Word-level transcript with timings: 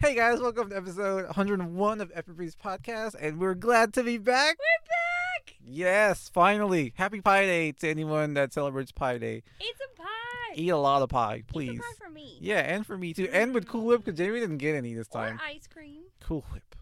Hey 0.00 0.14
guys, 0.14 0.40
welcome 0.40 0.70
to 0.70 0.76
episode 0.78 1.26
101 1.26 2.00
of 2.00 2.10
Epic 2.14 2.34
Podcast, 2.64 3.14
and 3.20 3.38
we're 3.38 3.52
glad 3.52 3.92
to 3.92 4.02
be 4.02 4.16
back. 4.16 4.56
We're 4.58 4.86
back! 4.88 5.56
Yes, 5.62 6.30
finally. 6.32 6.94
Happy 6.96 7.20
Pi 7.20 7.42
Day 7.42 7.72
to 7.72 7.88
anyone 7.90 8.32
that 8.32 8.54
celebrates 8.54 8.92
Pi 8.92 9.18
Day. 9.18 9.42
Eat 9.60 9.74
some 9.78 9.94
pie! 10.06 10.54
Eat 10.54 10.70
a 10.70 10.78
lot 10.78 11.02
of 11.02 11.10
pie, 11.10 11.36
Eat 11.40 11.48
please. 11.48 11.68
some 11.68 11.78
pie 11.80 12.06
for 12.06 12.10
me. 12.10 12.38
Yeah, 12.40 12.60
and 12.60 12.86
for 12.86 12.96
me 12.96 13.12
too. 13.12 13.28
And 13.30 13.52
with 13.52 13.68
Cool 13.68 13.84
Whip, 13.84 14.02
because 14.02 14.16
Jamie 14.16 14.40
didn't 14.40 14.56
get 14.56 14.74
any 14.74 14.94
this 14.94 15.06
time. 15.06 15.36
Or 15.36 15.40
ice 15.44 15.66
cream. 15.66 16.04
Cool 16.22 16.46
Whip. 16.50 16.74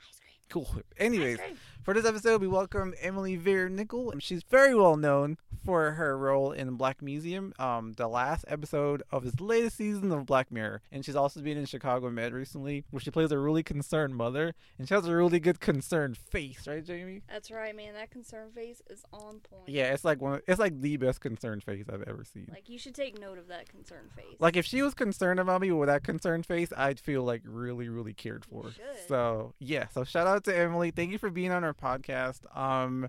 Ice 0.00 0.18
cream. 0.18 0.36
Cool 0.48 0.64
Whip. 0.74 0.86
Anyways, 0.98 1.36
cream. 1.36 1.56
For 1.84 1.94
this 1.94 2.06
episode, 2.06 2.40
we 2.40 2.46
welcome 2.46 2.94
Emily 3.00 3.34
Vere 3.34 3.68
Nicoll. 3.68 4.12
and 4.12 4.22
She's 4.22 4.44
very 4.44 4.72
well 4.72 4.96
known 4.96 5.36
for 5.64 5.92
her 5.92 6.16
role 6.16 6.52
in 6.52 6.76
Black 6.76 7.02
Museum, 7.02 7.52
um, 7.58 7.94
the 7.94 8.06
last 8.06 8.44
episode 8.46 9.02
of 9.10 9.24
his 9.24 9.40
latest 9.40 9.78
season 9.78 10.12
of 10.12 10.24
Black 10.24 10.52
Mirror. 10.52 10.80
And 10.92 11.04
she's 11.04 11.16
also 11.16 11.40
been 11.40 11.58
in 11.58 11.66
Chicago 11.66 12.08
Med 12.08 12.34
recently, 12.34 12.84
where 12.90 13.00
she 13.00 13.10
plays 13.10 13.32
a 13.32 13.38
really 13.38 13.64
concerned 13.64 14.14
mother, 14.14 14.54
and 14.78 14.86
she 14.86 14.94
has 14.94 15.06
a 15.06 15.14
really 15.14 15.40
good 15.40 15.58
concerned 15.58 16.16
face, 16.16 16.68
right, 16.68 16.84
Jamie? 16.84 17.22
That's 17.28 17.50
right, 17.50 17.74
man. 17.74 17.94
That 17.94 18.10
concern 18.10 18.50
face 18.54 18.80
is 18.88 19.04
on 19.12 19.40
point. 19.40 19.68
Yeah, 19.68 19.92
it's 19.92 20.04
like 20.04 20.22
one. 20.22 20.34
Of, 20.34 20.42
it's 20.46 20.60
like 20.60 20.80
the 20.80 20.96
best 20.98 21.20
concerned 21.20 21.64
face 21.64 21.86
I've 21.92 22.02
ever 22.02 22.24
seen. 22.24 22.46
Like, 22.48 22.68
you 22.68 22.78
should 22.78 22.94
take 22.94 23.18
note 23.20 23.38
of 23.38 23.48
that 23.48 23.68
concern 23.68 24.08
face. 24.14 24.36
Like 24.38 24.56
if 24.56 24.66
she 24.66 24.82
was 24.82 24.94
concerned 24.94 25.40
about 25.40 25.60
me 25.60 25.72
with 25.72 25.88
that 25.88 26.04
concerned 26.04 26.46
face, 26.46 26.72
I'd 26.76 27.00
feel 27.00 27.24
like 27.24 27.42
really, 27.44 27.88
really 27.88 28.14
cared 28.14 28.44
for. 28.44 28.70
So 29.08 29.54
yeah, 29.58 29.88
so 29.88 30.04
shout 30.04 30.28
out 30.28 30.44
to 30.44 30.56
Emily. 30.56 30.92
Thank 30.92 31.10
you 31.10 31.18
for 31.18 31.30
being 31.30 31.50
on 31.50 31.64
our 31.64 31.71
podcast. 31.74 32.40
Um, 32.56 33.08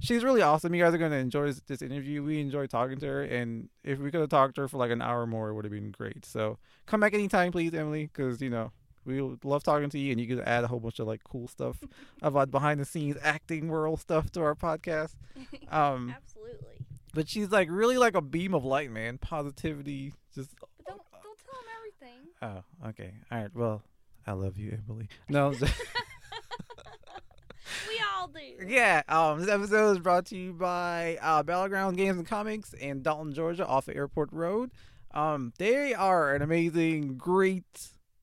she's 0.00 0.22
really 0.24 0.42
awesome. 0.42 0.74
You 0.74 0.82
guys 0.84 0.94
are 0.94 0.98
gonna 0.98 1.16
enjoy 1.16 1.46
this, 1.46 1.60
this 1.66 1.82
interview. 1.82 2.22
We 2.22 2.40
enjoy 2.40 2.66
talking 2.66 2.98
to 2.98 3.06
her, 3.06 3.22
and 3.22 3.68
if 3.84 3.98
we 3.98 4.10
could 4.10 4.20
have 4.20 4.30
talked 4.30 4.54
to 4.56 4.62
her 4.62 4.68
for 4.68 4.78
like 4.78 4.90
an 4.90 5.02
hour 5.02 5.26
more, 5.26 5.48
it 5.50 5.54
would 5.54 5.64
have 5.64 5.72
been 5.72 5.90
great. 5.90 6.24
So 6.24 6.58
come 6.86 7.00
back 7.00 7.14
anytime, 7.14 7.52
please, 7.52 7.72
Emily, 7.74 8.06
because 8.12 8.40
you 8.40 8.50
know. 8.50 8.72
We 9.04 9.22
love 9.42 9.62
talking 9.62 9.88
to 9.88 9.98
you, 9.98 10.10
and 10.12 10.20
you 10.20 10.26
could 10.26 10.40
add 10.46 10.64
a 10.64 10.66
whole 10.66 10.80
bunch 10.80 10.98
of 10.98 11.06
like 11.06 11.24
cool 11.24 11.48
stuff 11.48 11.78
about 12.22 12.50
behind 12.50 12.78
the 12.78 12.84
scenes 12.84 13.16
acting 13.22 13.68
world 13.68 14.00
stuff 14.00 14.30
to 14.32 14.42
our 14.42 14.54
podcast. 14.54 15.14
Um, 15.70 16.14
Absolutely. 16.14 16.84
but 17.14 17.26
she's 17.26 17.48
like 17.50 17.68
really 17.70 17.96
like 17.96 18.14
a 18.14 18.20
beam 18.20 18.52
of 18.54 18.66
light, 18.66 18.90
man. 18.90 19.16
Positivity, 19.16 20.12
just 20.34 20.50
But 20.60 20.68
don't, 20.86 21.00
don't 21.10 21.38
tell 21.38 21.58
him 21.58 21.68
everything. 21.78 22.64
Oh, 22.82 22.88
okay. 22.90 23.14
All 23.32 23.38
right. 23.38 23.54
Well, 23.54 23.82
I 24.26 24.32
love 24.32 24.58
you, 24.58 24.76
Emily. 24.86 25.08
No, 25.30 25.52
just- 28.32 28.44
we 28.58 28.62
all 28.62 28.68
do. 28.68 28.72
yeah. 28.74 29.02
Um, 29.08 29.40
this 29.40 29.48
episode 29.48 29.92
is 29.92 29.98
brought 29.98 30.26
to 30.26 30.36
you 30.36 30.52
by 30.52 31.18
uh, 31.20 31.42
Battleground 31.42 31.96
Games 31.96 32.18
and 32.18 32.26
Comics 32.26 32.72
in 32.74 33.02
Dalton, 33.02 33.32
Georgia, 33.32 33.66
off 33.66 33.88
of 33.88 33.96
Airport 33.96 34.30
Road. 34.32 34.70
Um, 35.12 35.52
they 35.58 35.94
are 35.94 36.34
an 36.34 36.42
amazing, 36.42 37.16
great. 37.16 37.64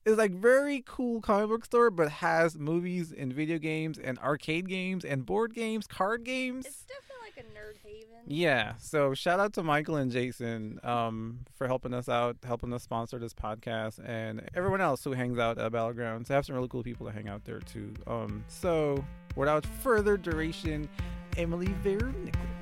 It's 0.04 0.16
like 0.16 0.30
very 0.30 0.84
cool 0.86 1.20
comic 1.20 1.48
book 1.48 1.64
store, 1.64 1.90
but 1.90 2.08
has 2.10 2.56
movies 2.56 3.12
and 3.16 3.32
video 3.32 3.58
games 3.58 3.98
and 3.98 4.18
arcade 4.20 4.68
games 4.68 5.04
and 5.04 5.26
board 5.26 5.52
games, 5.52 5.88
card 5.88 6.22
games. 6.22 6.64
It's 6.64 6.84
definitely 6.84 7.16
like 7.26 7.44
a 7.44 7.58
nerd 7.58 7.76
haven. 7.82 8.06
Yeah, 8.28 8.74
so 8.78 9.14
shout 9.14 9.40
out 9.40 9.52
to 9.54 9.64
Michael 9.64 9.96
and 9.96 10.12
Jason 10.12 10.78
um, 10.84 11.40
for 11.56 11.66
helping 11.66 11.92
us 11.92 12.08
out, 12.08 12.36
helping 12.44 12.72
us 12.72 12.84
sponsor 12.84 13.18
this 13.18 13.34
podcast, 13.34 13.98
and 14.04 14.48
everyone 14.54 14.80
else 14.80 15.02
who 15.02 15.12
hangs 15.12 15.38
out 15.40 15.58
at 15.58 15.72
Battlegrounds. 15.72 16.28
They 16.28 16.34
have 16.34 16.46
some 16.46 16.54
really 16.54 16.68
cool 16.68 16.84
people 16.84 17.06
to 17.06 17.12
hang 17.12 17.28
out 17.28 17.44
there 17.44 17.58
too. 17.60 17.92
Um, 18.06 18.44
so 18.46 19.04
without 19.36 19.64
further 19.64 20.16
duration, 20.16 20.88
Emily 21.36 21.68
Vere 21.82 22.00
Nicoll. 22.24 22.55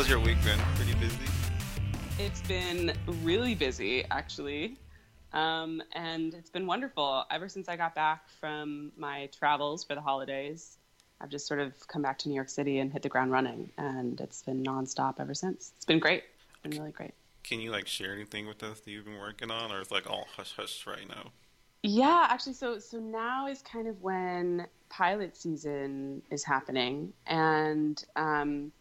How's 0.00 0.08
your 0.08 0.20
week 0.20 0.42
been? 0.42 0.58
Pretty 0.76 0.94
busy? 0.94 1.18
It's 2.18 2.40
been 2.40 2.94
really 3.22 3.54
busy, 3.54 4.02
actually. 4.10 4.78
Um, 5.34 5.82
and 5.92 6.32
it's 6.32 6.48
been 6.48 6.66
wonderful. 6.66 7.26
Ever 7.30 7.50
since 7.50 7.68
I 7.68 7.76
got 7.76 7.94
back 7.94 8.26
from 8.40 8.92
my 8.96 9.26
travels 9.26 9.84
for 9.84 9.94
the 9.94 10.00
holidays, 10.00 10.78
I've 11.20 11.28
just 11.28 11.46
sort 11.46 11.60
of 11.60 11.74
come 11.86 12.00
back 12.00 12.16
to 12.20 12.30
New 12.30 12.34
York 12.34 12.48
City 12.48 12.78
and 12.78 12.90
hit 12.90 13.02
the 13.02 13.10
ground 13.10 13.30
running. 13.30 13.72
And 13.76 14.18
it's 14.22 14.40
been 14.40 14.64
nonstop 14.64 15.20
ever 15.20 15.34
since. 15.34 15.72
It's 15.76 15.84
been 15.84 15.98
great. 15.98 16.22
It's 16.48 16.62
been 16.62 16.80
really 16.80 16.92
great. 16.92 17.12
Can 17.42 17.60
you 17.60 17.70
like 17.70 17.86
share 17.86 18.14
anything 18.14 18.46
with 18.46 18.62
us 18.62 18.80
that 18.80 18.90
you've 18.90 19.04
been 19.04 19.18
working 19.20 19.50
on, 19.50 19.70
or 19.70 19.82
it's 19.82 19.90
like 19.90 20.08
all 20.08 20.28
hush 20.34 20.54
hush 20.56 20.86
right 20.86 21.06
now? 21.10 21.24
Yeah, 21.82 22.26
actually, 22.30 22.54
so 22.54 22.78
so 22.78 22.98
now 22.98 23.48
is 23.48 23.60
kind 23.60 23.86
of 23.86 24.00
when 24.00 24.66
pilot 24.88 25.36
season 25.36 26.22
is 26.30 26.42
happening, 26.42 27.12
and 27.26 28.02
um, 28.16 28.72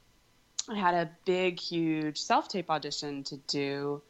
I 0.70 0.76
had 0.78 0.94
a 0.94 1.10
big, 1.26 1.60
huge 1.60 2.20
self 2.20 2.48
tape 2.48 2.70
audition 2.70 3.24
to 3.26 3.38
do 3.48 4.02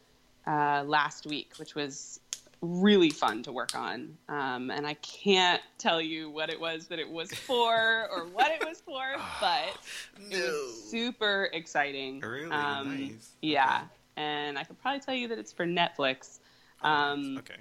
uh, 0.46 0.84
last 0.86 1.26
week, 1.26 1.54
which 1.58 1.74
was 1.76 2.20
really 2.62 3.10
fun 3.10 3.42
to 3.44 3.52
work 3.54 3.74
on. 3.76 4.18
Um, 4.28 4.70
and 4.70 4.86
I 4.86 4.96
can't 4.96 5.62
tell 5.78 6.02
you 6.02 6.30
what 6.30 6.50
it 6.50 6.60
was 6.60 6.88
that 6.88 7.00
it 7.00 7.10
was 7.10 7.32
for 7.32 8.10
or 8.12 8.26
what 8.34 8.52
it 8.52 8.66
was 8.68 8.82
for, 8.82 9.02
but 9.42 9.78
it 10.30 10.36
was 10.44 10.90
super 10.90 11.50
exciting. 11.54 12.20
Really 12.20 12.52
Um, 12.52 13.00
nice. 13.12 13.32
Yeah, 13.42 13.84
and 14.18 14.58
I 14.60 14.64
could 14.66 14.80
probably 14.82 15.00
tell 15.00 15.16
you 15.16 15.30
that 15.30 15.40
it's 15.40 15.54
for 15.54 15.66
Netflix. 15.66 16.40
Um, 16.82 17.38
Okay. 17.40 17.56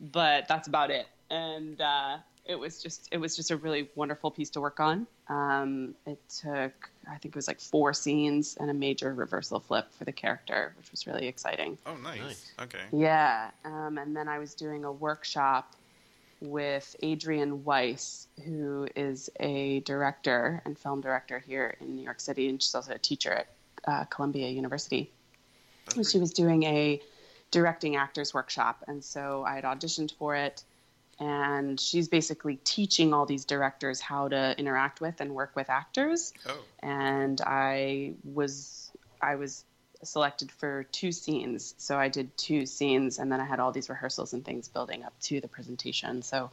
but 0.00 0.46
that's 0.48 0.68
about 0.68 0.90
it. 0.90 1.06
And 1.30 1.80
uh, 1.80 2.18
it 2.44 2.56
was 2.56 2.82
just 2.82 3.08
it 3.10 3.16
was 3.16 3.34
just 3.36 3.50
a 3.50 3.56
really 3.56 3.88
wonderful 3.94 4.30
piece 4.30 4.50
to 4.50 4.60
work 4.60 4.80
on. 4.80 5.06
Um, 5.30 5.94
it 6.06 6.20
took 6.28 6.90
I 7.08 7.18
think 7.18 7.34
it 7.34 7.36
was 7.36 7.48
like 7.48 7.60
four 7.60 7.92
scenes 7.92 8.56
and 8.58 8.70
a 8.70 8.74
major 8.74 9.12
reversal 9.12 9.60
flip 9.60 9.92
for 9.92 10.04
the 10.04 10.12
character, 10.12 10.74
which 10.78 10.90
was 10.90 11.06
really 11.06 11.26
exciting. 11.26 11.78
Oh, 11.86 11.96
nice. 11.96 12.20
Nice. 12.20 12.52
Okay. 12.62 12.84
Yeah, 12.92 13.50
um, 13.64 13.98
and 13.98 14.16
then 14.16 14.28
I 14.28 14.38
was 14.38 14.54
doing 14.54 14.84
a 14.84 14.92
workshop 14.92 15.74
with 16.40 16.96
Adrienne 17.02 17.64
Weiss, 17.64 18.26
who 18.44 18.88
is 18.96 19.30
a 19.38 19.80
director 19.80 20.60
and 20.64 20.76
film 20.78 21.00
director 21.00 21.38
here 21.38 21.76
in 21.80 21.96
New 21.96 22.02
York 22.02 22.20
City, 22.20 22.48
and 22.48 22.60
she's 22.60 22.74
also 22.74 22.94
a 22.94 22.98
teacher 22.98 23.32
at 23.32 23.46
uh, 23.86 24.04
Columbia 24.04 24.48
University. 24.48 25.10
That's 25.84 25.96
And 25.96 26.06
she 26.06 26.18
was 26.18 26.32
doing 26.32 26.64
a 26.64 27.00
directing 27.50 27.96
actors 27.96 28.34
workshop, 28.34 28.82
and 28.88 29.04
so 29.04 29.44
I 29.46 29.54
had 29.54 29.64
auditioned 29.64 30.12
for 30.16 30.34
it. 30.34 30.64
And 31.22 31.78
she's 31.78 32.08
basically 32.08 32.56
teaching 32.56 33.14
all 33.14 33.26
these 33.26 33.44
directors 33.44 34.00
how 34.00 34.28
to 34.28 34.58
interact 34.58 35.00
with 35.00 35.20
and 35.20 35.34
work 35.34 35.54
with 35.54 35.70
actors 35.70 36.32
Oh, 36.48 36.58
and 36.82 37.40
I 37.40 38.14
was 38.24 38.90
I 39.20 39.36
was 39.36 39.64
selected 40.02 40.50
for 40.50 40.82
two 40.82 41.12
scenes. 41.12 41.74
So 41.78 41.96
I 41.96 42.08
did 42.08 42.36
two 42.36 42.66
scenes, 42.66 43.18
and 43.18 43.30
then 43.30 43.40
I 43.40 43.44
had 43.44 43.60
all 43.60 43.70
these 43.70 43.88
rehearsals 43.88 44.32
and 44.32 44.44
things 44.44 44.68
building 44.68 45.04
up 45.04 45.14
to 45.22 45.40
the 45.40 45.46
presentation. 45.46 46.22
So 46.22 46.50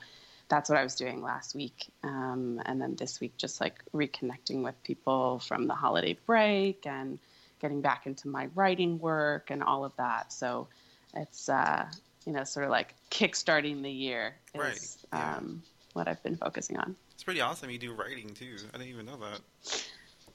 that's 0.50 0.69
what 0.69 0.78
I 0.78 0.84
was 0.84 0.96
doing 0.96 1.24
last 1.24 1.56
week, 1.56 1.88
um, 2.03 2.62
and 2.66 2.80
then 2.81 2.96
this 2.96 3.19
week 3.19 3.38
just 3.38 3.59
like 3.59 3.84
reconnecting 3.94 4.63
with 4.63 4.81
people 4.84 5.40
from 5.40 5.68
the 5.68 5.75
holiday 5.75 6.18
break 6.25 6.86
and 6.86 7.19
getting 7.60 7.81
back 7.81 8.06
into 8.06 8.27
my 8.27 8.50
writing 8.56 9.00
work 9.00 9.50
and 9.51 9.63
all 9.63 9.83
of 9.83 9.95
that. 9.98 10.31
So 10.31 10.68
it's 11.13 11.50
uh, 11.50 11.86
you 12.25 12.33
know 12.33 12.44
sort 12.44 12.66
of 12.66 12.71
like 12.71 12.94
kickstarting 13.12 13.81
the 13.83 13.92
year 13.92 14.36
is 14.54 14.60
Right, 14.62 14.98
yeah. 15.13 15.38
um, 15.38 15.63
what 15.94 16.07
I've 16.07 16.21
been 16.24 16.38
focusing 16.38 16.77
on. 16.77 16.95
it's 17.13 17.24
pretty 17.24 17.42
awesome. 17.42 17.69
You 17.69 17.77
do 17.80 17.94
writing 17.94 18.30
too. 18.30 18.56
I 18.74 18.77
didn't 18.77 18.94
even 18.94 19.06
know 19.06 19.18
that. 19.18 19.83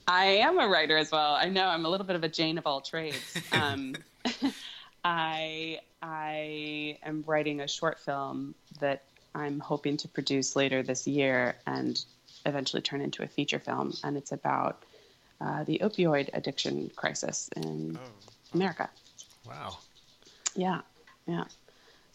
I 0.07 0.25
am 0.25 0.59
a 0.59 0.67
writer 0.67 0.97
as 0.97 1.11
well. 1.11 1.33
I 1.33 1.49
know 1.49 1.65
I'm 1.67 1.85
a 1.85 1.89
little 1.89 2.05
bit 2.05 2.15
of 2.15 2.23
a 2.23 2.29
Jane 2.29 2.57
of 2.57 2.67
all 2.67 2.81
trades. 2.81 3.17
Um, 3.51 3.95
I 5.03 5.79
I 6.01 6.97
am 7.03 7.23
writing 7.27 7.61
a 7.61 7.67
short 7.67 7.99
film 7.99 8.55
that 8.79 9.03
I'm 9.33 9.59
hoping 9.59 9.97
to 9.97 10.07
produce 10.07 10.55
later 10.55 10.81
this 10.83 11.07
year 11.07 11.55
and 11.67 12.03
eventually 12.45 12.81
turn 12.81 13.01
into 13.01 13.23
a 13.23 13.27
feature 13.27 13.59
film, 13.59 13.93
and 14.03 14.17
it's 14.17 14.31
about 14.31 14.83
uh, 15.41 15.63
the 15.63 15.79
opioid 15.83 16.29
addiction 16.33 16.89
crisis 16.95 17.49
in 17.55 17.97
Oh, 18.01 18.09
America. 18.53 18.89
Wow. 19.47 19.77
Yeah, 20.55 20.81
yeah. 21.27 21.43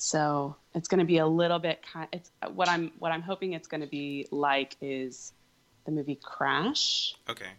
So 0.03 0.57
it's 0.75 0.89
going 0.89 1.01
to 1.01 1.05
be 1.05 1.19
a 1.19 1.27
little 1.27 1.59
bit 1.59 1.83
kind. 1.83 2.09
It's 2.11 2.31
what 2.55 2.71
I'm 2.71 2.91
what 2.99 3.13
I'm 3.13 3.21
hoping 3.21 3.53
it's 3.53 3.69
going 3.69 3.83
to 3.83 3.87
be 3.87 4.27
like 4.31 4.77
is 4.81 5.35
the 5.85 5.93
movie 5.93 6.19
Crash. 6.23 7.15
okay. 7.29 7.51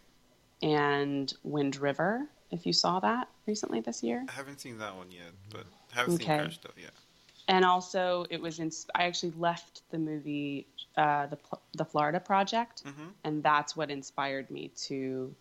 and 0.64 1.32
Wind 1.44 1.76
River. 1.76 2.28
If 2.50 2.66
you 2.66 2.74
saw 2.74 3.00
that 3.00 3.30
recently 3.46 3.80
this 3.80 4.02
year, 4.02 4.26
I 4.28 4.32
haven't 4.32 4.60
seen 4.60 4.80
that 4.80 4.96
one 4.96 5.12
yet, 5.12 5.32
but 5.52 5.66
haven't 5.92 6.18
seen 6.18 6.26
Crash 6.26 6.58
though. 6.64 6.72
Yeah. 6.76 6.90
and 7.48 7.64
also 7.64 8.26
it 8.32 8.42
was 8.42 8.58
in. 8.58 8.72
I 8.96 9.04
actually 9.04 9.34
left 9.38 9.84
the 9.92 10.00
movie, 10.00 10.66
uh, 10.98 11.28
the 11.28 11.38
the 11.74 11.86
Florida 11.86 12.20
Project, 12.20 12.82
hmm 12.86 13.10
and 13.24 13.44
that's 13.44 13.76
what 13.76 13.92
inspired 13.92 14.50
me 14.50 14.72
to 14.88 15.36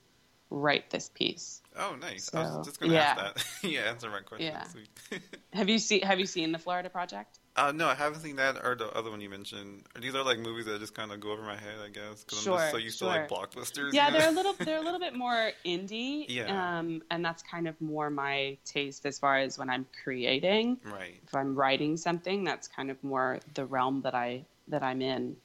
write 0.50 0.90
this 0.90 1.08
piece. 1.08 1.62
Oh, 1.76 1.96
nice. 2.00 2.34
I 2.34 2.42
was 2.42 2.66
just 2.66 2.80
gonna 2.80 2.92
yeah. 2.92 3.16
ask 3.16 3.62
that. 3.62 3.68
yeah, 3.70 3.80
answer 3.82 4.10
my 4.10 4.20
question. 4.20 4.52
Yeah. 4.52 5.18
Have 5.52 5.68
you 5.68 5.78
seen 5.78 6.02
Have 6.02 6.18
you 6.18 6.26
seen 6.26 6.52
the 6.52 6.58
Florida 6.58 6.90
Project? 6.90 7.38
uh, 7.56 7.72
no, 7.72 7.88
I 7.88 7.94
haven't 7.94 8.20
seen 8.20 8.36
that 8.36 8.56
or 8.64 8.74
the 8.74 8.90
other 8.90 9.10
one 9.10 9.20
you 9.20 9.28
mentioned. 9.28 9.84
These 10.00 10.14
are 10.14 10.24
like 10.24 10.38
movies 10.38 10.66
that 10.66 10.80
just 10.80 10.94
kind 10.94 11.12
of 11.12 11.20
go 11.20 11.32
over 11.32 11.42
my 11.42 11.56
head, 11.56 11.76
I 11.84 11.88
guess, 11.88 12.24
because 12.24 12.46
I'm 12.46 12.54
just 12.54 12.70
so 12.70 12.76
used 12.76 12.98
sure. 12.98 13.12
to 13.12 13.20
like 13.20 13.28
blockbusters. 13.28 13.92
Yeah, 13.92 14.08
you 14.08 14.12
know? 14.12 14.18
they're 14.18 14.28
a 14.28 14.32
little 14.32 14.54
they're 14.54 14.78
a 14.78 14.80
little 14.84 15.00
bit 15.00 15.14
more 15.14 15.52
indie. 15.64 16.26
Yeah. 16.28 16.78
Um, 16.78 17.02
and 17.10 17.24
that's 17.24 17.42
kind 17.42 17.68
of 17.68 17.80
more 17.80 18.10
my 18.10 18.58
taste 18.64 19.06
as 19.06 19.18
far 19.18 19.38
as 19.38 19.58
when 19.58 19.70
I'm 19.70 19.86
creating. 20.02 20.78
right. 20.84 21.20
If 21.22 21.34
I'm 21.34 21.54
writing 21.54 21.96
something, 21.96 22.44
that's 22.44 22.66
kind 22.66 22.90
of 22.90 23.02
more 23.04 23.38
the 23.54 23.64
realm 23.64 24.02
that 24.02 24.14
I 24.14 24.44
that 24.68 24.82
I'm 24.82 25.02
in, 25.02 25.36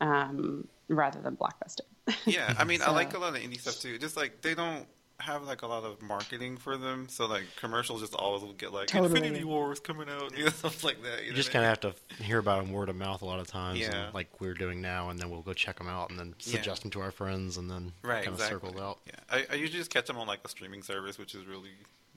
um, 0.00 0.66
rather 0.88 1.20
than 1.20 1.36
blockbuster. 1.36 1.80
Yeah, 2.26 2.54
I 2.58 2.64
mean, 2.64 2.80
I 2.82 2.90
like 2.90 3.14
a 3.14 3.18
lot 3.24 3.34
of 3.36 3.42
indie 3.42 3.60
stuff 3.60 3.80
too. 3.80 3.98
Just 3.98 4.16
like 4.16 4.40
they 4.42 4.54
don't 4.54 4.86
have 5.20 5.44
like 5.44 5.62
a 5.62 5.66
lot 5.66 5.84
of 5.84 6.02
marketing 6.02 6.56
for 6.56 6.76
them, 6.76 7.06
so 7.08 7.26
like 7.26 7.44
commercials 7.56 8.00
just 8.00 8.14
always 8.14 8.42
will 8.42 8.52
get 8.52 8.72
like 8.72 8.88
Totally. 8.88 9.16
Infinity 9.16 9.44
Wars 9.44 9.78
coming 9.80 10.08
out, 10.08 10.36
you 10.36 10.44
know, 10.44 10.50
stuff 10.50 10.82
like 10.84 11.02
that. 11.02 11.20
You, 11.20 11.26
You 11.26 11.30
know 11.30 11.36
just 11.36 11.48
what 11.54 11.60
I 11.62 11.64
kind 11.66 11.84
of 11.84 11.94
have 11.94 12.16
to 12.18 12.22
hear 12.24 12.38
about 12.38 12.62
them 12.64 12.72
word 12.72 12.88
of 12.88 12.96
mouth 12.96 13.22
a 13.22 13.24
lot 13.24 13.38
of 13.38 13.46
times, 13.46 13.78
Yeah. 13.78 14.06
and 14.06 14.14
like 14.14 14.28
we're 14.40 14.54
doing 14.54 14.80
now, 14.80 15.10
and 15.10 15.18
then 15.18 15.30
we'll 15.30 15.42
go 15.42 15.52
check 15.52 15.78
them 15.78 15.88
out, 15.88 16.10
and 16.10 16.18
then 16.18 16.34
Yeah. 16.40 16.56
suggest 16.56 16.82
them 16.82 16.90
to 16.92 17.00
our 17.00 17.10
friends, 17.12 17.56
and 17.56 17.70
then 17.70 17.92
Right, 18.02 18.16
kind 18.24 18.28
of 18.28 18.34
exactly. 18.34 18.68
circle 18.70 18.78
it 18.80 18.82
out. 18.84 18.98
Yeah, 19.06 19.12
I, 19.30 19.46
I 19.52 19.54
usually 19.54 19.78
just 19.78 19.90
catch 19.90 20.06
them 20.06 20.18
on 20.18 20.26
like 20.26 20.40
a 20.44 20.48
streaming 20.48 20.82
service, 20.82 21.16
which 21.16 21.34
is 21.36 21.46
really 21.46 21.70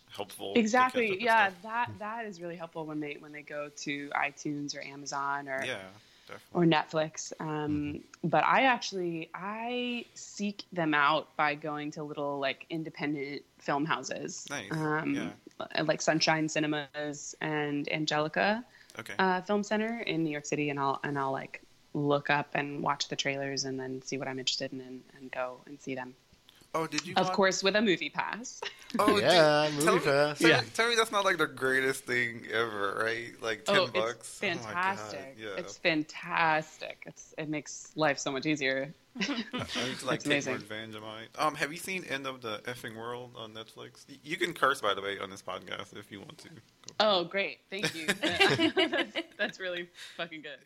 helpful. 0.10 0.54
to 0.56 0.60
catch 0.60 0.60
up 0.60 0.64
Exactly. 0.64 1.22
Yeah, 1.24 1.52
that 1.64 1.92
that 2.00 2.26
is 2.26 2.42
really 2.42 2.56
helpful 2.56 2.86
when 2.86 3.00
they 3.00 3.18
when 3.20 3.32
they 3.32 3.44
go 3.44 3.70
to 3.84 4.10
iTunes 4.10 4.76
or 4.76 4.82
Amazon 4.82 5.48
or 5.48 5.64
Yeah, 5.64 5.78
definitely. 6.28 6.52
or 6.54 6.66
Netflix. 6.66 7.34
Um, 7.40 8.04
But 8.24 8.44
I 8.44 8.64
actually 8.64 9.30
I 9.34 10.06
seek 10.14 10.64
them 10.72 10.94
out 10.94 11.36
by 11.38 11.56
going 11.56 11.92
to 11.92 12.04
little 12.04 12.40
like 12.40 12.66
independent 12.70 13.42
film 13.60 13.86
houses, 13.86 14.46
Nice. 14.50 14.72
um, 14.72 15.16
Yeah. 15.16 15.84
like 15.84 16.02
Sunshine 16.02 16.48
Cinemas 16.50 17.36
and 17.42 17.92
Angelica 17.92 18.64
Okay. 19.00 19.14
uh, 19.20 19.42
Film 19.42 19.64
Center 19.64 20.00
in 20.02 20.24
New 20.24 20.30
York 20.32 20.46
City, 20.46 20.70
and 20.70 20.80
I'll 20.80 21.00
and 21.04 21.18
I'll 21.18 21.32
like 21.32 21.62
look 21.94 22.30
up 22.30 22.50
and 22.54 22.84
watch 22.84 23.08
the 23.08 23.16
trailers 23.16 23.64
and 23.66 23.80
then 23.80 24.02
see 24.02 24.18
what 24.18 24.28
I'm 24.28 24.38
interested 24.40 24.72
in 24.74 24.82
and, 24.82 25.02
and 25.18 25.32
go 25.32 25.62
and 25.66 25.82
see 25.82 25.96
them. 25.96 26.16
Oh, 26.76 26.88
did 26.88 27.06
you? 27.06 27.14
Of 27.16 27.28
watch- 27.28 27.36
course, 27.36 27.64
with 27.64 27.76
a 27.76 27.82
movie 27.82 28.10
pass. 28.10 28.62
Oh, 29.00 29.18
Yeah, 29.18 29.66
dude, 29.68 29.74
movie 29.76 29.86
tell 29.86 29.96
me, 29.96 30.00
pass. 30.02 30.40
Tell, 30.40 30.50
Yeah. 30.50 30.62
tell 30.74 30.90
me 30.90 30.96
that's 30.96 31.12
not 31.12 31.26
like 31.26 31.38
the 31.38 31.48
greatest 31.48 32.06
thing 32.06 32.46
ever, 32.54 33.00
right? 33.04 33.32
Like 33.42 33.66
ten 33.66 33.78
oh, 33.78 33.88
bucks. 33.88 34.40
it's 34.42 34.62
Oh 34.64 34.68
fantastic! 34.68 35.36
yeah. 35.40 35.48
It's 35.58 35.78
fantastic. 35.78 37.04
It's 37.06 37.34
it 37.38 37.50
makes 37.50 37.92
life 37.96 38.18
so 38.20 38.32
much 38.32 38.46
easier. 38.46 38.94
I 39.20 39.44
like 40.06 40.18
It's 40.18 40.26
amazing. 40.28 40.54
advantage 40.56 40.96
of 40.96 41.02
mine. 41.02 41.26
Um, 41.40 41.56
have 41.56 41.72
you 41.72 41.80
seen 41.80 42.04
End 42.06 42.28
of 42.28 42.42
the 42.42 42.60
Effing 42.66 42.96
World 42.96 43.32
on 43.36 43.52
Netflix? 43.52 44.06
You 44.24 44.38
can 44.38 44.54
curse, 44.54 44.80
by 44.80 44.94
the 44.94 45.02
way, 45.02 45.18
on 45.18 45.32
this 45.32 45.42
podcast 45.42 45.98
if 45.98 46.12
you 46.12 46.20
want 46.20 46.38
to. 46.40 46.50
Go 46.50 46.56
Oh, 47.00 47.22
it. 47.22 47.30
great! 47.32 47.58
Thank 47.72 47.96
you. 47.96 48.06
that's, 48.22 49.18
that's 49.38 49.60
really 49.60 49.90
fucking 50.18 50.44
good. 50.44 50.60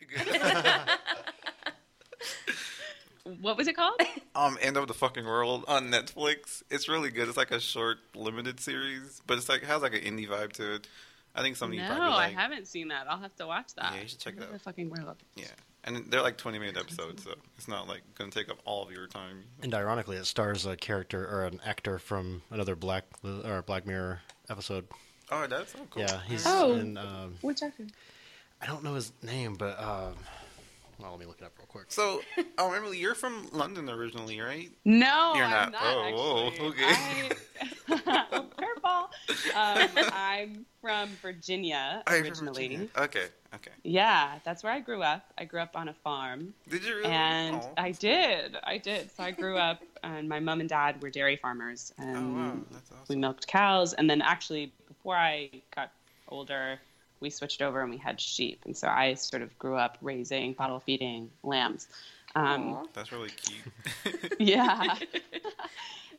What 3.40 3.56
was 3.56 3.68
it 3.68 3.76
called? 3.76 4.00
um, 4.34 4.58
End 4.60 4.76
of 4.76 4.88
the 4.88 4.94
Fucking 4.94 5.24
World 5.24 5.64
on 5.68 5.90
Netflix. 5.90 6.62
It's 6.70 6.88
really 6.88 7.10
good. 7.10 7.28
It's 7.28 7.36
like 7.36 7.52
a 7.52 7.60
short, 7.60 7.98
limited 8.14 8.58
series, 8.58 9.22
but 9.26 9.38
it's 9.38 9.48
like 9.48 9.62
has 9.62 9.82
like 9.82 9.94
an 9.94 10.00
indie 10.00 10.28
vibe 10.28 10.52
to 10.54 10.74
it. 10.74 10.88
I 11.34 11.40
think 11.42 11.56
something 11.56 11.78
no, 11.78 11.84
you 11.84 11.88
probably 11.90 12.10
like. 12.10 12.36
I 12.36 12.40
haven't 12.40 12.66
seen 12.66 12.88
that. 12.88 13.06
I'll 13.08 13.18
have 13.20 13.34
to 13.36 13.46
watch 13.46 13.74
that. 13.76 13.92
Yeah, 13.94 14.02
you 14.02 14.08
should 14.08 14.18
check 14.18 14.34
it 14.34 14.40
What 14.40 14.48
out. 14.48 14.52
The 14.54 14.58
fucking 14.58 14.90
world. 14.90 15.16
Yeah, 15.36 15.44
and 15.84 16.04
they're 16.10 16.20
like 16.20 16.36
twenty 16.36 16.58
minute 16.58 16.76
episodes, 16.76 17.22
so 17.24 17.34
it's 17.56 17.68
not 17.68 17.86
like 17.88 18.02
gonna 18.16 18.30
take 18.30 18.50
up 18.50 18.58
all 18.64 18.84
of 18.84 18.90
your 18.90 19.06
time. 19.06 19.44
And 19.62 19.72
ironically, 19.72 20.16
it 20.16 20.26
stars 20.26 20.66
a 20.66 20.76
character 20.76 21.24
or 21.26 21.44
an 21.44 21.60
actor 21.64 21.98
from 21.98 22.42
another 22.50 22.74
Black 22.76 23.04
or 23.24 23.62
Black 23.62 23.86
Mirror 23.86 24.20
episode. 24.50 24.86
Oh, 25.30 25.46
that's 25.46 25.72
so 25.72 25.78
cool. 25.90 26.02
Yeah, 26.02 26.20
he's 26.28 26.44
Oh. 26.46 26.74
in. 26.74 26.98
Um, 26.98 27.36
Which 27.40 27.62
actor? 27.62 27.86
I 28.60 28.66
don't 28.66 28.84
know 28.84 28.94
his 28.94 29.12
name, 29.22 29.54
but 29.54 29.80
um, 29.80 30.16
well, 31.02 31.10
let 31.10 31.20
me 31.20 31.26
look 31.26 31.40
it 31.40 31.44
up 31.44 31.52
real 31.58 31.66
quick. 31.66 31.86
So, 31.88 32.22
oh, 32.58 32.72
Emily, 32.72 32.98
you're 32.98 33.14
from 33.14 33.48
London 33.52 33.90
originally, 33.90 34.40
right? 34.40 34.70
No, 34.84 35.32
You're 35.34 35.44
I'm 35.44 35.50
not. 35.50 35.72
not. 35.72 35.82
Oh, 35.84 36.46
actually. 36.48 36.66
okay. 36.68 36.84
I, 36.86 38.24
oh, 38.32 38.46
curveball. 38.58 39.08
Um, 39.54 40.08
I'm 40.12 40.66
from 40.80 41.10
Virginia 41.20 42.02
Oh, 42.06 42.14
you're 42.14 42.20
from 42.24 42.28
originally. 42.48 42.68
Virginia. 42.68 42.88
Okay, 42.98 43.24
okay. 43.54 43.70
Yeah, 43.82 44.38
that's 44.44 44.62
where 44.62 44.72
I 44.72 44.80
grew 44.80 45.02
up. 45.02 45.24
I 45.38 45.44
grew 45.44 45.60
up 45.60 45.76
on 45.76 45.88
a 45.88 45.94
farm, 45.94 46.54
Did 46.68 46.84
you 46.84 46.94
really? 46.96 47.06
and 47.10 47.56
Oh, 47.56 47.70
I 47.76 47.90
did. 47.92 48.56
I 48.64 48.78
did. 48.78 49.10
So 49.16 49.24
I 49.24 49.30
grew 49.32 49.56
up, 49.58 49.82
and 50.04 50.28
my 50.28 50.38
mom 50.40 50.60
and 50.60 50.68
dad 50.68 51.02
were 51.02 51.10
dairy 51.10 51.36
farmers, 51.36 51.92
Oh 51.98 52.02
and 52.04 52.36
wow, 52.36 52.56
that's 52.72 53.08
we 53.08 53.16
milked 53.16 53.46
cows. 53.48 53.92
And 53.94 54.08
then 54.08 54.22
actually, 54.22 54.72
before 54.88 55.16
I 55.16 55.50
got 55.74 55.90
older, 56.28 56.78
we 57.22 57.30
switched 57.30 57.62
over 57.62 57.80
and 57.80 57.90
we 57.90 57.96
had 57.96 58.20
sheep, 58.20 58.62
and 58.66 58.76
so 58.76 58.88
I 58.88 59.14
sort 59.14 59.40
of 59.42 59.56
grew 59.58 59.76
up 59.76 59.96
raising, 60.02 60.52
bottle 60.52 60.80
feeding 60.80 61.30
lambs. 61.42 61.88
Um, 62.34 62.88
That's 62.92 63.12
really 63.12 63.30
cute. 63.30 64.34
yeah. 64.38 64.96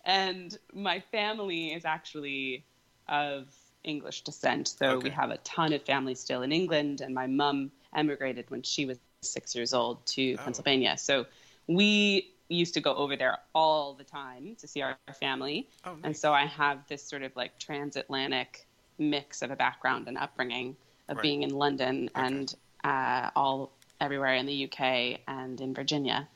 and 0.05 0.57
my 0.73 0.99
family 1.11 1.73
is 1.73 1.85
actually 1.85 2.63
of 3.07 3.47
English 3.83 4.21
descent. 4.21 4.67
So 4.69 4.99
we 4.99 5.09
have 5.09 5.29
a 5.31 5.37
ton 5.37 5.73
of 5.73 5.81
family 5.83 6.15
still 6.15 6.41
in 6.41 6.51
England, 6.51 7.01
and 7.01 7.13
my 7.13 7.27
mum 7.27 7.71
emigrated 7.95 8.49
when 8.49 8.63
she 8.63 8.85
was 8.85 8.97
six 9.21 9.55
years 9.55 9.73
old 9.73 10.05
to 10.07 10.33
Oh. 10.35 10.43
Pennsylvania. 10.43 10.97
So 10.97 11.25
we 11.67 12.29
used 12.49 12.73
to 12.75 12.81
go 12.81 12.93
over 12.95 13.15
there 13.15 13.37
all 13.55 13.93
the 13.93 14.03
time 14.03 14.55
to 14.59 14.67
see 14.67 14.81
our 14.81 14.97
family. 15.19 15.67
oh, 15.85 15.95
And 16.03 16.15
so 16.15 16.33
I 16.33 16.45
have 16.45 16.85
this 16.87 17.01
sort 17.03 17.23
of 17.23 17.35
like 17.35 17.57
transatlantic 17.57 18.67
mix 18.99 19.41
of 19.41 19.49
a 19.51 19.55
background 19.55 20.07
and 20.07 20.17
upbringing 20.17 20.75
of 21.09 21.17
Right. 21.17 21.21
being 21.23 21.43
in 21.43 21.51
London 21.51 22.09
Okay. 22.15 22.25
and 22.27 22.55
uh, 22.83 23.29
all 23.35 23.71
everywhere 24.01 24.33
in 24.35 24.45
the 24.45 24.65
UK 24.71 25.21
and 25.27 25.59
in 25.61 25.73
Virginia. 25.73 26.27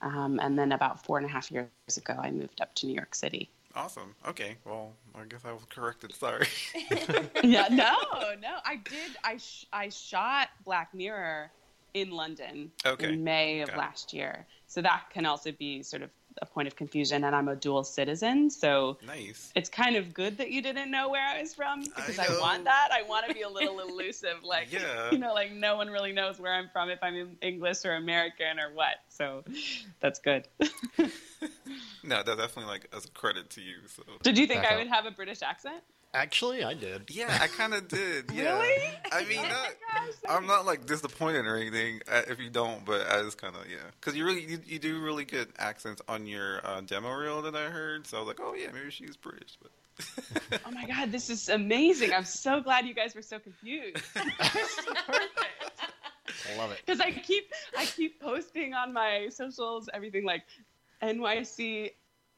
Um, 0.00 0.40
and 0.42 0.58
then 0.58 0.72
about 0.72 1.04
four 1.04 1.18
and 1.18 1.26
a 1.26 1.28
half 1.28 1.50
years 1.50 1.68
ago, 1.96 2.14
I 2.20 2.30
moved 2.30 2.60
up 2.60 2.74
to 2.76 2.86
New 2.86 2.94
York 2.94 3.14
City. 3.14 3.48
Awesome. 3.74 4.14
Okay. 4.26 4.56
Well, 4.64 4.92
I 5.14 5.24
guess 5.24 5.44
I 5.44 5.52
was 5.52 5.62
corrected. 5.70 6.12
Sorry. 6.14 6.46
yeah, 7.44 7.68
no, 7.70 7.94
no, 8.40 8.56
I 8.66 8.76
did. 8.84 9.16
I 9.24 9.36
sh- 9.38 9.66
I 9.72 9.88
shot 9.88 10.48
Black 10.64 10.92
Mirror 10.92 11.50
in 11.94 12.10
London 12.10 12.70
Okay. 12.84 13.12
in 13.12 13.22
May 13.24 13.60
of 13.60 13.68
Got 13.68 13.74
it. 13.76 13.78
last 13.78 14.12
year, 14.12 14.46
so 14.66 14.82
that 14.82 15.04
can 15.10 15.24
also 15.24 15.52
be 15.52 15.82
sort 15.82 16.02
of 16.02 16.10
a 16.40 16.46
point 16.46 16.68
of 16.68 16.76
confusion. 16.76 17.24
And 17.24 17.34
I'm 17.36 17.48
a 17.48 17.56
dual 17.56 17.84
citizen, 17.84 18.48
so 18.50 18.96
nice. 19.06 19.52
it's 19.54 19.68
kind 19.68 19.96
of 19.96 20.14
good 20.14 20.38
that 20.38 20.50
you 20.50 20.62
didn't 20.62 20.90
know 20.90 21.08
where 21.10 21.26
I 21.26 21.40
was 21.40 21.54
from 21.54 21.82
because 21.84 22.18
I, 22.18 22.26
know. 22.28 22.40
want 22.40 22.64
that. 22.64 22.88
I 22.92 23.02
want 23.02 23.26
to 23.28 23.34
be 23.34 23.42
a 23.42 23.48
little 23.48 23.80
elusive, 23.88 24.42
like 24.44 24.72
Yeah. 24.72 25.10
you 25.10 25.18
know, 25.18 25.34
like 25.34 25.52
no 25.52 25.76
one 25.76 25.88
really 25.88 26.12
knows 26.12 26.38
where 26.38 26.52
I'm 26.52 26.68
from 26.72 26.88
if 26.90 26.98
I'm 27.02 27.36
English 27.42 27.84
or 27.84 27.94
American 27.96 28.58
or 28.58 28.72
what. 28.74 28.96
So 29.08 29.44
that's 30.00 30.18
good. 30.18 30.48
No, 32.04 32.22
that's 32.24 32.36
definitely 32.36 32.64
like 32.72 32.88
as 32.94 33.04
a 33.04 33.08
credit 33.10 33.48
to 33.50 33.60
you. 33.60 33.76
So. 33.86 34.02
Did 34.22 34.36
you 34.36 34.46
think 34.46 34.62
Back 34.62 34.72
I 34.72 34.74
up. 34.74 34.78
would 34.80 34.88
have 34.88 35.06
a 35.06 35.10
British 35.12 35.40
accent? 35.42 35.82
Actually, 36.14 36.62
I 36.62 36.74
did. 36.74 37.04
Yeah, 37.08 37.38
I 37.40 37.46
kind 37.46 37.72
of 37.72 37.88
did. 37.88 38.30
Yeah. 38.32 38.58
Really? 38.60 38.82
I 39.10 39.24
mean, 39.24 39.38
Oh 39.42 39.48
not, 39.48 40.30
I'm 40.36 40.46
not 40.46 40.66
like 40.66 40.84
disappointed 40.84 41.46
or 41.46 41.56
anything 41.56 42.00
uh, 42.10 42.22
if 42.28 42.38
you 42.38 42.50
don't, 42.50 42.84
but 42.84 43.10
I 43.10 43.22
just 43.22 43.38
kind 43.38 43.56
of 43.56 43.62
yeah, 43.70 43.78
because 43.98 44.14
you 44.14 44.24
really 44.26 44.42
you, 44.44 44.58
you 44.66 44.78
do 44.78 45.00
really 45.00 45.24
good 45.24 45.48
accents 45.58 46.02
on 46.08 46.26
your 46.26 46.60
uh, 46.66 46.82
demo 46.82 47.12
reel 47.14 47.40
that 47.42 47.54
I 47.56 47.70
heard. 47.70 48.06
So 48.06 48.18
I 48.18 48.20
was 48.20 48.28
like, 48.28 48.40
oh 48.42 48.54
yeah, 48.54 48.68
maybe 48.74 48.90
she's 48.90 49.16
British. 49.16 49.56
But 49.62 50.60
Oh 50.66 50.70
my 50.70 50.84
god, 50.86 51.12
this 51.12 51.30
is 51.30 51.48
amazing! 51.48 52.12
I'm 52.12 52.24
so 52.24 52.60
glad 52.60 52.86
you 52.86 52.94
guys 52.94 53.14
were 53.14 53.22
so 53.22 53.38
confused. 53.38 53.96
perfect. 54.14 55.38
I 56.52 56.56
love 56.58 56.72
it. 56.72 56.80
because 56.84 57.00
I 57.00 57.10
keep 57.10 57.50
I 57.76 57.86
keep 57.86 58.20
posting 58.20 58.74
on 58.74 58.92
my 58.92 59.28
socials 59.30 59.88
everything 59.94 60.24
like 60.24 60.42
NYC, 61.02 61.92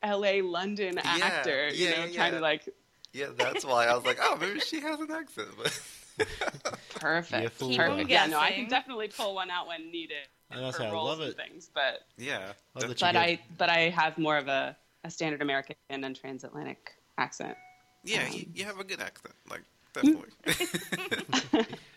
LA, 0.04 0.42
London 0.42 0.94
Yeah, 0.96 1.18
actor, 1.22 1.68
you 1.68 1.86
yeah, 1.88 1.90
know, 1.98 2.04
yeah. 2.06 2.12
trying 2.16 2.32
to 2.32 2.40
like 2.40 2.68
yeah, 3.14 3.28
that's 3.36 3.64
why 3.64 3.86
I 3.86 3.94
was 3.94 4.04
like, 4.04 4.18
oh, 4.20 4.36
maybe 4.38 4.60
she 4.60 4.80
has 4.80 5.00
an 5.00 5.10
accent. 5.10 5.48
But 5.56 5.80
perfect. 6.90 7.58
Keep 7.58 7.76
Perfect. 7.78 8.00
'em 8.00 8.08
Yeah, 8.08 8.26
no, 8.26 8.38
I 8.38 8.50
can 8.52 8.68
definitely 8.68 9.08
pull 9.08 9.34
one 9.34 9.50
out 9.50 9.66
when 9.66 9.90
needed 9.90 10.28
I 10.50 10.70
for 10.70 10.78
say, 10.78 10.86
I 10.86 10.90
roles 10.92 11.08
love 11.08 11.20
and 11.20 11.30
it. 11.30 11.36
things, 11.36 11.70
but 11.74 12.00
yeah, 12.18 12.38
Love 12.38 12.54
that 12.74 12.80
def- 12.82 12.88
you 12.88 12.94
but 13.06 13.12
get- 13.12 13.16
I 13.16 13.40
but 13.56 13.70
I 13.70 13.78
have 13.90 14.18
more 14.18 14.36
of 14.36 14.48
a, 14.48 14.76
a 15.04 15.10
standard 15.10 15.40
American 15.42 15.76
and 15.90 16.14
transatlantic 16.14 16.92
accent. 17.16 17.56
yeah, 18.04 18.26
Um, 18.26 18.32
you, 18.32 18.46
you 18.52 18.64
have 18.64 18.78
a 18.78 18.84
good 18.84 19.00
accent, 19.00 19.34
like 19.48 19.62
definitely. 19.94 20.30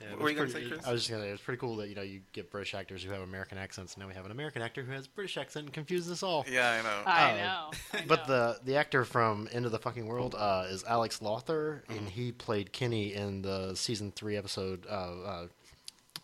Yeah, 0.00 0.10
What 0.12 0.18
were 0.18 0.24
was 0.24 0.32
you 0.32 0.38
gonna 0.38 0.50
say, 0.50 0.66
Chris? 0.68 0.86
I 0.86 0.92
was 0.92 1.02
just 1.02 1.10
gonna 1.10 1.24
say 1.24 1.30
it's 1.30 1.42
pretty 1.42 1.58
cool 1.60 1.76
that 1.76 1.88
you 1.88 1.94
know 1.94 2.02
you 2.02 2.20
get 2.32 2.50
British 2.50 2.74
actors 2.74 3.02
who 3.02 3.10
have 3.12 3.20
American 3.22 3.58
accents. 3.58 3.94
And 3.94 4.02
now 4.02 4.08
we 4.08 4.14
have 4.14 4.24
an 4.24 4.30
American 4.30 4.62
actor 4.62 4.82
who 4.82 4.92
has 4.92 5.06
British 5.06 5.36
accent 5.36 5.66
and 5.66 5.74
confuses 5.74 6.10
us 6.10 6.22
all. 6.22 6.46
Yeah, 6.50 6.70
I 6.70 6.82
know. 6.82 7.02
I 7.06 7.30
Uh, 7.32 7.36
know. 7.36 7.70
I 8.00 8.04
But 8.06 8.26
the 8.26 8.58
the 8.64 8.76
actor 8.76 9.04
from 9.04 9.48
End 9.52 9.66
of 9.66 9.72
the 9.72 9.78
Fucking 9.78 10.06
World 10.06 10.34
uh, 10.38 10.66
is 10.68 10.84
Alex 10.84 11.20
Lawther, 11.20 11.84
and 11.88 12.08
he 12.08 12.32
played 12.32 12.72
Kenny 12.72 13.12
in 13.14 13.42
the 13.42 13.74
season 13.74 14.10
three 14.12 14.36
episode 14.36 14.86
uh, 14.88 14.92
uh, 14.92 15.46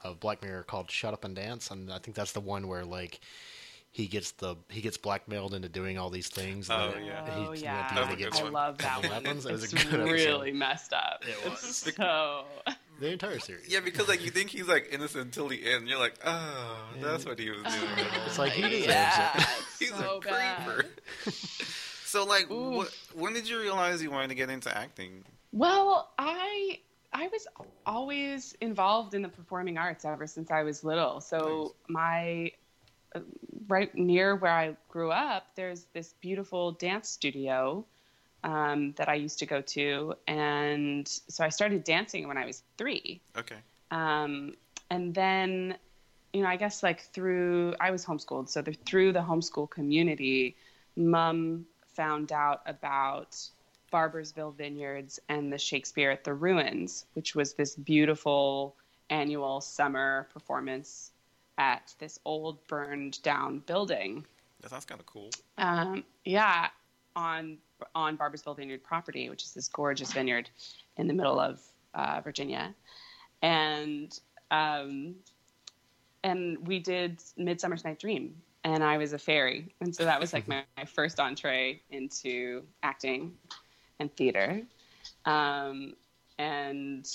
of 0.04 0.21
Black 0.21 0.42
Mirror 0.42 0.62
called 0.62 0.90
"Shut 0.90 1.12
Up 1.12 1.25
and 1.25 1.35
Dance," 1.37 1.71
and 1.71 1.92
I 1.92 1.99
think 1.99 2.16
that's 2.16 2.33
the 2.33 2.40
one 2.40 2.68
where 2.68 2.85
like 2.85 3.21
he 3.92 4.06
gets 4.06 4.33
the 4.33 4.56
he 4.68 4.83
gets 4.83 4.99
blackmailed 4.99 5.54
into 5.54 5.68
doing 5.71 5.97
all 5.99 6.11
these 6.11 6.28
things. 6.28 6.68
Oh, 6.71 6.92
then 6.95 7.04
yeah. 7.06 7.25
he- 7.25 7.47
Oh 7.47 7.52
yeah, 7.52 7.88
end 7.88 7.97
That 7.97 8.09
was 8.11 8.16
he 8.18 8.25
gets- 8.25 8.40
I 8.40 8.49
love 8.49 8.76
that 8.78 8.92
something 9.02 9.11
one. 9.11 9.26
It 9.26 9.35
was 9.35 9.47
a 9.47 9.49
It's 9.54 9.73
good 9.73 10.00
episode. 10.00 10.11
really 10.12 10.52
messed 10.52 10.92
up. 10.92 11.25
It 11.26 11.50
was. 11.50 11.61
so. 11.97 12.45
The 12.98 13.12
entire 13.12 13.38
series. 13.38 13.68
Yeah, 13.68 13.80
because 13.80 14.08
like 14.08 14.24
you 14.24 14.30
think 14.30 14.50
he's 14.50 14.68
like 14.68 14.88
innocent 14.90 15.24
until 15.24 15.48
the 15.48 15.70
end. 15.70 15.88
You're 15.88 15.98
like, 15.98 16.14
oh, 16.24 16.78
that's 17.02 17.24
what 17.24 17.38
he 17.38 17.50
was 17.50 17.62
doing. 17.62 17.90
It's 18.26 18.38
like 18.38 18.52
he 18.52 18.62
deserves 18.68 18.86
yeah, 18.86 19.36
it. 19.36 19.46
he's 19.78 19.88
so 19.94 20.16
a 20.16 20.20
bad. 20.20 20.66
creeper. 20.66 20.88
so 22.04 22.24
like, 22.24 22.50
Ooh. 22.50 22.70
what, 22.78 22.96
when 23.14 23.32
did 23.34 23.48
you 23.48 23.60
realize 23.60 24.02
you 24.02 24.10
wanted 24.10 24.28
to 24.28 24.34
get 24.34 24.50
into 24.50 24.76
acting? 24.76 25.24
Well, 25.52 26.10
I 26.18 26.80
I 27.12 27.28
was 27.28 27.46
always 27.86 28.54
involved 28.60 29.14
in 29.14 29.22
the 29.22 29.28
performing 29.28 29.78
arts 29.78 30.04
ever 30.04 30.26
since 30.26 30.50
I 30.50 30.62
was 30.62 30.84
little. 30.84 31.20
So 31.20 31.74
my 31.88 32.52
uh, 33.14 33.20
right 33.68 33.94
near 33.94 34.36
where 34.36 34.52
I 34.52 34.76
grew 34.88 35.10
up, 35.10 35.46
there's 35.54 35.86
this 35.92 36.14
beautiful 36.20 36.72
dance 36.72 37.08
studio 37.08 37.84
um, 38.46 38.92
that 38.92 39.08
I 39.08 39.14
used 39.14 39.38
to 39.40 39.46
go 39.46 39.60
to, 39.60 40.14
and 40.26 41.06
so 41.06 41.44
I 41.44 41.50
started 41.50 41.84
dancing 41.84 42.26
when 42.28 42.38
I 42.38 42.46
was 42.46 42.62
three. 42.78 43.20
Okay. 43.36 43.56
Um, 43.90 44.54
and 44.88 45.14
then, 45.14 45.76
you 46.32 46.42
know, 46.42 46.48
I 46.48 46.56
guess 46.56 46.82
like 46.82 47.00
through, 47.12 47.74
I 47.80 47.90
was 47.90 48.06
homeschooled. 48.06 48.48
So 48.48 48.62
the, 48.62 48.72
through 48.72 49.12
the 49.12 49.20
homeschool 49.20 49.68
community, 49.68 50.56
mom 50.96 51.66
found 51.94 52.32
out 52.32 52.62
about 52.66 53.36
Barboursville 53.92 54.54
Vineyards 54.54 55.18
and 55.28 55.52
the 55.52 55.58
Shakespeare 55.58 56.10
at 56.10 56.24
the 56.24 56.34
Ruins, 56.34 57.04
which 57.14 57.34
was 57.34 57.54
this 57.54 57.74
beautiful 57.74 58.76
annual 59.10 59.60
summer 59.60 60.28
performance 60.32 61.10
at 61.58 61.94
this 61.98 62.18
old 62.24 62.64
burned 62.66 63.22
down 63.22 63.60
building. 63.60 64.24
That 64.60 64.70
sounds 64.70 64.84
kind 64.84 65.00
of 65.00 65.06
cool. 65.06 65.30
Um, 65.58 66.04
yeah, 66.24 66.68
on 67.14 67.58
on 67.95 68.16
Barboursville 68.16 68.56
Vineyard 68.56 68.83
property, 68.83 69.28
which 69.30 69.45
is 69.45 69.52
this 69.52 69.68
gorgeous 69.68 70.12
vineyard 70.12 70.49
in 70.97 71.06
the 71.06 71.14
middle 71.14 71.38
of 71.38 71.61
uh, 71.95 72.21
Virginia, 72.23 72.75
and 73.42 74.18
um, 74.50 75.14
and 76.23 76.66
we 76.66 76.78
did 76.78 77.23
Midsummer's 77.37 77.85
Night 77.85 77.99
Dream, 77.99 78.37
and 78.64 78.83
I 78.83 78.99
was 78.99 79.12
a 79.12 79.18
fairy, 79.18 79.75
and 79.80 79.95
so 79.95 80.04
that 80.04 80.21
was 80.21 80.33
like 80.33 80.49
my, 80.49 80.62
my 80.76 80.85
first 80.85 81.21
entree 81.21 81.80
into 81.90 82.62
acting 82.83 83.35
and 83.99 84.14
theater, 84.16 84.62
um, 85.25 85.95
and 86.38 87.09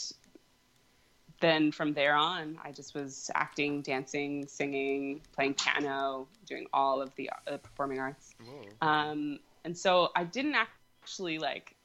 then 1.41 1.71
from 1.71 1.93
there 1.93 2.15
on, 2.15 2.59
I 2.63 2.71
just 2.71 2.93
was 2.93 3.29
acting, 3.33 3.81
dancing, 3.81 4.47
singing, 4.47 5.21
playing 5.35 5.55
piano, 5.55 6.27
doing 6.45 6.67
all 6.71 7.01
of 7.01 7.13
the 7.15 7.31
uh, 7.47 7.57
performing 7.57 7.99
arts. 7.99 8.35
Um, 8.81 9.39
and 9.65 9.77
so 9.77 10.09
I 10.15 10.23
didn't 10.23 10.55
actually 10.55 11.37
like, 11.39 11.75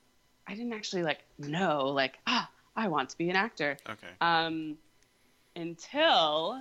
I 0.46 0.54
didn't 0.54 0.72
actually 0.72 1.02
like 1.02 1.20
know 1.38 1.86
like 1.86 2.18
ah 2.26 2.48
I 2.76 2.88
want 2.88 3.08
to 3.10 3.18
be 3.18 3.30
an 3.30 3.36
actor 3.36 3.76
Okay. 3.88 4.08
um, 4.20 4.76
until 5.54 6.60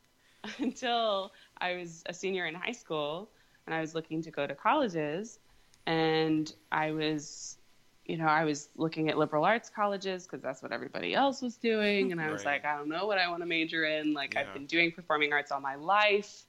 until 0.58 1.32
I 1.58 1.76
was 1.76 2.02
a 2.06 2.14
senior 2.14 2.46
in 2.46 2.54
high 2.54 2.72
school 2.72 3.30
and 3.66 3.74
I 3.74 3.80
was 3.80 3.94
looking 3.94 4.22
to 4.22 4.30
go 4.30 4.46
to 4.46 4.54
colleges, 4.54 5.40
and 5.86 6.52
I 6.70 6.92
was, 6.92 7.58
you 8.04 8.16
know, 8.16 8.26
I 8.26 8.44
was 8.44 8.68
looking 8.76 9.10
at 9.10 9.18
liberal 9.18 9.44
arts 9.44 9.68
colleges 9.74 10.24
because 10.24 10.40
that's 10.40 10.62
what 10.62 10.70
everybody 10.70 11.14
else 11.14 11.42
was 11.42 11.56
doing, 11.56 12.12
and 12.12 12.20
I 12.20 12.30
was 12.30 12.44
Right. 12.44 12.62
like, 12.62 12.64
I 12.64 12.76
don't 12.78 12.88
know 12.88 13.06
what 13.06 13.18
I 13.18 13.28
want 13.28 13.42
to 13.42 13.46
major 13.46 13.84
in. 13.84 14.14
Like 14.14 14.34
Yeah. 14.34 14.42
I've 14.42 14.52
been 14.54 14.66
doing 14.66 14.92
performing 14.92 15.32
arts 15.32 15.50
all 15.50 15.60
my 15.60 15.74
life. 15.74 16.45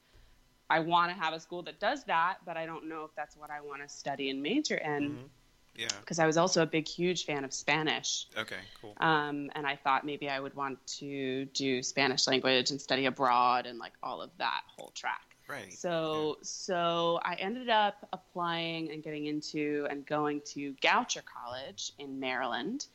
I 0.69 0.79
want 0.79 1.11
to 1.15 1.17
have 1.21 1.33
a 1.33 1.39
school 1.39 1.63
that 1.63 1.79
does 1.79 2.03
that, 2.05 2.37
but 2.45 2.57
I 2.57 2.65
don't 2.65 2.87
know 2.89 3.03
if 3.05 3.11
that's 3.15 3.35
what 3.37 3.49
I 3.49 3.61
want 3.61 3.81
to 3.81 3.89
study 3.89 4.29
and 4.29 4.41
major 4.41 4.75
in 4.77 5.15
Mhm. 5.15 5.29
Yeah. 5.75 5.87
because 5.99 6.17
I 6.19 6.25
was 6.25 6.37
also 6.37 6.63
a 6.63 6.65
big, 6.65 6.87
huge 6.87 7.25
fan 7.25 7.43
of 7.45 7.53
Spanish. 7.53 8.25
Okay. 8.35 8.59
Cool. 8.81 8.95
Um, 8.97 9.51
and 9.53 9.67
I 9.67 9.75
thought 9.75 10.05
maybe 10.05 10.27
I 10.29 10.39
would 10.39 10.55
want 10.55 10.85
to 10.97 11.45
do 11.45 11.83
Spanish 11.83 12.27
language 12.27 12.71
and 12.71 12.81
study 12.81 13.05
abroad 13.05 13.65
and 13.67 13.77
like 13.77 13.93
all 14.01 14.21
of 14.21 14.31
that 14.39 14.63
whole 14.75 14.89
track. 14.91 15.21
Right. 15.47 15.71
So, 15.71 16.39
so 16.41 17.19
I 17.23 17.35
ended 17.35 17.69
up 17.69 18.07
applying 18.11 18.91
and 18.91 19.01
getting 19.03 19.27
into 19.27 19.87
and 19.89 20.05
going 20.05 20.41
to 20.47 20.73
Goucher 20.81 21.21
College 21.23 21.93
in 21.99 22.19
Maryland. 22.19 22.87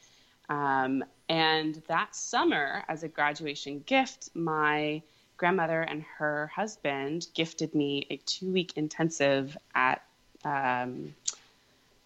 Um, 0.50 1.02
and 1.30 1.76
that 1.86 2.14
summer, 2.14 2.84
as 2.88 3.04
a 3.04 3.08
graduation 3.08 3.80
gift, 3.86 4.28
my 4.34 5.02
grandmother 5.42 5.82
and 5.82 6.04
her 6.18 6.46
husband 6.54 7.26
gifted 7.34 7.74
me 7.74 8.06
a 8.10 8.16
two 8.18 8.52
week 8.52 8.74
intensive 8.76 9.56
at 9.74 10.00
um, 10.44 11.12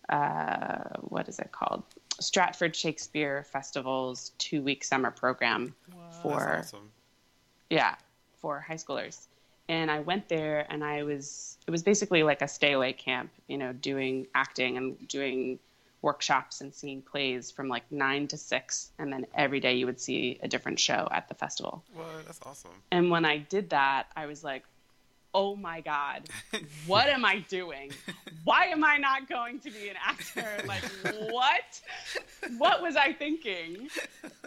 uh, 0.09 0.79
what 1.01 1.29
is 1.29 1.39
it 1.39 1.53
called? 1.53 1.83
Stratford 2.19 2.75
Shakespeare 2.75 3.45
Festival's 3.53 4.33
two 4.39 4.63
week 4.63 4.83
summer 4.83 5.11
program 5.11 5.75
for 6.23 6.55
That's 6.57 6.73
awesome. 6.73 6.91
yeah 7.69 7.97
for 8.41 8.59
high 8.59 8.77
schoolers 8.77 9.27
and 9.69 9.91
i 9.91 10.01
went 10.01 10.29
there 10.29 10.67
and 10.71 10.83
i 10.83 11.03
was 11.03 11.59
it 11.67 11.71
was 11.71 11.83
basically 11.83 12.23
like 12.23 12.41
a 12.41 12.49
stay 12.49 12.73
away 12.73 12.95
camp 12.95 13.31
you 13.49 13.59
know 13.59 13.75
doing 13.75 14.27
acting 14.35 14.79
and 14.79 15.09
doing 15.09 15.59
workshops 16.09 16.61
and 16.63 16.71
seeing 16.81 17.01
plays 17.03 17.51
from 17.51 17.67
like 17.69 17.87
nine 17.91 18.25
to 18.33 18.37
six 18.37 18.91
and 18.99 19.13
then 19.13 19.23
every 19.35 19.61
day 19.67 19.75
you 19.81 19.87
would 19.87 20.01
see 20.09 20.39
a 20.47 20.49
different 20.55 20.79
show 20.79 21.03
at 21.19 21.25
the 21.29 21.35
festival. 21.35 21.75
Well, 21.97 22.07
that's 22.27 22.41
awesome. 22.49 22.71
and 22.97 23.11
when 23.15 23.25
i 23.25 23.37
did 23.39 23.67
that 23.71 24.03
i 24.23 24.25
was 24.33 24.41
like 24.51 24.63
oh 25.35 25.53
my 25.69 25.79
god 25.91 26.21
what 26.87 27.07
am 27.17 27.25
i 27.25 27.37
doing? 27.59 27.89
Why 28.45 28.63
am 28.67 28.83
i 28.85 28.97
not 29.09 29.21
going 29.29 29.59
to 29.67 29.71
be 29.79 29.85
an 29.93 29.97
actor? 30.13 30.51
Like 30.73 30.85
what? 31.39 31.71
What 32.59 32.77
was 32.87 32.95
i 33.07 33.13
thinking? 33.13 33.89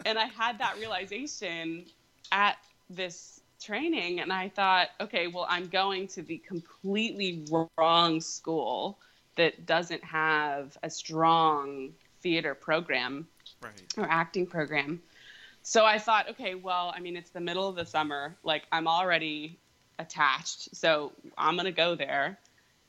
And 0.08 0.16
i 0.18 0.28
had 0.42 0.54
that 0.64 0.74
realization 0.84 1.86
at 2.32 2.58
this 2.90 3.42
training 3.62 4.22
and 4.22 4.32
i 4.32 4.48
thought 4.48 4.88
okay 5.02 5.28
well 5.28 5.46
i'm 5.50 5.68
going 5.68 6.08
to 6.08 6.22
the 6.22 6.38
completely 6.54 7.32
wrong 7.78 8.22
school 8.22 8.98
that 9.40 9.66
doesn't 9.66 10.04
have 10.04 10.78
a 10.84 10.90
strong 10.90 11.94
theater 12.22 12.54
program 12.54 13.26
Right. 13.62 13.72
or 13.98 14.06
acting 14.10 14.46
program. 14.46 15.02
So 15.64 15.86
I 15.86 15.98
thought, 15.98 16.30
okay, 16.30 16.56
well, 16.56 16.94
I 16.96 17.00
mean, 17.00 17.16
it's 17.16 17.30
the 17.30 17.40
middle 17.40 17.68
of 17.68 17.78
the 17.78 17.86
summer. 17.86 18.36
Like, 18.44 18.64
I'm 18.74 18.86
already 18.88 19.58
attached. 19.98 20.76
So 20.76 21.14
I'm 21.38 21.56
going 21.56 21.66
to 21.66 21.72
go 21.72 21.96
there 21.96 22.38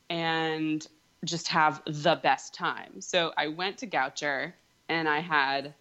and 0.09 0.85
just 1.25 1.47
have 1.49 1.83
the 1.87 2.16
best 2.16 2.52
time. 2.52 3.00
So 3.00 3.33
I 3.37 3.47
went 3.47 3.78
to 3.78 3.87
Goucher 3.87 4.52
and 4.88 5.09
I 5.09 5.21
had 5.21 5.73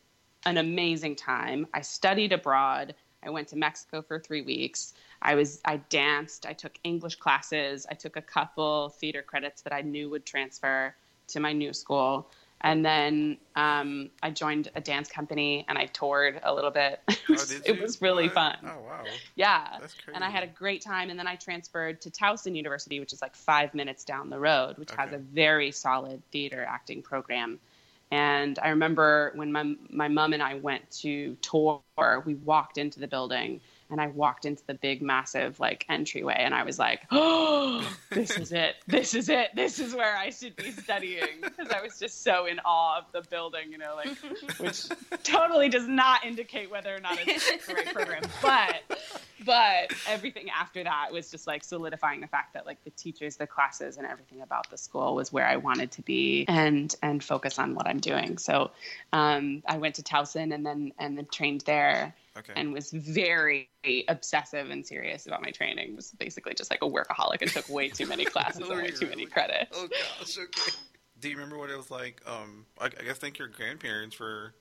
an 0.45 0.57
amazing 0.57 1.15
time. 1.15 1.65
I 1.73 1.81
studied 1.81 2.31
abroad. 2.31 2.93
I 3.23 3.31
went 3.31 3.47
to 3.49 3.55
Mexico 3.55 4.03
for 4.03 4.19
three 4.19 4.41
weeks. 4.41 4.93
I 5.21 5.35
was 5.35 5.61
I 5.65 5.77
danced. 5.77 6.45
I 6.45 6.53
took 6.53 6.79
English 6.83 7.15
classes. 7.15 7.85
I 7.89 7.93
took 7.93 8.15
a 8.15 8.21
couple 8.21 8.89
theater 8.89 9.21
credits 9.21 9.61
that 9.63 9.73
I 9.73 9.81
knew 9.81 10.09
would 10.09 10.25
transfer 10.25 10.95
to 11.29 11.39
my 11.39 11.53
new 11.53 11.73
school. 11.73 12.29
And 12.61 12.85
then 12.85 13.38
um, 13.55 14.09
I 14.21 14.31
joined 14.31 14.69
a 14.75 14.81
dance 14.81 15.09
company 15.09 15.65
and 15.69 15.77
I 15.77 15.85
toured 15.85 16.41
a 16.43 16.53
little 16.53 16.71
bit. 16.71 16.99
it 17.07 17.15
Oh, 17.29 17.45
it 17.65 17.81
was 17.81 18.01
really 18.01 18.25
What? 18.25 18.33
fun. 18.33 18.57
Oh 18.63 18.81
wow. 18.85 19.05
Yeah. 19.35 19.77
That's 19.79 19.93
crazy. 19.93 20.15
And 20.15 20.23
I 20.23 20.29
had 20.29 20.43
a 20.43 20.47
great 20.47 20.81
time. 20.81 21.09
And 21.09 21.17
then 21.17 21.27
I 21.27 21.35
transferred 21.35 22.01
to 22.01 22.09
Towson 22.09 22.55
University, 22.55 22.99
which 22.99 23.13
is 23.13 23.21
like 23.21 23.35
five 23.35 23.73
minutes 23.73 24.03
down 24.03 24.29
the 24.29 24.39
road, 24.39 24.77
which 24.77 24.91
has 24.91 25.13
a 25.13 25.17
very 25.17 25.71
solid 25.71 26.21
theater 26.31 26.65
acting 26.67 27.01
program. 27.01 27.59
And 28.11 28.57
I 28.59 28.69
remember 28.69 29.31
when 29.35 29.51
my 29.51 29.75
my 29.89 30.07
mom 30.07 30.33
and 30.33 30.41
I 30.41 30.55
went 30.55 30.89
to 31.01 31.35
tour, 31.41 31.81
we 32.25 32.35
walked 32.35 32.77
into 32.77 32.99
the 32.99 33.07
building 33.07 33.61
and 33.89 34.00
I 34.00 34.08
walked 34.08 34.46
into 34.46 34.63
the 34.65 34.74
big 34.74 35.01
massive 35.01 35.60
like 35.60 35.86
entryway 35.89 36.36
and 36.38 36.53
I 36.53 36.63
was 36.63 36.77
like, 36.77 37.01
"Oh, 37.12 37.88
this 38.12 38.38
is 38.38 38.51
it. 38.51 38.75
This 38.88 39.13
is 39.13 39.29
it. 39.29 39.50
This 39.55 39.79
is 39.79 39.96
where 39.96 40.15
I 40.15 40.29
should 40.29 40.55
be 40.55 40.72
studying." 40.72 41.19
Because 41.60 41.74
I 41.74 41.81
was 41.81 42.00
just 42.00 42.24
so 42.24 42.46
in 42.46 42.60
awe 42.63 43.00
of 43.00 43.05
the 43.12 43.27
building, 43.29 43.72
you 43.72 43.77
know, 43.77 43.96
like 43.96 44.15
which 44.60 44.88
totally 45.24 45.67
does 45.67 45.88
not 45.88 46.25
indicate 46.25 46.69
whether 46.72 46.96
or 46.96 47.00
not 47.00 47.17
it's 47.19 47.67
the 47.67 47.74
right 47.74 47.93
program. 47.93 48.22
But 48.41 49.00
but 49.46 49.93
everything 50.08 50.50
after 50.50 50.84
that 50.84 51.12
was 51.12 51.31
just 51.31 51.48
like 51.48 51.63
solidifying 51.63 52.22
the 52.22 52.27
fact 52.27 52.53
that 52.53 52.65
like 52.65 52.84
the 52.84 52.91
teachers, 52.91 53.36
the 53.36 53.48
classes, 53.48 53.98
and 53.98 54.05
everything 54.05 54.41
about 54.41 54.69
the 54.69 54.77
school 54.77 55.15
was 55.15 55.34
where 55.34 55.46
I 55.46 55.58
wanted 55.58 55.91
to 55.91 56.01
be 56.01 56.46
and 56.48 56.93
and 57.01 57.24
focus 57.24 57.60
on 57.60 57.75
what 57.75 57.88
I'm 57.88 58.00
doing. 58.00 58.38
So 58.38 58.72
um, 59.12 59.63
I 59.67 59.77
went 59.77 59.96
to 59.96 60.03
Towson 60.03 60.53
and 60.53 60.65
then 60.65 60.91
and 61.00 61.17
then 61.17 61.27
trained 61.31 61.62
there. 61.62 62.13
Okay. 62.39 62.53
and 62.55 62.74
was 62.74 62.91
very 62.91 63.69
obsessive 64.08 64.69
and 64.69 64.86
serious 64.86 65.27
about 65.27 65.41
my 65.41 65.51
training. 65.51 65.96
Was 65.96 66.12
basically 66.12 66.53
just 66.53 66.72
like 66.72 66.81
a 66.81 66.89
workaholic 66.89 67.41
and 67.41 67.51
took 67.51 67.67
way 67.69 67.89
too 67.89 68.05
many 68.05 68.25
classes 68.34 68.67
and 68.69 68.81
way 68.81 68.91
too 68.91 69.08
many 69.08 69.25
credits. 69.25 69.77
Oh 69.77 69.88
gosh, 69.88 70.38
okay. 70.38 70.72
Do 71.19 71.29
you 71.29 71.36
remember 71.36 71.58
what 71.58 71.69
it 71.69 71.77
was 71.77 71.91
like? 71.91 72.22
Um, 72.25 72.65
I, 72.79 72.86
I 72.86 73.03
guess 73.03 73.17
thank 73.17 73.39
your 73.39 73.50
grandparents 73.50 74.15
for 74.15 74.53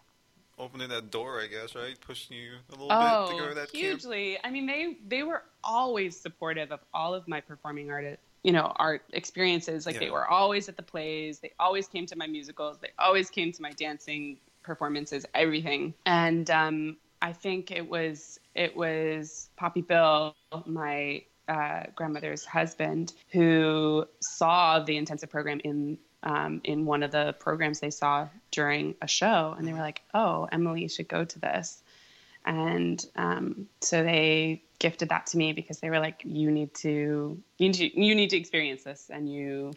opening 0.59 0.89
that 0.89 1.11
door. 1.11 1.41
I 1.41 1.47
guess 1.47 1.75
right, 1.77 1.99
pushing 2.01 2.37
you 2.37 2.55
a 2.71 2.73
little 2.73 2.89
bit 2.89 2.99
to 2.99 3.35
go 3.35 3.45
to 3.45 3.51
Oh, 3.53 3.55
that 3.55 3.73
camp. 3.73 4.01
hugely. 4.01 4.39
I 4.43 4.51
mean, 4.51 4.67
they 4.67 4.97
they 5.07 5.23
were 5.23 5.45
always 5.63 6.19
supportive 6.19 6.73
of 6.73 6.81
all 6.93 7.15
of 7.15 7.29
my 7.29 7.41
performing 7.41 7.91
art, 7.91 8.19
you 8.43 8.53
know, 8.53 8.73
art 8.77 9.03
experiences. 9.13 9.87
Like 9.87 10.01
they 10.01 10.11
were 10.11 10.27
always 10.27 10.69
at 10.69 10.77
the 10.77 10.83
plays. 10.83 11.39
They 11.39 11.53
always 11.61 11.87
came 11.87 12.07
to 12.07 12.17
my 12.17 12.27
musicals. 12.27 12.79
They 12.81 12.91
always 12.99 13.31
came 13.31 13.53
to 13.53 13.63
my 13.63 13.71
dancing 13.71 14.39
performances. 14.65 15.25
Everything. 15.35 15.95
And 16.07 16.51
um, 16.51 16.97
I 17.21 17.33
think 17.33 17.71
it 17.71 17.89
was 17.89 18.39
it 18.55 18.77
was 18.77 19.51
Poppy 19.57 19.83
Bill, 19.83 20.35
my 20.67 21.23
uh, 21.49 21.85
grandmother's 21.95 22.45
husband, 22.45 23.13
who 23.33 24.07
saw 24.21 24.81
the 24.81 24.97
intensive 24.97 25.31
program 25.31 25.61
in 25.65 25.99
um, 26.23 26.61
in 26.65 26.85
one 26.85 27.03
of 27.03 27.11
the 27.11 27.35
programs 27.39 27.81
they 27.81 27.91
saw 27.91 28.29
during 28.51 28.95
a 29.03 29.09
show, 29.09 29.55
and 29.57 29.67
they 29.67 29.73
were 29.73 29.79
like, 29.79 30.03
"Oh, 30.15 30.49
Emily, 30.51 30.89
should 30.89 31.09
go 31.09 31.25
to 31.25 31.39
this." 31.39 31.83
And 32.45 33.05
um, 33.17 33.69
so 33.81 34.03
they 34.03 34.63
gifted 34.79 35.09
that 35.11 35.27
to 35.27 35.39
me 35.39 35.53
because 35.53 35.81
they 35.81 35.91
were 35.91 36.01
like, 36.01 36.23
"You 36.25 36.51
need 36.51 36.75
to, 36.77 37.43
you 37.59 37.69
need 37.69 37.75
to, 37.75 38.01
you 38.01 38.15
need 38.15 38.31
to 38.31 38.37
experience 38.37 38.85
this, 38.85 39.11
and 39.13 39.33
you 39.33 39.73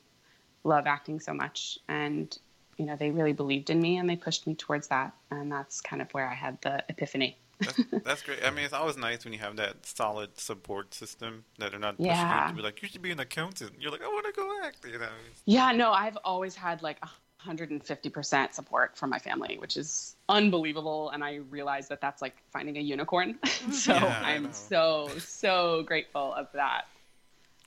love 0.63 0.87
acting 0.87 1.19
so 1.19 1.33
much." 1.33 1.79
And 1.87 2.37
you 2.77 2.85
know, 2.85 2.95
they 2.95 3.11
really 3.11 3.33
believed 3.33 3.69
in 3.69 3.79
me, 3.79 3.97
and 3.97 4.09
they 4.09 4.15
pushed 4.15 4.47
me 4.47 4.55
towards 4.55 4.87
that, 4.89 5.13
and 5.29 5.51
that's 5.51 5.81
kind 5.81 6.01
of 6.01 6.11
where 6.13 6.27
I 6.29 6.33
had 6.35 6.59
the 6.61 6.83
epiphany. 6.89 7.37
That's, 7.59 7.79
that's 8.03 8.21
great. 8.23 8.43
I 8.43 8.49
mean, 8.49 8.65
it's 8.65 8.73
always 8.73 8.97
nice 8.97 9.23
when 9.23 9.33
you 9.33 9.39
have 9.39 9.55
that 9.57 9.85
solid 9.85 10.35
support 10.39 10.93
system 10.95 11.43
that 11.59 11.75
are 11.75 11.79
not 11.79 11.95
pushing 11.97 12.11
Yeah. 12.11 12.45
you 12.45 12.49
to 12.51 12.55
be 12.57 12.61
like, 12.63 12.81
you 12.81 12.87
should 12.87 13.03
be 13.03 13.11
an 13.11 13.19
accountant. 13.19 13.73
You're 13.79 13.91
like, 13.91 14.01
I 14.01 14.07
want 14.07 14.25
to 14.25 14.31
go 14.31 14.49
act. 14.63 14.83
You 14.91 14.97
know. 14.97 15.07
Yeah, 15.45 15.71
no, 15.71 15.91
I've 15.91 16.17
always 16.23 16.55
had 16.55 16.81
like 16.81 16.97
150% 17.45 18.53
support 18.53 18.97
from 18.97 19.09
my 19.09 19.19
family, 19.19 19.57
which 19.59 19.77
is 19.77 20.15
unbelievable. 20.29 21.09
And 21.11 21.23
I 21.23 21.35
realize 21.49 21.87
that 21.89 22.01
that's 22.01 22.21
like 22.21 22.35
finding 22.51 22.77
a 22.77 22.81
unicorn. 22.81 23.37
so 23.71 23.93
Yeah. 23.93 24.21
I'm 24.23 24.51
so, 24.53 25.09
so 25.19 25.83
grateful 25.83 26.33
of 26.33 26.47
that. 26.53 26.83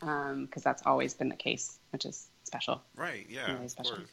Um, 0.03 0.47
because 0.47 0.63
that's 0.63 0.83
always 0.85 1.15
been 1.15 1.29
the 1.29 1.37
case, 1.37 1.79
which 1.91 2.05
is 2.05 2.27
special. 2.43 2.83
Right. 2.97 3.27
Yeah. 3.31 3.53
Really 3.53 3.67
of 3.67 3.71
special. 3.71 3.97
course. 3.97 4.09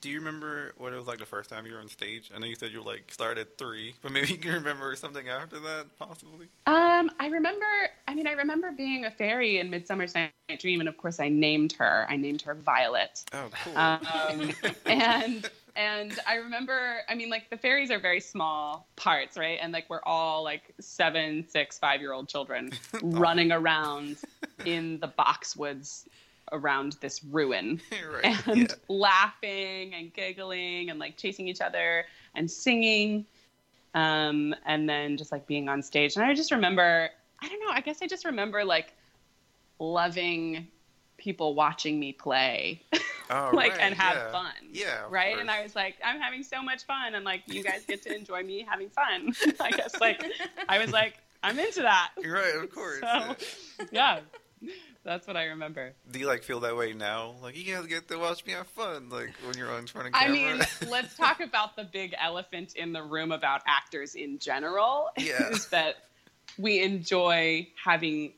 Do 0.00 0.10
you 0.10 0.18
remember 0.18 0.72
what 0.76 0.92
it 0.92 0.96
was 0.96 1.06
like 1.06 1.18
the 1.18 1.26
first 1.26 1.50
time 1.50 1.66
you 1.66 1.72
were 1.72 1.80
on 1.80 1.88
stage? 1.88 2.30
I 2.34 2.38
know 2.38 2.46
you 2.46 2.54
said 2.54 2.70
you 2.70 2.82
like 2.82 3.10
started 3.10 3.40
at 3.40 3.58
three, 3.58 3.94
but 4.02 4.12
maybe 4.12 4.28
you 4.28 4.36
can 4.36 4.52
remember 4.52 4.94
something 4.94 5.28
after 5.28 5.58
that, 5.60 5.86
possibly. 5.98 6.46
Um, 6.66 7.10
I 7.18 7.28
remember, 7.30 7.66
I 8.06 8.14
mean, 8.14 8.26
I 8.26 8.32
remember 8.32 8.72
being 8.72 9.06
a 9.06 9.10
fairy 9.10 9.58
in 9.58 9.70
Midsummer's 9.70 10.14
Night 10.14 10.32
Dream. 10.58 10.80
And 10.80 10.88
of 10.88 10.96
course, 10.96 11.18
I 11.18 11.28
named 11.28 11.72
her. 11.74 12.06
I 12.08 12.16
named 12.16 12.42
her 12.42 12.54
Violet. 12.54 13.24
Oh, 13.32 13.48
cool. 13.64 13.76
um, 13.76 14.52
and 14.86 15.50
and 15.76 16.18
I 16.26 16.36
remember, 16.36 17.00
I 17.08 17.14
mean, 17.14 17.28
like 17.28 17.50
the 17.50 17.56
fairies 17.56 17.90
are 17.90 17.98
very 17.98 18.20
small 18.20 18.88
parts, 18.96 19.36
right? 19.36 19.58
And 19.60 19.72
like 19.72 19.88
we're 19.90 20.02
all 20.04 20.42
like 20.42 20.74
seven, 20.80 21.44
six, 21.48 21.78
five 21.78 22.00
year 22.00 22.12
old 22.12 22.28
children 22.28 22.70
running 23.02 23.52
around 23.52 24.16
in 24.64 24.98
the 25.00 25.08
boxwoods 25.08 26.06
around 26.52 26.96
this 27.00 27.22
ruin 27.24 27.80
right. 28.22 28.46
and 28.48 28.58
yeah. 28.58 28.74
laughing 28.88 29.94
and 29.94 30.12
giggling 30.14 30.90
and 30.90 30.98
like 30.98 31.16
chasing 31.16 31.48
each 31.48 31.60
other 31.60 32.04
and 32.34 32.50
singing 32.50 33.26
um, 33.94 34.54
and 34.66 34.88
then 34.88 35.16
just 35.16 35.32
like 35.32 35.46
being 35.46 35.68
on 35.68 35.82
stage 35.82 36.16
and 36.16 36.24
i 36.24 36.34
just 36.34 36.50
remember 36.52 37.08
i 37.42 37.48
don't 37.48 37.60
know 37.60 37.70
i 37.70 37.80
guess 37.80 38.02
i 38.02 38.06
just 38.06 38.24
remember 38.24 38.64
like 38.64 38.92
loving 39.78 40.66
people 41.18 41.54
watching 41.54 41.98
me 41.98 42.12
play 42.12 42.82
Oh, 43.28 43.50
like 43.52 43.72
right, 43.72 43.80
and 43.80 43.94
have 43.96 44.14
yeah. 44.16 44.30
fun 44.30 44.52
Yeah. 44.70 45.02
right 45.10 45.36
and 45.36 45.50
i 45.50 45.60
was 45.60 45.74
like 45.74 45.96
i'm 46.04 46.20
having 46.20 46.44
so 46.44 46.62
much 46.62 46.84
fun 46.84 47.16
and 47.16 47.24
like 47.24 47.42
you 47.46 47.60
guys 47.64 47.84
get 47.84 48.00
to 48.02 48.14
enjoy 48.14 48.44
me 48.44 48.64
having 48.68 48.88
fun 48.88 49.34
i 49.60 49.70
guess 49.72 50.00
like 50.00 50.22
i 50.68 50.78
was 50.78 50.92
like 50.92 51.14
i'm 51.42 51.58
into 51.58 51.82
that 51.82 52.10
You're 52.22 52.34
right. 52.34 52.54
Of 52.62 52.70
course. 52.72 53.00
so 53.00 53.34
yeah. 53.90 54.20
That's 55.06 55.26
what 55.26 55.36
i 55.36 55.44
remember 55.44 55.92
Do 56.10 56.18
you 56.18 56.26
like 56.26 56.42
feel 56.42 56.60
that 56.60 56.76
way 56.76 56.92
now? 56.92 57.34
Like 57.42 57.56
you 57.56 57.74
guys 57.74 57.86
get 57.86 58.08
to 58.08 58.18
watch 58.18 58.44
me 58.44 58.52
have 58.52 58.66
fun, 58.66 59.08
like 59.08 59.32
when 59.46 59.56
you're 59.56 59.70
on 59.70 59.86
front 59.86 60.08
of 60.08 60.12
camera. 60.14 60.28
I 60.28 60.32
mean, 60.54 60.62
let's 60.90 61.16
talk 61.16 61.40
about 61.40 61.76
the 61.76 61.84
big 61.84 62.14
elephant 62.20 62.74
in 62.76 62.92
the 62.92 63.02
room 63.02 63.32
about 63.32 63.62
actors 63.66 64.14
in 64.14 64.38
general. 64.38 65.08
Yeah. 65.16 65.48
Is 65.50 65.68
that 65.68 65.94
we 66.58 66.80
enjoy 66.82 67.68
having, 67.82 68.32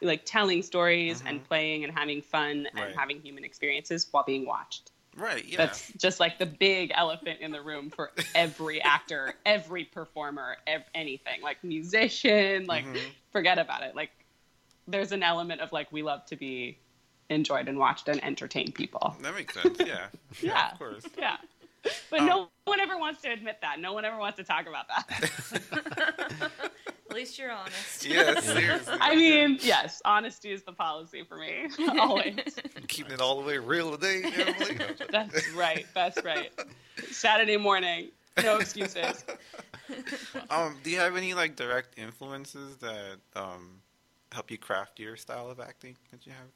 like, 0.00 0.22
telling 0.24 0.62
stories 0.62 1.22
and 1.26 1.42
playing 1.44 1.84
and 1.84 1.92
having 1.96 2.22
fun 2.22 2.68
Right. 2.74 2.86
and 2.88 2.96
having 2.96 3.20
human 3.20 3.44
experiences 3.44 4.06
while 4.10 4.24
being 4.24 4.46
watched. 4.46 4.90
right. 5.16 5.44
Yeah. 5.44 5.56
That's 5.58 5.92
just 5.94 6.20
like 6.20 6.38
the 6.38 6.46
big 6.46 6.92
elephant 6.94 7.40
in 7.40 7.50
the 7.52 7.60
room 7.62 7.90
for 7.90 8.10
every 8.34 8.80
actor, 8.82 9.34
every 9.44 9.84
performer, 9.84 10.56
ev- 10.66 10.84
anything. 10.94 11.42
Like, 11.42 11.62
musician, 11.64 12.66
like, 12.66 12.84
Mhm. 12.86 13.00
forget 13.32 13.58
about 13.58 13.82
it. 13.82 13.94
Like, 13.96 14.10
there's 14.88 15.12
an 15.12 15.22
element 15.22 15.60
of, 15.60 15.72
like, 15.72 15.90
we 15.92 16.02
love 16.02 16.24
to 16.26 16.36
be 16.36 16.78
enjoyed 17.28 17.68
and 17.68 17.78
watched 17.78 18.08
and 18.08 18.22
entertain 18.24 18.70
people. 18.72 19.16
That 19.22 19.34
makes 19.34 19.54
sense. 19.60 19.78
Yeah. 19.86 20.06
Yeah. 20.40 20.72
Of 20.72 20.78
course. 20.78 21.04
Yeah. 21.18 21.36
But 22.10 22.20
Um, 22.20 22.26
no 22.26 22.48
one 22.64 22.80
ever 22.80 22.98
wants 22.98 23.22
to 23.22 23.30
admit 23.32 23.58
that. 23.62 23.78
No 23.80 23.92
one 23.92 24.04
ever 24.04 24.16
wants 24.18 24.36
to 24.38 24.44
talk 24.44 24.66
about 24.66 24.86
that. 24.88 26.50
At 27.10 27.14
least 27.14 27.38
you're 27.38 27.52
honest. 27.52 28.04
Yeah. 28.04 28.38
Seriously. 28.40 28.94
I 29.00 29.14
mean, 29.14 29.58
yes, 29.60 30.02
honesty 30.04 30.50
is 30.52 30.62
the 30.64 30.72
policy 30.72 31.22
for 31.24 31.36
me. 31.38 31.68
Always. 32.00 32.34
keeping 32.88 33.12
it 33.12 33.20
all 33.20 33.40
the 33.40 33.46
way 33.46 33.58
real 33.58 33.92
today. 33.96 34.22
Emily. 34.24 34.78
That's 35.10 35.48
right. 35.54 35.86
That's 35.94 36.22
right. 36.24 36.50
Saturday 37.10 37.56
morning. 37.56 38.08
No 38.42 38.58
excuses. 38.58 39.24
um, 40.50 40.76
do 40.82 40.90
you 40.90 40.98
have 40.98 41.16
any 41.16 41.32
like 41.34 41.56
direct 41.56 41.98
influences 41.98 42.76
that 42.78 43.16
um 43.34 43.80
help 44.32 44.50
you 44.50 44.58
craft 44.58 44.98
your 45.00 45.16
style 45.16 45.50
of 45.50 45.60
acting 45.60 45.96
that 46.10 46.26
you 46.26 46.32
have? 46.32 46.48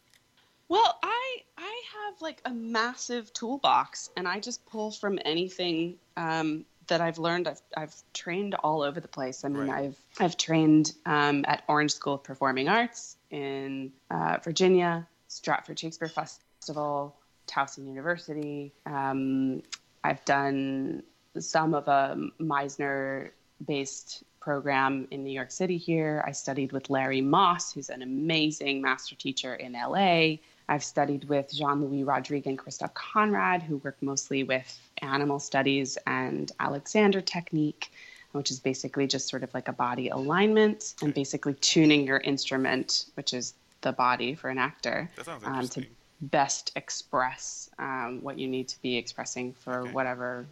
Well, 0.68 0.98
I 1.02 1.38
I 1.58 1.82
have 2.06 2.20
like 2.20 2.40
a 2.44 2.50
massive 2.50 3.32
toolbox, 3.32 4.10
and 4.16 4.28
I 4.28 4.38
just 4.40 4.64
pull 4.66 4.90
from 4.92 5.18
anything 5.24 5.96
um, 6.16 6.64
that 6.86 7.00
I've 7.00 7.18
learned. 7.18 7.48
I've 7.48 7.60
I've 7.76 7.94
trained 8.14 8.54
all 8.56 8.82
over 8.82 9.00
the 9.00 9.08
place. 9.08 9.44
I 9.44 9.48
mean, 9.48 9.68
Right. 9.68 9.84
I've 9.86 9.96
I've 10.20 10.36
trained 10.36 10.92
um, 11.06 11.44
at 11.48 11.64
Orange 11.68 11.92
School 11.92 12.14
of 12.14 12.22
Performing 12.22 12.68
Arts 12.68 13.16
in 13.30 13.92
uh, 14.10 14.38
Virginia, 14.44 15.06
Stratford 15.28 15.78
Shakespeare 15.78 16.08
Festival, 16.08 17.16
Towson 17.48 17.86
University. 17.88 18.72
Um, 18.86 19.62
I've 20.04 20.24
done 20.24 21.02
some 21.38 21.74
of 21.74 21.88
a 21.88 22.16
Meisner 22.40 23.30
based 23.66 24.24
program 24.40 25.06
in 25.10 25.22
New 25.22 25.32
York 25.32 25.50
City 25.50 25.76
here. 25.76 26.24
I 26.26 26.32
studied 26.32 26.72
with 26.72 26.90
Larry 26.90 27.20
Moss, 27.20 27.72
who's 27.72 27.90
an 27.90 28.02
amazing 28.02 28.80
master 28.82 29.14
teacher 29.14 29.54
in 29.54 29.72
LA. 29.72 30.36
I've 30.68 30.84
studied 30.84 31.24
with 31.28 31.52
Jean 31.52 31.82
Louis 31.82 32.04
Rodrigue 32.04 32.46
and 32.46 32.58
Kristof 32.58 32.94
Konrad, 32.94 33.62
who 33.62 33.78
work 33.78 33.96
mostly 34.00 34.44
with 34.44 34.80
animal 35.02 35.38
studies 35.38 35.98
and 36.06 36.50
Alexander 36.60 37.20
technique, 37.20 37.92
which 38.32 38.50
is 38.50 38.60
basically 38.60 39.06
just 39.06 39.28
sort 39.28 39.42
of 39.42 39.52
like 39.52 39.68
a 39.68 39.72
body 39.72 40.08
alignment 40.08 40.94
and 41.02 41.12
basically 41.12 41.54
tuning 41.54 42.06
your 42.06 42.18
instrument, 42.18 43.06
which 43.14 43.34
is 43.34 43.54
the 43.82 43.92
body 43.92 44.34
for 44.34 44.48
an 44.48 44.58
actor, 44.58 45.10
um, 45.44 45.68
to 45.68 45.80
best 46.22 46.72
express 46.76 47.70
um, 47.78 48.20
what 48.22 48.38
you 48.38 48.46
need 48.46 48.68
to 48.68 48.80
be 48.82 48.96
expressing 48.96 49.52
for 49.54 49.82
Okay. 49.82 49.92
whatever 49.92 50.46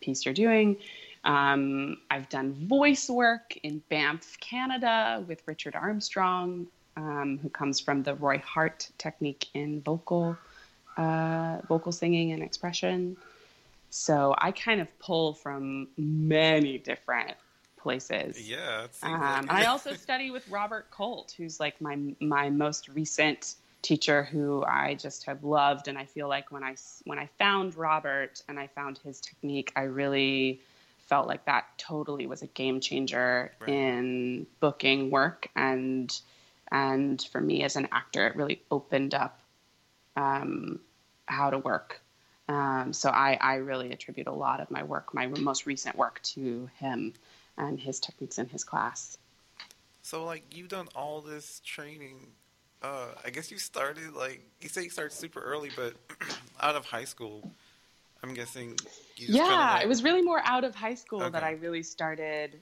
piece 0.00 0.24
you're 0.24 0.34
doing. 0.34 0.76
Um, 1.24 1.98
I've 2.10 2.28
done 2.28 2.52
voice 2.52 3.10
work 3.10 3.58
in 3.62 3.82
Banff, 3.88 4.38
Canada, 4.40 5.22
with 5.26 5.42
Richard 5.46 5.74
Armstrong, 5.74 6.66
um, 6.96 7.38
who 7.42 7.48
comes 7.48 7.78
from 7.78 8.02
the 8.02 8.14
Roy 8.14 8.38
Hart 8.38 8.88
technique 8.98 9.48
in 9.54 9.82
vocal 9.82 10.36
uh, 10.96 11.58
vocal 11.68 11.92
singing 11.92 12.32
and 12.32 12.42
expression. 12.42 13.16
So 13.90 14.34
I 14.38 14.52
kind 14.52 14.80
of 14.80 14.98
pull 14.98 15.34
from 15.34 15.88
many 15.96 16.78
different 16.78 17.34
places. 17.76 18.48
Yeah. 18.48 18.86
Um, 19.02 19.12
like 19.12 19.38
and 19.38 19.50
I 19.50 19.64
also 19.66 19.94
study 19.94 20.30
with 20.30 20.48
Robert 20.48 20.90
Colt, 20.90 21.34
who's 21.36 21.60
like 21.60 21.80
my 21.80 21.98
my 22.20 22.50
most 22.50 22.88
recent 22.88 23.54
teacher, 23.82 24.22
who 24.22 24.62
I 24.64 24.94
just 24.94 25.24
have 25.24 25.42
loved. 25.42 25.88
And 25.88 25.96
I 25.96 26.04
feel 26.04 26.28
like 26.28 26.52
when 26.52 26.62
I 26.62 26.76
when 27.04 27.18
I 27.18 27.28
found 27.38 27.76
Robert 27.76 28.42
and 28.48 28.58
I 28.58 28.66
found 28.68 28.98
his 28.98 29.20
technique, 29.20 29.72
I 29.76 29.82
really 29.82 30.60
felt 31.10 31.26
like 31.26 31.44
that 31.44 31.66
totally 31.76 32.26
was 32.26 32.40
a 32.42 32.46
game 32.46 32.80
changer 32.80 33.52
Right. 33.60 33.68
in 33.68 34.46
booking 34.60 35.10
work 35.10 35.48
and 35.56 36.08
and 36.72 37.20
for 37.32 37.40
me 37.40 37.64
as 37.64 37.74
an 37.74 37.88
actor, 37.90 38.28
it 38.28 38.36
really 38.36 38.62
opened 38.70 39.12
up 39.12 39.40
um, 40.16 40.78
how 41.26 41.50
to 41.50 41.58
work. 41.58 42.00
Um, 42.48 42.92
so 42.92 43.10
I, 43.10 43.36
I 43.40 43.54
really 43.56 43.90
attribute 43.90 44.28
a 44.28 44.32
lot 44.32 44.60
of 44.60 44.70
my 44.70 44.84
work, 44.84 45.12
my 45.12 45.26
most 45.26 45.66
recent 45.66 45.96
work, 45.96 46.20
to 46.34 46.70
him. 46.78 47.14
and 47.58 47.78
his 47.80 47.98
techniques 47.98 48.38
in 48.38 48.48
his 48.48 48.62
class. 48.62 49.18
So 50.02 50.24
like 50.24 50.44
you've 50.54 50.68
done 50.68 50.88
all 50.94 51.20
this 51.20 51.60
training. 51.64 52.28
Uh, 52.82 53.08
I 53.24 53.30
guess 53.30 53.50
you 53.50 53.58
started 53.58 54.14
like 54.14 54.40
you 54.60 54.68
say 54.68 54.84
you 54.84 54.90
started 54.90 55.12
super 55.12 55.40
early, 55.40 55.70
but 55.74 55.94
out 56.62 56.76
of 56.76 56.86
high 56.86 57.04
school, 57.04 57.50
I'm 58.22 58.34
guessing. 58.34 58.78
You 59.16 59.34
yeah, 59.34 59.74
like- 59.74 59.84
it 59.84 59.88
was 59.88 60.02
really 60.02 60.22
more 60.22 60.40
out 60.44 60.64
of 60.64 60.74
high 60.74 60.94
school 60.94 61.30
that 61.30 61.42
I 61.42 61.52
really 61.52 61.82
started 61.82 62.60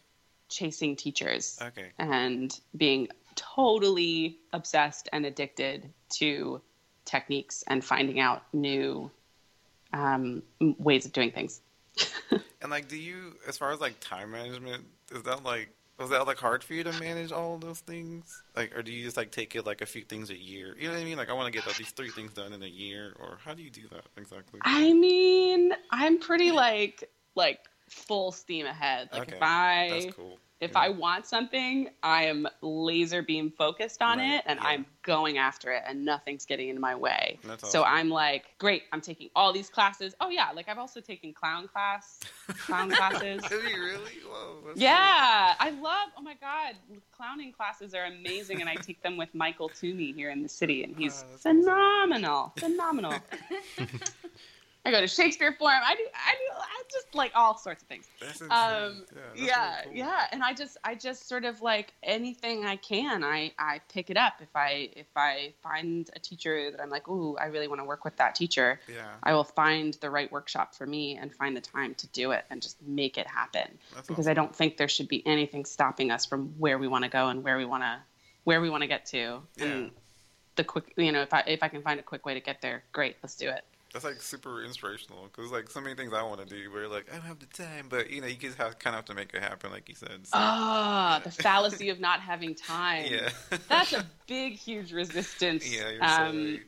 chasing 0.49 0.97
teachers 0.97 1.59
Okay. 1.61 1.93
and 1.99 2.59
being 2.77 3.09
totally 3.35 4.39
obsessed 4.53 5.09
and 5.13 5.27
addicted 5.27 5.93
to 6.11 6.61
techniques 7.05 7.65
and 7.67 7.85
finding 7.85 8.19
out 8.21 8.43
new 8.53 9.11
um, 9.93 10.43
ways 10.61 11.07
of 11.07 11.13
doing 11.13 11.31
things. 11.33 11.61
And 12.61 12.73
like, 12.73 12.89
do 12.89 12.97
you, 12.97 13.37
as 13.47 13.57
far 13.57 13.71
as 13.71 13.79
like 13.81 14.01
time 14.01 14.33
management, 14.33 14.85
is 15.13 15.23
that 15.23 15.45
like 15.45 15.69
was 15.99 16.11
that 16.11 16.27
like 16.27 16.39
hard 16.39 16.63
for 16.63 16.75
you 16.75 16.85
to 16.85 16.93
manage 17.01 17.33
all 17.33 17.59
those 17.59 17.81
things? 17.81 18.43
Like, 18.57 18.77
or 18.77 18.83
do 18.83 18.93
you 18.93 19.05
just 19.05 19.17
like 19.17 19.31
take 19.31 19.57
it 19.57 19.67
like 19.67 19.81
a 19.81 19.87
few 19.87 20.03
things 20.03 20.31
a 20.31 20.37
year? 20.37 20.77
You 20.79 20.89
know 20.89 20.95
what 20.95 21.01
I 21.01 21.05
mean? 21.05 21.17
Like, 21.17 21.29
I 21.29 21.33
want 21.33 21.53
to 21.53 21.61
get 21.61 21.77
these 21.77 21.91
three 21.91 22.11
things 22.11 22.33
done 22.33 22.53
in 22.53 22.63
a 22.63 22.69
year, 22.69 23.15
or 23.19 23.39
how 23.45 23.55
do 23.55 23.63
you 23.63 23.71
do 23.71 23.83
that 23.91 24.05
exactly? 24.17 24.61
I 24.63 24.93
mean, 24.93 25.73
I'm 25.91 26.19
pretty 26.19 26.53
like 26.53 27.11
like 27.35 27.61
full 27.89 28.33
steam 28.33 28.67
ahead. 28.67 29.09
Like 29.13 29.23
Okay, 29.23 29.37
if 29.37 29.43
I 29.43 29.89
That's 29.91 30.15
cool. 30.15 30.39
If 30.61 30.73
Yeah. 30.73 30.79
I 30.81 30.89
want 30.89 31.25
something, 31.27 31.89
I 32.03 32.25
am 32.25 32.49
laser 32.63 33.23
beam 33.23 33.51
focused 33.51 34.03
on 34.03 34.19
Right, 34.19 34.35
it 34.35 34.43
and 34.47 34.59
yeah. 34.61 34.69
I'm 34.69 34.87
going 35.03 35.39
after 35.39 35.71
it 35.73 35.83
and 35.87 36.05
nothing's 36.05 36.45
getting 36.45 36.69
in 36.69 36.81
my 36.81 36.95
way. 36.95 37.39
That's 37.45 37.71
So. 37.71 37.85
I'm 37.85 38.11
like, 38.11 38.47
great, 38.59 38.83
I'm 38.93 39.01
taking 39.01 39.31
all 39.37 39.53
these 39.53 39.71
classes. 39.71 40.15
Oh 40.21 40.31
yeah, 40.31 40.51
like 40.55 40.69
I've 40.69 40.79
also 40.79 41.01
taken 41.01 41.33
clown 41.33 41.69
class, 41.69 42.21
clown 42.67 42.91
classes. 42.99 43.43
Did 43.49 43.63
you 43.71 43.81
really? 43.83 44.13
Whoa. 44.27 44.73
Yeah, 44.75 45.55
I 45.59 45.71
love. 45.71 46.09
Oh 46.19 46.23
my 46.23 46.35
god, 46.35 46.75
clowning 47.13 47.53
classes 47.53 47.95
are 47.95 48.05
amazing, 48.05 48.61
and 48.61 48.69
I 48.69 48.75
take 48.75 49.03
them 49.03 49.17
with 49.17 49.35
Michael 49.35 49.69
Toomey 49.69 50.13
here 50.13 50.31
in 50.31 50.43
the 50.43 50.49
city, 50.49 50.85
and 50.85 50.95
he's 50.99 51.23
Ah, 51.25 51.31
that's 51.31 51.47
awesome. 51.47 51.63
phenomenal, 51.63 52.53
phenomenal. 52.59 53.15
I 54.89 54.93
go 54.93 55.01
to 55.01 55.07
Shakespeare 55.07 55.55
Forum. 55.59 55.81
I 55.85 55.95
do, 55.95 56.03
I 56.15 56.33
do, 56.33 56.61
I 56.61 56.83
just 56.91 57.15
like 57.15 57.33
all 57.35 57.57
sorts 57.57 57.83
of 57.83 57.89
things. 57.89 58.07
Um, 58.51 59.05
yeah, 59.37 59.45
yeah, 59.45 59.81
cool. 59.85 59.93
yeah, 59.95 60.27
and 60.33 60.43
I 60.43 60.53
just, 60.55 60.77
I 60.85 60.95
just 60.95 61.29
sort 61.29 61.45
of 61.45 61.61
like 61.63 61.93
anything 62.03 62.65
I 62.65 62.77
can, 62.77 63.23
I, 63.23 63.53
I 63.59 63.81
pick 63.93 64.11
it 64.11 64.17
up. 64.17 64.35
If 64.41 64.55
I, 64.55 64.91
if 64.97 65.07
I 65.17 65.53
find 65.63 66.09
a 66.17 66.19
teacher 66.19 66.71
that 66.71 66.81
I'm 66.81 66.91
like, 66.91 67.09
ooh, 67.09 67.37
I 67.37 67.47
really 67.47 67.69
want 67.69 67.81
to 67.81 67.85
work 67.85 68.05
with 68.05 68.17
that 68.17 68.35
teacher, 68.35 68.81
Yeah. 68.89 69.07
I 69.23 69.35
will 69.35 69.45
find 69.45 69.95
the 70.01 70.11
right 70.11 70.31
workshop 70.33 70.75
for 70.75 70.87
me 70.87 71.17
and 71.17 71.35
find 71.35 71.57
the 71.57 71.61
time 71.61 71.95
to 71.97 72.07
do 72.09 72.33
it 72.33 72.45
and 72.51 72.63
just 72.63 72.81
make 72.83 73.19
it 73.19 73.27
happen 73.27 73.79
That's 73.95 74.09
because 74.09 74.25
awesome. 74.27 74.31
I 74.31 74.35
don't 74.35 74.55
think 74.55 74.77
there 74.77 74.89
should 74.89 75.09
be 75.09 75.27
anything 75.27 75.65
stopping 75.65 76.11
us 76.11 76.25
from 76.27 76.49
where 76.59 76.79
we 76.79 76.89
want 76.89 77.05
to 77.05 77.11
go 77.11 77.29
and 77.29 77.45
where 77.45 77.57
we 77.59 77.65
want 77.65 77.83
to 77.83 77.99
where 78.45 78.61
we 78.63 78.71
want 78.71 78.83
to 78.83 78.87
get 78.87 79.05
to. 79.07 79.43
Yeah. 79.57 79.65
And 79.65 79.91
the 80.57 80.65
quick, 80.65 80.93
you 80.97 81.13
know, 81.13 81.21
if 81.23 81.35
I 81.35 81.45
if 81.47 81.63
I 81.63 81.69
can 81.69 81.83
find 81.83 82.01
a 82.01 82.03
quick 82.03 82.25
way 82.25 82.35
to 82.35 82.41
get 82.41 82.63
there, 82.63 82.83
great, 82.93 83.17
let's 83.23 83.37
do 83.37 83.49
it. 83.51 83.63
That's 83.93 84.05
like 84.05 84.21
super 84.21 84.63
inspirational 84.65 85.25
because 85.25 85.51
like 85.51 85.71
so 85.71 85.81
many 85.81 85.95
things 85.95 86.13
I 86.13 86.23
want 86.23 86.41
to 86.41 86.47
do, 86.47 86.71
but 86.71 86.91
like 86.91 87.09
I 87.11 87.17
don't 87.17 87.27
have 87.27 87.39
the 87.39 87.47
time. 87.47 87.87
But 87.89 88.11
you 88.11 88.21
know, 88.21 88.27
you 88.27 88.37
just 88.37 88.59
have 88.59 88.79
kind 88.79 88.95
of 88.95 88.99
have 88.99 89.05
to 89.07 89.15
make 89.15 89.33
it 89.33 89.43
happen, 89.43 89.71
like 89.71 89.89
you 89.89 89.95
said. 89.95 90.27
So, 90.27 90.39
Ah, 90.39 91.21
the 91.25 91.31
fallacy 91.31 91.89
of 91.89 91.99
not 92.01 92.21
having 92.21 92.55
time. 92.55 93.05
yeah. 93.11 93.31
That's 93.69 93.93
a 93.95 94.05
big, 94.27 94.55
huge 94.55 94.93
resistance 94.93 95.65
yeah, 95.65 95.91
you're 95.91 96.07
um, 96.07 96.61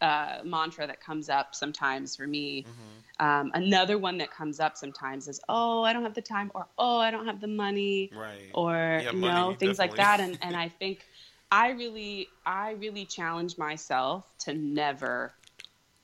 so 0.00 0.06
uh, 0.06 0.38
mantra 0.44 0.86
that 0.86 1.00
comes 1.00 1.28
up 1.28 1.54
sometimes 1.54 2.16
for 2.16 2.26
me. 2.26 2.64
right. 2.66 3.40
Um, 3.40 3.50
another 3.54 3.98
one 3.98 4.18
that 4.18 4.30
comes 4.30 4.60
up 4.60 4.76
sometimes 4.76 5.28
is, 5.28 5.40
"Oh, 5.48 5.82
I 5.82 5.92
don't 5.92 6.04
have 6.04 6.14
the 6.14 6.22
time," 6.22 6.50
or 6.54 6.66
"Oh, 6.78 6.98
I 6.98 7.10
don't 7.10 7.26
have 7.26 7.40
the 7.40 7.48
money." 7.48 8.10
Right. 8.14 8.50
or 8.54 9.02
Yeah, 9.02 9.10
you 9.12 9.18
money, 9.18 9.34
know 9.34 9.54
things 9.54 9.78
like 9.78 9.94
that 9.96 10.20
and 10.20 10.38
and 10.42 10.56
i 10.56 10.68
think 10.68 11.04
i 11.50 11.70
really 11.70 12.28
i 12.46 12.70
really 12.72 13.04
challenge 13.04 13.58
myself 13.58 14.24
to 14.38 14.54
never 14.54 15.34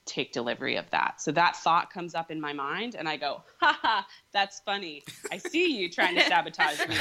take 0.05 0.31
delivery 0.31 0.75
of 0.75 0.89
that 0.91 1.19
so 1.19 1.31
that 1.31 1.55
thought 1.55 1.89
comes 1.91 2.13
up 2.13 2.29
in 2.29 2.39
my 2.39 2.53
mind 2.53 2.95
and 2.95 3.09
i 3.09 3.17
go 3.17 3.41
"Ha 3.59 3.77
ha, 3.81 4.07
that's 4.31 4.59
funny 4.59 5.03
i 5.31 5.37
see 5.37 5.75
you 5.75 5.89
trying 5.89 6.13
to 6.15 6.21
sabotage 6.27 6.77
me 6.87 6.95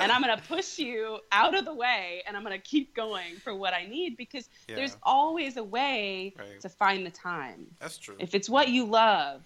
and 0.00 0.10
i'm 0.10 0.20
going 0.22 0.36
to 0.36 0.42
push 0.48 0.78
you 0.78 1.18
out 1.30 1.56
of 1.56 1.64
the 1.64 1.72
way 1.74 2.22
and 2.26 2.36
i'm 2.36 2.42
going 2.44 2.56
to 2.60 2.62
keep 2.68 2.94
going 2.94 3.36
for 3.44 3.54
what 3.54 3.72
i 3.72 3.84
need 3.86 4.16
because 4.16 4.48
Yeah. 4.68 4.76
there's 4.76 4.96
always 5.04 5.56
a 5.58 5.62
way 5.64 6.34
Right. 6.38 6.60
to 6.60 6.68
find 6.68 7.06
the 7.06 7.10
time 7.10 7.66
That's 7.78 7.98
true. 7.98 8.16
if 8.18 8.34
it's 8.34 8.50
what 8.50 8.68
you 8.68 8.84
love, 8.84 9.42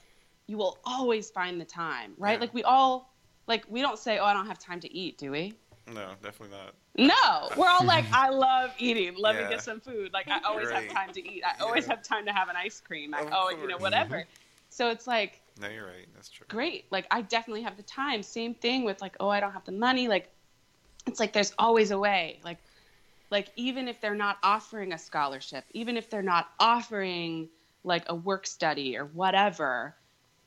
you 0.46 0.56
will 0.58 0.78
always 0.84 1.30
find 1.30 1.60
the 1.60 1.64
time, 1.64 2.12
right? 2.18 2.34
Yeah. 2.34 2.40
Like 2.40 2.54
we 2.54 2.62
all 2.64 3.14
like 3.46 3.64
we 3.68 3.80
don't 3.82 3.98
say, 3.98 4.18
"Oh, 4.18 4.24
I 4.24 4.32
don't 4.34 4.46
have 4.46 4.58
time 4.58 4.80
to 4.80 4.94
eat," 4.94 5.16
do 5.18 5.30
we? 5.30 5.54
No, 5.86 6.12
definitely 6.22 6.56
not. 6.56 6.74
No, 6.96 7.50
we're 7.56 7.68
all 7.68 7.86
like, 7.86 8.04
"I 8.12 8.28
love 8.30 8.70
eating. 8.78 9.14
Let 9.18 9.34
Yeah. 9.34 9.42
me 9.42 9.48
get 9.48 9.62
some 9.62 9.80
food. 9.80 10.12
Like 10.12 10.28
I 10.28 10.40
always 10.46 10.68
Right. 10.68 10.84
have 10.90 10.94
time 10.94 11.12
to 11.12 11.20
eat. 11.20 11.42
I 11.44 11.60
always 11.62 11.86
Yeah. 11.86 11.92
have 11.94 12.02
time 12.02 12.26
to 12.26 12.32
have 12.32 12.48
an 12.48 12.56
ice 12.56 12.80
cream. 12.80 13.14
I 13.14 13.20
Of 13.22 13.28
oh, 13.32 13.50
you 13.50 13.68
know, 13.68 13.78
whatever." 13.78 14.24
So 14.68 14.90
it's 14.90 15.06
like 15.06 15.40
No, 15.60 15.68
you're 15.68 15.86
right. 15.86 16.06
That's 16.14 16.28
true. 16.28 16.46
great. 16.48 16.84
Like 16.90 17.06
I 17.10 17.22
definitely 17.22 17.62
have 17.62 17.76
the 17.76 17.82
time. 17.82 18.22
Same 18.22 18.54
thing 18.54 18.84
with 18.84 19.00
like, 19.00 19.16
"Oh, 19.20 19.28
I 19.28 19.40
don't 19.40 19.52
have 19.52 19.64
the 19.64 19.72
money." 19.72 20.08
Like 20.08 20.30
it's 21.06 21.20
like 21.20 21.32
there's 21.32 21.52
always 21.58 21.90
a 21.90 21.98
way. 21.98 22.40
Like 22.44 22.58
like 23.30 23.48
even 23.56 23.88
if 23.88 24.00
they're 24.00 24.14
not 24.14 24.38
offering 24.42 24.92
a 24.92 24.98
scholarship, 24.98 25.64
even 25.72 25.96
if 25.96 26.10
they're 26.10 26.22
not 26.22 26.46
offering 26.60 27.48
like 27.82 28.04
a 28.08 28.14
work 28.14 28.46
study 28.46 28.96
or 28.96 29.04
whatever, 29.04 29.96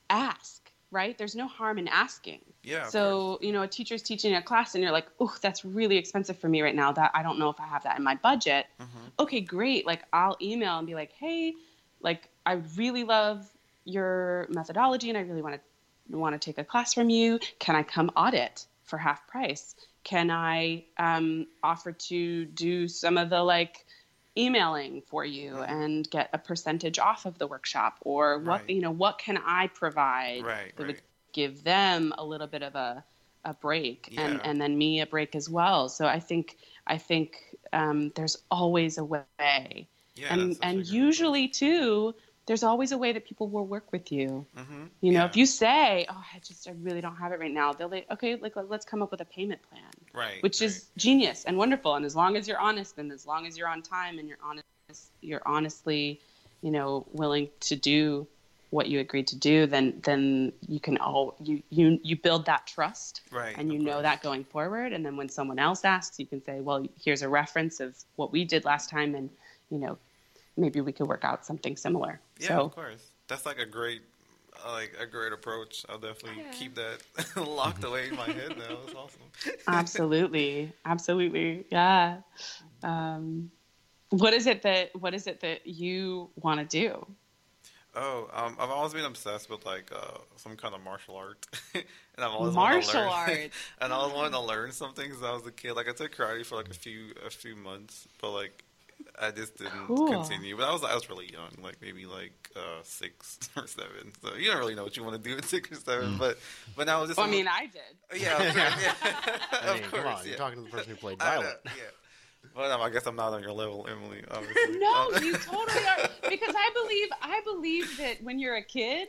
ask, 0.09 0.66
right? 0.91 1.17
There's 1.17 1.35
no 1.35 1.47
harm 1.47 1.77
in 1.77 1.87
asking. 1.87 2.41
Yeah. 2.63 2.83
so, 2.89 3.39
you 3.41 3.51
know, 3.51 3.63
a 3.63 3.67
teacher's 3.67 4.01
teaching 4.01 4.35
a 4.35 4.41
class 4.41 4.75
and 4.75 4.83
you're 4.83 4.91
like, 4.91 5.07
"Oh, 5.19 5.33
that's 5.41 5.63
really 5.65 5.97
expensive 5.97 6.37
for 6.37 6.49
me 6.49 6.61
right 6.61 6.75
now. 6.75 6.91
That 6.91 7.11
I 7.13 7.23
don't 7.23 7.39
know 7.39 7.49
if 7.49 7.59
I 7.59 7.67
have 7.67 7.83
that 7.83 7.97
in 7.97 8.03
my 8.03 8.15
budget." 8.15 8.65
Mhm. 8.79 9.11
Okay, 9.19 9.41
great. 9.41 9.85
Like 9.85 10.03
I'll 10.13 10.37
email 10.41 10.77
and 10.77 10.87
be 10.87 10.95
like, 10.95 11.11
"Hey, 11.13 11.53
like 12.01 12.29
I 12.45 12.53
really 12.75 13.03
love 13.03 13.45
your 13.85 14.47
methodology 14.49 15.09
and 15.09 15.17
I 15.17 15.21
really 15.21 15.41
want 15.41 15.55
to 15.55 16.17
want 16.17 16.33
to 16.33 16.39
take 16.39 16.57
a 16.57 16.63
class 16.63 16.93
from 16.93 17.09
you. 17.09 17.39
Can 17.59 17.75
I 17.75 17.83
come 17.83 18.09
audit 18.15 18.65
for 18.83 18.97
half 18.97 19.27
price? 19.27 19.75
Can 20.03 20.31
I 20.31 20.85
um, 20.97 21.47
offer 21.63 21.91
to 21.91 22.45
do 22.45 22.87
some 22.87 23.17
of 23.17 23.29
the 23.29 23.43
like 23.43 23.85
emailing 24.37 25.01
for 25.01 25.25
you 25.25 25.55
Mhm. 25.55 25.69
and 25.69 26.09
get 26.09 26.29
a 26.33 26.37
percentage 26.37 26.99
off 26.99 27.25
of 27.25 27.37
the 27.39 27.47
workshop 27.47 27.97
or 28.01 28.39
what 28.39 28.61
Right. 28.61 28.69
you 28.69 28.81
know 28.81 28.91
what 28.91 29.17
can 29.19 29.37
I 29.37 29.67
provide 29.67 30.43
Right. 30.43 30.75
that 30.75 30.83
Right. 30.83 30.87
would 30.87 31.01
give 31.33 31.63
them 31.63 32.13
a 32.17 32.25
little 32.25 32.47
bit 32.47 32.63
of 32.63 32.75
a 32.75 33.03
a 33.45 33.53
break 33.53 34.13
and 34.17 34.33
Yeah. 34.35 34.41
and 34.43 34.61
then 34.61 34.77
me 34.77 35.01
a 35.01 35.05
break 35.07 35.35
as 35.35 35.49
well. 35.49 35.89
So 35.89 36.05
I 36.05 36.19
think 36.19 36.57
I 36.85 36.97
think 36.97 37.55
um, 37.73 38.11
there's 38.15 38.37
always 38.51 38.97
a 38.97 39.05
way 39.05 39.87
Yeah. 40.15 40.33
and 40.33 40.39
that's 40.39 40.57
such 40.57 40.63
a 40.63 40.67
and 40.67 40.87
usually 40.87 41.47
too 41.47 42.15
there's 42.45 42.63
always 42.63 42.91
a 42.91 42.97
way 42.97 43.11
that 43.13 43.25
people 43.25 43.47
will 43.49 43.65
work 43.65 43.91
with 43.91 44.11
you. 44.11 44.45
Mhm. 44.55 44.89
you 45.01 45.11
know 45.11 45.19
Yeah. 45.19 45.25
if 45.25 45.35
you 45.35 45.45
say 45.45 46.05
oh 46.09 46.23
i 46.33 46.39
just 46.39 46.67
i 46.67 46.71
really 46.71 47.01
don't 47.01 47.17
have 47.17 47.31
it 47.31 47.39
right 47.39 47.51
now 47.51 47.73
they'll 47.73 47.89
like 47.89 48.09
okay 48.11 48.35
like 48.35 48.55
let's 48.55 48.85
come 48.85 49.01
up 49.01 49.11
with 49.11 49.21
a 49.21 49.25
payment 49.25 49.61
plan 49.69 49.91
Right. 50.13 50.41
which 50.41 50.61
is 50.61 50.85
genius 50.97 51.45
and 51.45 51.57
wonderful 51.57 51.95
and 51.95 52.05
as 52.05 52.15
long 52.15 52.35
as 52.37 52.47
you're 52.47 52.59
honest 52.59 52.97
and 52.97 53.11
as 53.11 53.25
long 53.25 53.45
as 53.45 53.57
you're 53.57 53.67
on 53.67 53.81
time 53.81 54.17
and 54.19 54.27
you're 54.27 54.39
honest 54.43 54.65
you're 55.21 55.41
honestly 55.45 56.19
you 56.61 56.71
know 56.71 57.05
willing 57.11 57.49
to 57.61 57.75
do 57.75 58.25
what 58.69 58.87
you 58.87 58.99
agreed 58.99 59.27
to 59.27 59.35
do 59.35 59.65
then 59.65 59.99
then 60.03 60.51
you 60.67 60.79
can 60.79 60.97
all 60.97 61.35
you 61.41 61.61
you 61.69 61.99
you 62.03 62.15
build 62.15 62.45
that 62.45 62.65
trust 62.67 63.21
right. 63.31 63.55
and 63.57 63.71
you 63.71 63.79
know 63.79 63.93
course. 63.93 64.03
that 64.03 64.23
going 64.23 64.43
forward 64.43 64.91
and 64.91 65.05
then 65.05 65.15
when 65.15 65.29
someone 65.29 65.59
else 65.59 65.85
asks 65.85 66.19
you 66.19 66.25
can 66.25 66.43
say 66.43 66.59
well 66.59 66.85
here's 67.03 67.21
a 67.21 67.29
reference 67.29 67.79
of 67.79 67.95
what 68.15 68.31
we 68.31 68.43
did 68.43 68.65
last 68.65 68.89
time 68.89 69.15
and 69.15 69.29
you 69.69 69.77
know 69.77 69.97
maybe 70.57 70.81
we 70.81 70.91
could 70.91 71.07
work 71.07 71.23
out 71.23 71.45
something 71.45 71.77
similar 71.77 72.19
Yeah, 72.39 72.47
so 72.47 72.61
of 72.61 72.75
course. 72.75 73.11
That's 73.27 73.45
like 73.45 73.59
a 73.59 73.65
great, 73.65 74.01
like 74.65 74.93
a 74.99 75.05
great 75.05 75.33
approach. 75.33 75.85
I'll 75.89 75.97
definitely 75.99 76.41
Yeah. 76.43 76.51
keep 76.51 76.75
that 76.75 76.99
locked 77.35 77.83
away 77.83 78.09
in 78.09 78.15
my 78.15 78.25
head 78.25 78.57
now. 78.57 78.77
It's 78.85 78.95
awesome. 78.95 79.21
absolutely 79.67 80.71
absolutely 80.85 81.65
yeah 81.71 82.17
um, 82.83 83.49
what 84.11 84.33
is 84.33 84.47
it 84.47 84.61
that 84.61 84.89
what 84.99 85.13
is 85.13 85.27
it 85.27 85.39
that 85.41 85.65
you 85.67 86.29
want 86.35 86.59
to 86.59 86.65
do 86.65 87.05
Oh, 87.99 88.29
um, 88.31 88.55
I've 88.59 88.69
always 88.69 88.93
been 88.93 89.05
obsessed 89.05 89.49
with 89.49 89.65
like 89.65 89.91
uh, 89.91 90.19
some 90.35 90.55
kind 90.55 90.75
of 90.75 90.83
martial 90.83 91.15
art, 91.15 91.47
and 91.73 91.83
I've 92.19 92.31
always 92.31 92.53
Martial 92.53 92.77
wanted 92.79 92.91
to 92.91 92.99
learn, 92.99 93.09
arts. 93.09 93.55
and 93.81 93.91
I 93.91 93.95
always 93.95 94.13
wanted 94.13 94.31
to 94.33 94.39
learn 94.41 94.71
something 94.71 95.09
since 95.09 95.23
I 95.23 95.31
was 95.31 95.47
a 95.47 95.51
kid. 95.51 95.73
Like 95.73 95.89
I 95.89 95.93
took 95.93 96.15
karate 96.15 96.45
for 96.45 96.57
like 96.57 96.69
a 96.69 96.75
few 96.75 97.13
a 97.25 97.29
few 97.31 97.55
months, 97.55 98.07
but 98.21 98.31
like 98.33 98.63
I 99.19 99.31
just 99.31 99.57
didn't 99.57 99.87
Cool. 99.87 100.07
continue. 100.07 100.55
But 100.57 100.69
I 100.69 100.73
was 100.73 100.83
I 100.83 100.93
was 100.93 101.09
really 101.09 101.31
young, 101.31 101.49
like 101.63 101.77
maybe 101.81 102.05
like 102.05 102.49
uh, 102.55 102.81
six 102.83 103.39
or 103.57 103.65
seven. 103.67 104.11
So 104.21 104.35
you 104.35 104.47
don't 104.49 104.59
really 104.59 104.75
know 104.75 104.83
what 104.83 104.95
you 104.95 105.03
want 105.03 105.21
to 105.21 105.29
do 105.29 105.37
at 105.37 105.45
six 105.45 105.71
or 105.71 105.75
seven. 105.75 106.17
But 106.17 106.37
but 106.75 106.85
now 106.87 107.01
it's 107.01 107.09
just 107.09 107.17
well, 107.17 107.27
i 107.27 107.31
mean 107.31 107.47
i 107.47 107.65
did 107.67 108.21
yeah, 108.21 108.37
of 108.41 108.55
course, 108.55 108.83
yeah. 108.83 108.93
I 109.51 109.73
mean, 109.75 109.83
of 109.83 109.91
come 109.91 110.03
course, 110.03 110.19
on, 110.19 110.23
yeah. 110.23 110.29
you're 110.29 110.37
talking 110.37 110.57
to 110.59 110.63
the 110.65 110.69
person 110.69 110.89
who 110.91 110.95
played 110.97 111.17
I 111.21 111.35
know, 111.35 111.41
Violet. 111.41 111.61
yeah. 111.65 111.71
But 112.55 112.71
um, 112.71 112.81
I 112.81 112.89
guess 112.89 113.05
I'm 113.05 113.15
not 113.15 113.33
on 113.33 113.41
your 113.41 113.51
level, 113.51 113.87
Emily. 113.89 114.23
Obviously. 114.31 114.79
no 114.79 115.11
Um, 115.15 115.23
you 115.23 115.33
totally 115.33 115.85
are 115.85 116.09
because 116.29 116.55
i 116.55 116.69
believe 116.73 117.07
i 117.21 117.41
believe 117.43 117.97
that 117.97 118.23
when 118.23 118.39
you're 118.39 118.55
a 118.55 118.63
kid 118.63 119.07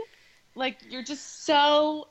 like 0.55 0.79
you're 0.91 1.05
just 1.05 1.45
so 1.47 2.09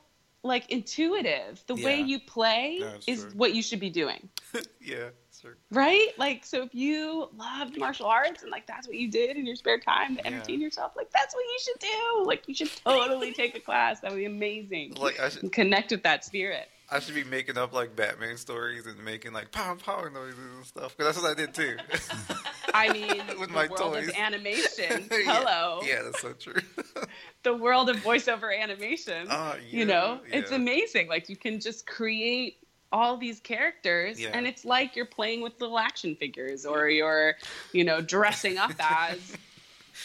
like 0.48 0.70
intuitive. 0.72 1.64
The 1.68 1.76
way 1.76 2.00
you 2.00 2.20
play 2.20 2.78
No, 2.80 2.94
is 3.06 3.22
true. 3.24 3.32
what 3.36 3.54
you 3.54 3.62
should 3.62 3.80
be 3.80 3.90
doing. 3.90 4.30
yeah, 4.82 5.10
sure. 5.40 5.58
Right? 5.72 6.10
Like, 6.18 6.46
so 6.46 6.64
if 6.64 6.74
you 6.74 7.30
loved 7.36 7.78
martial 7.78 8.06
arts 8.08 8.42
and 8.42 8.52
like 8.52 8.66
that's 8.66 8.88
what 8.88 8.96
you 8.98 9.12
did 9.12 9.38
in 9.38 9.46
your 9.46 9.56
spare 9.56 9.80
time 9.80 10.16
to 10.18 10.22
Yeah. 10.22 10.28
entertain 10.28 10.60
yourself, 10.62 10.94
like 10.96 11.12
that's 11.12 11.36
what 11.36 11.42
you 11.44 11.58
should 11.62 11.80
do. 11.80 12.24
Like, 12.26 12.48
you 12.48 12.56
should 12.56 12.72
totally 12.84 13.34
take 13.34 13.56
a 13.56 13.60
class. 13.60 14.00
That 14.00 14.12
would 14.12 14.18
be 14.18 14.26
amazing. 14.26 14.94
Like 14.96 15.20
I 15.20 15.30
should, 15.30 15.52
connect 15.52 15.92
with 15.92 16.04
that 16.04 16.26
spirit. 16.26 16.68
I 16.90 17.02
should 17.02 17.16
be 17.16 17.26
making 17.26 17.58
up 17.58 17.74
like 17.74 17.96
Batman 17.96 18.38
stories 18.38 18.86
and 18.86 19.04
making 19.04 19.34
like 19.34 19.52
pow 19.52 19.76
pow 19.76 20.08
noises 20.08 20.40
and 20.56 20.66
stuff. 20.66 20.96
Because 20.96 21.16
that's 21.16 21.22
what 21.24 21.32
I 21.32 21.34
did 21.40 21.54
too. 21.54 21.76
I 22.74 22.92
mean, 22.92 23.22
With 23.40 23.50
the 23.50 23.56
my 23.56 23.68
world 23.68 23.94
toys. 23.94 24.10
of 24.10 24.16
animation. 24.18 25.08
Yeah. 25.12 25.18
Hello. 25.26 25.82
Yeah, 25.86 26.02
that's 26.04 26.22
so 26.22 26.34
true. 26.34 26.62
The 27.44 27.56
world 27.56 27.90
of 27.90 27.98
voiceover 27.98 28.58
animation. 28.58 29.28
Ah, 29.30 29.56
you 29.70 29.86
know, 29.86 30.20
yeah, 30.30 30.38
it's 30.40 30.52
amazing. 30.52 31.08
Like, 31.08 31.30
you 31.30 31.36
can 31.38 31.60
just 31.60 31.86
create 31.88 32.58
all 32.92 33.18
these 33.18 33.40
characters 33.42 34.20
Yeah. 34.20 34.30
and 34.34 34.48
it's 34.48 34.64
like 34.64 34.96
you're 34.96 35.06
playing 35.06 35.42
with 35.42 35.60
little 35.60 35.78
action 35.78 36.16
figures 36.16 36.66
or 36.66 36.88
you're 36.88 37.36
you 37.74 37.84
know 37.84 38.00
dressing 38.00 38.58
up 38.58 38.72
as 38.80 39.36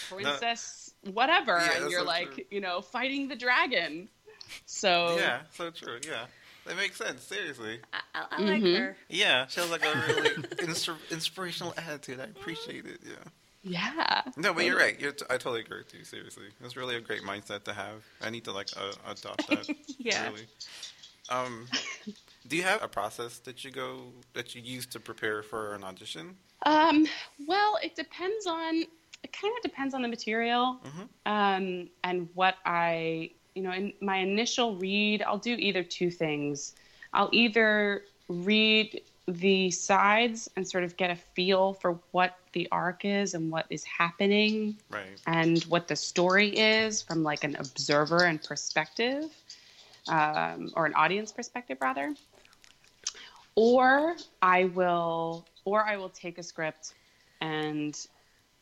princess 0.08 0.92
whatever 1.12 1.58
Yeah, 1.58 1.82
and 1.82 1.90
you're 1.92 2.00
so 2.00 2.06
like 2.06 2.34
true. 2.34 2.44
you 2.50 2.60
know 2.60 2.80
fighting 2.80 3.28
the 3.28 3.36
dragon 3.36 4.08
so 4.66 5.16
Yeah, 5.16 5.42
so 5.52 5.70
true. 5.70 5.98
Yeah, 6.04 6.26
that 6.66 6.76
makes 6.76 6.96
sense. 6.96 7.22
Seriously. 7.22 7.80
I, 7.92 7.98
I, 8.14 8.24
I 8.30 8.40
like 8.42 8.62
Mhm. 8.62 8.78
her. 8.78 8.96
Yeah, 9.08 9.46
she 9.48 9.60
has 9.60 9.70
like 9.70 9.84
a 9.84 9.92
really 10.08 10.30
insur- 10.66 11.10
inspirational 11.10 11.74
attitude. 11.76 12.20
I 12.20 12.24
appreciate 12.24 12.86
it. 12.86 13.00
Yeah. 13.04 13.14
yeah 13.62 14.22
No, 14.36 14.52
but 14.54 14.64
you're 14.64 14.76
right. 14.78 14.98
You're 15.00 15.12
t- 15.12 15.24
I 15.30 15.34
totally 15.34 15.60
agree 15.60 15.78
with 15.78 15.94
you. 15.94 16.04
Seriously, 16.04 16.46
it's 16.64 16.76
really 16.76 16.96
a 16.96 17.00
great 17.00 17.22
mindset 17.22 17.64
to 17.64 17.72
have. 17.72 18.04
I 18.20 18.30
need 18.30 18.44
to 18.44 18.52
like 18.52 18.68
uh, 18.76 18.92
adopt 19.10 19.48
that. 19.48 19.68
Yeah. 19.98 20.28
Really. 20.28 20.46
Um, 21.28 21.68
do 22.48 22.56
you 22.56 22.64
have 22.64 22.82
a 22.82 22.88
process 22.88 23.38
that 23.40 23.64
you 23.64 23.70
go 23.70 24.12
that 24.34 24.54
you 24.54 24.60
use 24.60 24.86
to 24.86 25.00
prepare 25.00 25.42
for 25.42 25.74
an 25.74 25.84
audition? 25.84 26.36
um 26.64 27.06
well 27.48 27.76
it 27.82 27.96
depends 27.96 28.46
on 28.46 28.82
it 29.24 29.32
kind 29.32 29.52
of 29.56 29.62
depends 29.62 29.94
on 29.94 30.02
the 30.02 30.06
material 30.08 30.78
Mhm. 30.84 31.08
um 31.26 31.88
and 32.04 32.28
what 32.34 32.54
i 32.64 33.30
you 33.54 33.62
know 33.62 33.72
in 33.72 33.92
my 34.00 34.16
initial 34.18 34.76
read 34.76 35.22
i'll 35.22 35.38
do 35.38 35.54
either 35.58 35.82
two 35.82 36.10
things 36.10 36.74
i'll 37.12 37.28
either 37.32 38.02
read 38.28 39.00
the 39.28 39.70
sides 39.70 40.50
and 40.56 40.66
sort 40.66 40.82
of 40.84 40.96
get 40.96 41.10
a 41.10 41.16
feel 41.16 41.74
for 41.74 41.98
what 42.10 42.36
the 42.54 42.66
arc 42.72 43.04
is 43.04 43.34
and 43.34 43.50
what 43.50 43.66
is 43.70 43.84
happening 43.84 44.76
Right. 44.90 45.04
and 45.26 45.62
what 45.64 45.86
the 45.86 45.96
story 45.96 46.48
is 46.48 47.02
from 47.02 47.22
like 47.22 47.44
an 47.44 47.56
observer 47.56 48.24
and 48.24 48.42
perspective 48.42 49.24
um, 50.08 50.72
or 50.74 50.86
an 50.86 50.94
audience 50.94 51.30
perspective 51.30 51.78
rather 51.80 52.14
or 53.54 54.16
i 54.40 54.64
will 54.64 55.46
or 55.64 55.84
i 55.86 55.96
will 55.96 56.08
take 56.08 56.38
a 56.38 56.42
script 56.42 56.94
and 57.40 58.06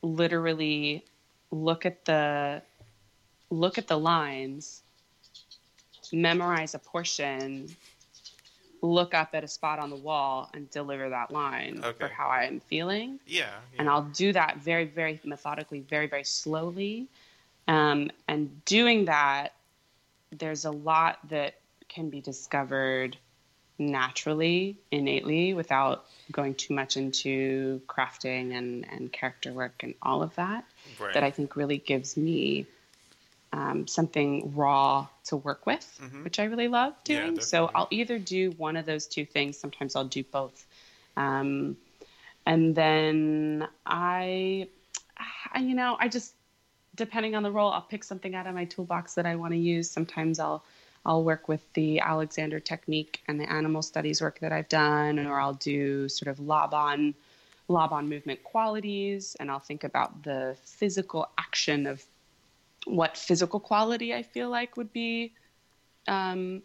literally 0.03 1.05
look 1.51 1.87
at 1.87 2.05
the 2.05 2.63
look 3.51 3.79
at 3.79 3.87
the 3.89 3.99
lines 3.99 4.83
memorize 6.13 6.75
a 6.75 6.79
portion 6.79 7.69
look 8.83 9.13
up 9.13 9.31
at 9.35 9.45
a 9.45 9.49
spot 9.49 9.79
on 9.79 9.91
the 9.91 9.97
wall 9.97 10.49
and 10.55 10.71
deliver 10.71 11.11
that 11.11 11.31
line 11.31 11.83
for 11.99 12.09
how 12.09 12.29
i 12.29 12.45
am 12.45 12.61
feeling 12.61 13.19
Yeah. 13.27 13.51
and 13.79 13.89
I'll 13.89 14.03
do 14.03 14.33
that 14.33 14.59
very, 14.59 14.85
very 14.87 15.21
methodically, 15.25 15.81
very, 15.81 16.07
very 16.07 16.25
slowly. 16.25 17.09
Um, 17.69 18.11
and 18.29 18.65
doing 18.65 19.05
that, 19.07 19.53
there's 20.33 20.65
a 20.65 20.71
lot 20.71 21.19
that 21.29 21.55
can 21.89 22.11
be 22.11 22.21
discovered 22.21 23.17
naturally, 23.79 24.77
innately, 24.91 25.55
without 25.55 26.05
going 26.33 26.55
too 26.55 26.75
much 26.75 26.97
into 26.97 27.81
crafting 27.87 28.57
and, 28.57 28.87
and 28.91 29.13
character 29.13 29.53
work 29.53 29.83
and 29.83 29.95
all 30.03 30.23
of 30.23 30.35
that. 30.37 30.65
right. 31.01 31.15
That 31.15 31.23
I 31.23 31.31
think 31.31 31.57
really 31.57 31.79
gives 31.79 32.17
me 32.17 32.67
um, 33.53 33.87
something 33.87 34.55
raw 34.55 35.09
to 35.25 35.37
work 35.37 35.67
with, 35.67 35.99
Mhm. 36.03 36.25
which 36.25 36.39
I 36.39 36.45
really 36.45 36.69
love 36.69 36.95
Yeah, 37.07 37.27
doing. 37.31 37.41
so. 37.41 37.71
I'll 37.75 37.89
either 37.91 38.19
do 38.19 38.53
one 38.53 38.77
of 38.77 38.87
those 38.87 39.07
two 39.07 39.25
things. 39.25 39.59
Sometimes 39.59 39.97
I'll 39.97 40.05
do 40.05 40.23
both. 40.25 40.67
Um, 41.17 41.77
and 42.47 42.75
then 42.75 43.69
I, 43.87 44.69
I, 45.53 45.61
you 45.61 45.75
know, 45.75 45.97
I 45.99 46.09
just 46.09 46.35
depending 46.97 47.35
on 47.35 47.43
the 47.43 47.51
role, 47.51 47.71
I'll 47.71 47.81
pick 47.83 48.05
something 48.05 48.35
out 48.35 48.47
of 48.47 48.55
my 48.55 48.65
toolbox 48.65 49.15
that 49.15 49.25
I 49.27 49.37
want 49.37 49.53
to 49.53 49.59
use. 49.59 49.91
Sometimes 49.91 50.39
I'll 50.39 50.65
I'll 51.07 51.25
work 51.25 51.49
with 51.49 51.63
the 51.73 52.01
Alexander 52.01 52.61
technique 52.61 53.23
and 53.27 53.41
the 53.41 53.51
animal 53.51 53.81
studies 53.81 54.21
work 54.21 54.39
that 54.41 54.53
I've 54.53 54.69
done, 54.69 55.19
or 55.19 55.41
I'll 55.41 55.55
do 55.55 56.09
sort 56.11 56.29
of 56.29 56.39
Laban 56.41 57.15
Laban 57.69 58.09
movement 58.09 58.43
qualities, 58.43 59.37
and 59.41 59.51
I'll 59.51 59.61
think 59.61 59.85
about 59.85 60.23
the 60.25 60.57
physical 60.65 61.29
action 61.39 61.87
of 61.87 62.05
what 62.87 63.17
physical 63.17 63.61
quality 63.61 64.15
I 64.15 64.23
feel 64.23 64.49
like 64.51 64.77
would 64.77 64.93
be 64.93 65.33
um, 66.09 66.63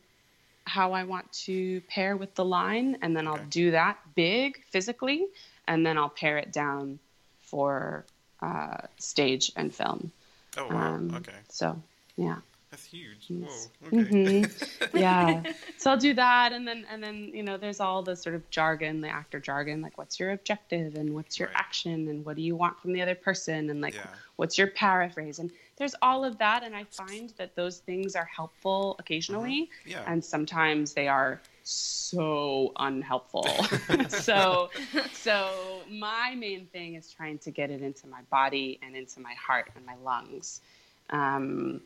how 0.66 0.94
I 0.94 1.04
want 1.04 1.32
to 1.46 1.82
pair 1.82 2.18
with 2.18 2.34
the 2.36 2.46
line, 2.46 2.98
and 3.02 3.16
then 3.16 3.28
I'll 3.28 3.46
do 3.50 3.72
that 3.72 3.98
big 4.16 4.64
physically, 4.72 5.28
and 5.68 5.86
then 5.86 5.98
I'll 5.98 6.10
pare 6.10 6.38
it 6.38 6.52
down 6.52 7.00
for 7.42 8.06
uh, 8.42 8.78
stage 8.98 9.52
and 9.56 9.74
film. 9.74 10.12
oh 10.58 10.68
wow. 10.68 10.96
Um, 10.96 11.16
okay. 11.18 11.38
So 11.50 11.82
yeah, 12.18 12.38
That's 12.72 12.86
huge. 12.86 13.28
Whoa. 13.30 13.48
Okay. 13.88 13.98
Mhm. 13.98 14.92
yeah. 14.96 15.44
So 15.78 15.92
I'll 15.92 15.98
do 15.98 16.14
that, 16.16 16.52
and 16.54 16.68
then 16.68 16.86
and 16.90 17.04
then 17.04 17.30
you 17.34 17.44
know 17.44 17.58
there's 17.58 17.80
all 17.80 18.02
the 18.02 18.16
sort 18.16 18.34
of 18.36 18.50
jargon, 18.50 19.02
the 19.02 19.10
actor 19.10 19.40
jargon, 19.40 19.82
like 19.82 19.98
what's 19.98 20.20
your 20.20 20.32
objective 20.32 20.96
and 20.96 21.14
what's 21.14 21.38
your 21.38 21.50
Right. 21.50 21.58
action 21.58 22.08
and 22.08 22.26
what 22.26 22.36
do 22.38 22.42
you 22.42 22.56
want 22.56 22.80
from 22.80 22.94
the 22.94 23.02
other 23.02 23.16
person 23.16 23.70
and 23.70 23.82
like 23.82 23.94
Yeah. 23.96 24.08
what's 24.38 24.58
your 24.58 24.68
paraphrase 24.68 25.38
and 25.40 25.52
there's 25.78 25.96
all 26.02 26.24
of 26.24 26.38
that, 26.38 26.64
and 26.64 26.76
I 26.76 26.86
find 26.86 27.34
that 27.38 27.56
those 27.56 27.80
things 27.80 28.16
are 28.16 28.26
helpful 28.26 28.96
occasionally, 29.00 29.70
Yeah. 29.86 30.04
and 30.08 30.24
sometimes 30.24 30.94
they 30.94 31.08
are 31.08 31.42
so 31.64 32.72
unhelpful. 32.78 33.48
so 34.10 34.70
so 35.12 35.82
my 35.90 36.36
main 36.36 36.68
thing 36.68 36.96
is 36.96 37.12
trying 37.12 37.40
to 37.40 37.52
get 37.52 37.72
it 37.72 37.82
into 37.82 38.08
my 38.08 38.22
body 38.30 38.80
and 38.82 38.96
into 38.96 39.20
my 39.20 39.34
heart 39.34 39.72
and 39.76 39.86
my 39.86 39.96
lungs 40.04 40.62
um, 41.10 41.82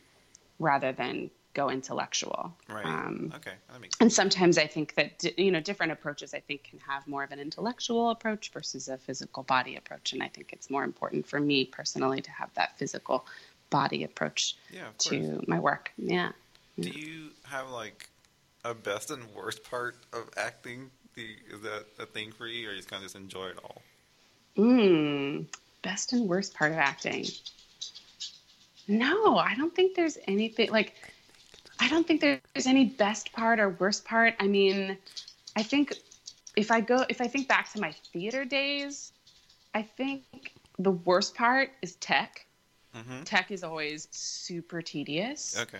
rather 0.58 0.92
than 0.92 1.30
go 1.52 1.68
intellectual 1.68 2.54
right. 2.68 2.86
um, 2.86 3.32
okay. 3.34 3.52
That 3.72 3.80
makes 3.80 3.96
and 4.00 4.12
sometimes 4.12 4.56
i 4.56 4.68
think 4.68 4.94
that 4.94 5.36
you 5.36 5.50
know 5.50 5.60
different 5.60 5.90
approaches 5.90 6.32
i 6.32 6.38
think 6.38 6.62
can 6.62 6.78
have 6.78 7.04
more 7.08 7.24
of 7.24 7.32
an 7.32 7.40
intellectual 7.40 8.10
approach 8.10 8.52
versus 8.52 8.86
a 8.88 8.96
physical 8.96 9.42
body 9.42 9.74
approach 9.74 10.12
and 10.12 10.22
i 10.22 10.28
think 10.28 10.52
it's 10.52 10.70
more 10.70 10.84
important 10.84 11.26
for 11.26 11.40
me 11.40 11.64
personally 11.64 12.20
to 12.20 12.30
have 12.30 12.54
that 12.54 12.78
physical 12.78 13.26
body 13.70 14.04
approach 14.04 14.56
Yeah, 14.70 14.88
to 14.98 15.42
my 15.46 15.58
work 15.58 15.92
yeah 15.96 16.32
Do 16.78 16.90
you 16.90 17.30
have 17.44 17.70
like 17.70 18.08
a 18.64 18.74
best 18.74 19.10
and 19.10 19.22
worst 19.34 19.64
part 19.64 19.96
of 20.12 20.28
acting? 20.36 20.90
You, 21.16 21.34
is 21.52 21.60
that 21.62 21.86
a 21.98 22.06
thing 22.06 22.32
for 22.32 22.46
you, 22.46 22.68
or 22.68 22.72
you 22.72 22.76
just 22.78 22.90
kind 22.90 23.00
of 23.00 23.06
just 23.06 23.16
enjoy 23.16 23.46
it 23.46 23.58
all? 23.62 23.82
Mm, 24.56 25.46
best 25.82 26.12
and 26.12 26.28
worst 26.28 26.54
part 26.54 26.72
of 26.72 26.78
acting. 26.78 27.26
No, 28.88 29.36
I 29.36 29.54
don't 29.54 29.74
think 29.74 29.94
there's 29.94 30.18
anything 30.26 30.70
like. 30.70 30.94
I 31.78 31.88
don't 31.88 32.06
think 32.06 32.20
there's 32.20 32.66
any 32.66 32.84
best 32.84 33.32
part 33.32 33.58
or 33.58 33.70
worst 33.70 34.04
part. 34.04 34.34
I 34.38 34.46
mean, 34.46 34.98
I 35.56 35.62
think 35.62 35.94
if 36.56 36.70
I 36.70 36.80
go, 36.80 37.04
if 37.08 37.20
I 37.20 37.28
think 37.28 37.48
back 37.48 37.72
to 37.72 37.80
my 37.80 37.92
theater 38.12 38.44
days, 38.44 39.12
I 39.74 39.82
think 39.82 40.52
the 40.78 40.90
worst 40.90 41.34
part 41.34 41.70
is 41.82 41.96
tech. 41.96 42.46
Mm-hmm. 42.94 43.22
Tech 43.24 43.50
is 43.50 43.62
always 43.62 44.08
super 44.10 44.82
tedious, 44.82 45.58
Okay. 45.58 45.78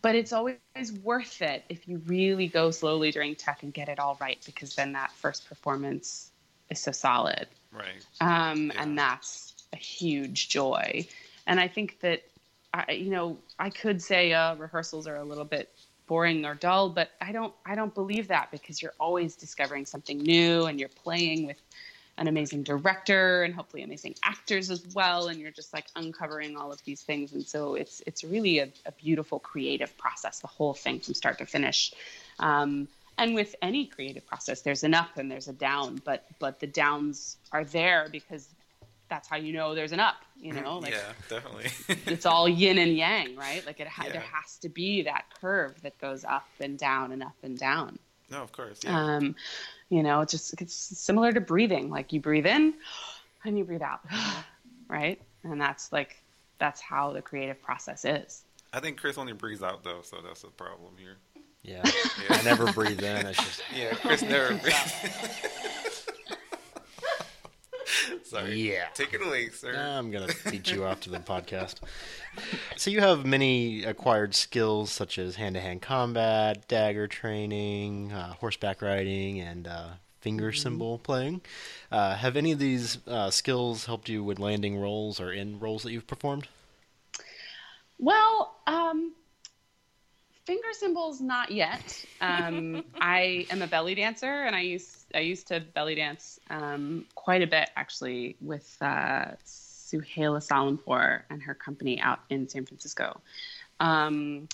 But 0.00 0.14
it's 0.14 0.32
always 0.32 0.58
worth 1.02 1.42
it 1.42 1.64
if 1.68 1.88
you 1.88 1.98
really 2.06 2.46
go 2.46 2.70
slowly 2.70 3.10
during 3.10 3.34
tech 3.34 3.62
and 3.62 3.72
get 3.72 3.88
it 3.88 3.98
all 3.98 4.16
right, 4.20 4.38
because 4.44 4.74
then 4.74 4.92
that 4.92 5.12
first 5.12 5.48
performance 5.48 6.30
is 6.70 6.80
so 6.80 6.92
solid 6.92 7.46
right. 7.72 8.04
um, 8.20 8.70
Yeah. 8.70 8.82
and 8.82 8.98
that's 8.98 9.54
a 9.72 9.76
huge 9.76 10.48
joy. 10.48 11.06
And 11.46 11.60
I 11.60 11.68
think 11.68 12.00
that, 12.00 12.22
I, 12.74 12.92
you 12.92 13.10
know, 13.10 13.38
I 13.58 13.70
could 13.70 14.00
say 14.00 14.32
uh, 14.32 14.54
rehearsals 14.56 15.06
are 15.06 15.16
a 15.16 15.24
little 15.24 15.44
bit 15.44 15.68
boring 16.06 16.44
or 16.44 16.54
dull, 16.54 16.88
but 16.88 17.10
I 17.20 17.32
don't, 17.32 17.52
I 17.66 17.74
don't 17.74 17.94
believe 17.94 18.28
that 18.28 18.50
because 18.50 18.80
you're 18.82 18.94
always 19.00 19.34
discovering 19.34 19.86
something 19.86 20.18
new, 20.18 20.66
and 20.66 20.78
you're 20.78 20.88
playing 20.90 21.46
with 21.46 21.60
an 22.22 22.28
amazing 22.28 22.62
director 22.62 23.42
and 23.42 23.52
hopefully 23.52 23.82
amazing 23.82 24.14
actors 24.22 24.70
as 24.70 24.86
well, 24.94 25.26
and 25.28 25.40
you're 25.40 25.50
just 25.50 25.74
like 25.74 25.86
uncovering 25.96 26.56
all 26.56 26.70
of 26.72 26.82
these 26.84 27.02
things, 27.02 27.32
and 27.32 27.44
so 27.44 27.74
it's 27.74 28.00
it's 28.06 28.22
really 28.22 28.60
a, 28.60 28.68
a 28.86 28.92
beautiful 28.92 29.38
creative 29.40 29.96
process, 29.98 30.38
the 30.38 30.46
whole 30.46 30.72
thing 30.72 31.00
from 31.00 31.14
start 31.14 31.36
to 31.38 31.46
finish. 31.46 31.92
Um, 32.38 32.86
and 33.18 33.34
with 33.34 33.54
any 33.60 33.86
creative 33.86 34.24
process 34.26 34.62
there's 34.62 34.84
an 34.84 34.94
up 34.94 35.18
and 35.18 35.30
there's 35.30 35.46
a 35.46 35.52
down 35.52 36.00
but 36.02 36.24
but 36.38 36.60
the 36.60 36.66
downs 36.66 37.36
are 37.52 37.62
there 37.64 38.08
because 38.10 38.48
that's 39.10 39.28
how 39.28 39.36
you 39.36 39.52
know 39.52 39.74
there's 39.74 39.92
an 39.92 40.00
up. 40.00 40.16
You 40.40 40.52
know, 40.54 40.78
like 40.84 40.92
yeah, 40.92 41.12
definitely. 41.28 41.70
it's 42.14 42.24
all 42.24 42.48
yin 42.48 42.78
and 42.78 42.96
yang, 42.96 43.36
right? 43.36 43.66
Like 43.66 43.80
it 43.80 43.88
ha- 43.88 44.04
Yeah. 44.06 44.12
there 44.12 44.20
has 44.32 44.56
to 44.58 44.68
be 44.68 45.02
that 45.02 45.24
curve 45.40 45.74
that 45.82 45.98
goes 45.98 46.24
up 46.24 46.46
and 46.60 46.78
down 46.78 47.10
and 47.12 47.22
up 47.22 47.36
and 47.42 47.58
down. 47.58 47.98
no, 48.30 48.42
of 48.42 48.52
course. 48.52 48.80
Yeah. 48.84 48.98
Um, 49.16 49.34
you 49.92 50.02
know, 50.02 50.22
it's 50.22 50.32
just 50.32 50.58
it's 50.58 50.74
similar 50.74 51.32
to 51.34 51.40
breathing. 51.40 51.90
Like 51.90 52.14
you 52.14 52.20
breathe 52.20 52.46
in 52.46 52.72
and 53.44 53.58
you 53.58 53.64
breathe 53.64 53.82
out, 53.82 54.00
right? 54.88 55.20
And 55.44 55.60
that's 55.60 55.92
like 55.92 56.16
that's 56.58 56.80
how 56.80 57.12
the 57.12 57.20
creative 57.20 57.62
process 57.62 58.06
is. 58.06 58.44
I 58.72 58.80
think 58.80 58.98
Chris 58.98 59.18
only 59.18 59.34
breathes 59.34 59.62
out 59.62 59.84
though, 59.84 60.00
so 60.02 60.16
that's 60.24 60.40
the 60.40 60.48
problem 60.48 60.94
here. 60.98 61.16
Yeah. 61.62 61.82
Yeah. 61.84 62.38
I 62.38 62.42
never 62.42 62.72
breathe 62.72 63.02
in. 63.02 63.26
It's 63.26 63.36
just 63.36 63.62
Yeah, 63.76 63.92
Chris 63.96 64.22
never 64.22 64.54
breathes. 64.62 64.94
Sorry. 68.32 68.54
Yeah. 68.54 68.86
Take 68.94 69.12
it 69.12 69.20
away, 69.20 69.50
sir. 69.50 69.76
I'm 69.76 70.10
gonna 70.10 70.32
teach 70.50 70.72
you 70.72 70.84
after 70.86 71.10
the 71.10 71.18
podcast. 71.18 71.74
So 72.76 72.90
you 72.90 73.00
have 73.00 73.26
many 73.26 73.84
acquired 73.84 74.34
skills 74.34 74.90
such 74.90 75.18
as 75.18 75.36
hand-to-hand 75.36 75.82
combat, 75.82 76.66
dagger 76.66 77.06
training, 77.06 78.10
uh, 78.10 78.32
horseback 78.32 78.80
riding, 78.80 79.38
and 79.38 79.66
uh, 79.66 79.88
finger 80.22 80.50
cymbal 80.50 80.98
playing. 80.98 81.42
Uh, 81.90 82.16
have 82.16 82.34
any 82.34 82.52
of 82.52 82.58
these 82.58 82.96
uh, 83.06 83.30
skills 83.30 83.84
helped 83.84 84.08
you 84.08 84.24
with 84.24 84.38
landing 84.38 84.78
roles 84.78 85.20
or 85.20 85.30
in 85.30 85.60
roles 85.60 85.82
that 85.82 85.92
you've 85.92 86.06
performed? 86.06 86.48
Well, 87.98 88.56
um, 88.66 89.12
finger 90.44 90.68
cymbals 90.72 91.20
not 91.20 91.50
yet. 91.50 92.04
Um, 92.20 92.84
I 93.00 93.46
am 93.50 93.62
a 93.62 93.66
belly 93.66 93.94
dancer, 93.94 94.26
and 94.44 94.54
I 94.54 94.60
used 94.62 95.06
I 95.14 95.20
used 95.20 95.48
to 95.48 95.60
belly 95.60 95.94
dance 95.94 96.40
um, 96.50 97.06
quite 97.14 97.42
a 97.42 97.46
bit 97.46 97.70
actually 97.76 98.36
with 98.40 98.76
uh, 98.80 99.32
Suhaila 99.44 100.42
Salimpour 100.42 101.24
and 101.30 101.42
her 101.42 101.54
company 101.54 102.00
out 102.00 102.20
in 102.30 102.48
San 102.48 102.64
Francisco. 102.64 103.20
Um, 103.80 104.48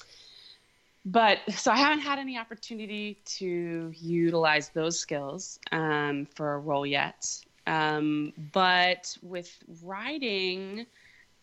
but 1.04 1.38
so 1.50 1.70
I 1.70 1.76
haven't 1.76 2.00
had 2.00 2.18
any 2.18 2.36
opportunity 2.38 3.18
to 3.24 3.92
utilize 3.96 4.68
those 4.70 4.98
skills 4.98 5.58
um, 5.72 6.26
for 6.34 6.54
a 6.54 6.58
role 6.58 6.84
yet. 6.84 7.26
Um, 7.66 8.32
but 8.52 9.16
with 9.22 9.56
writing, 9.82 10.86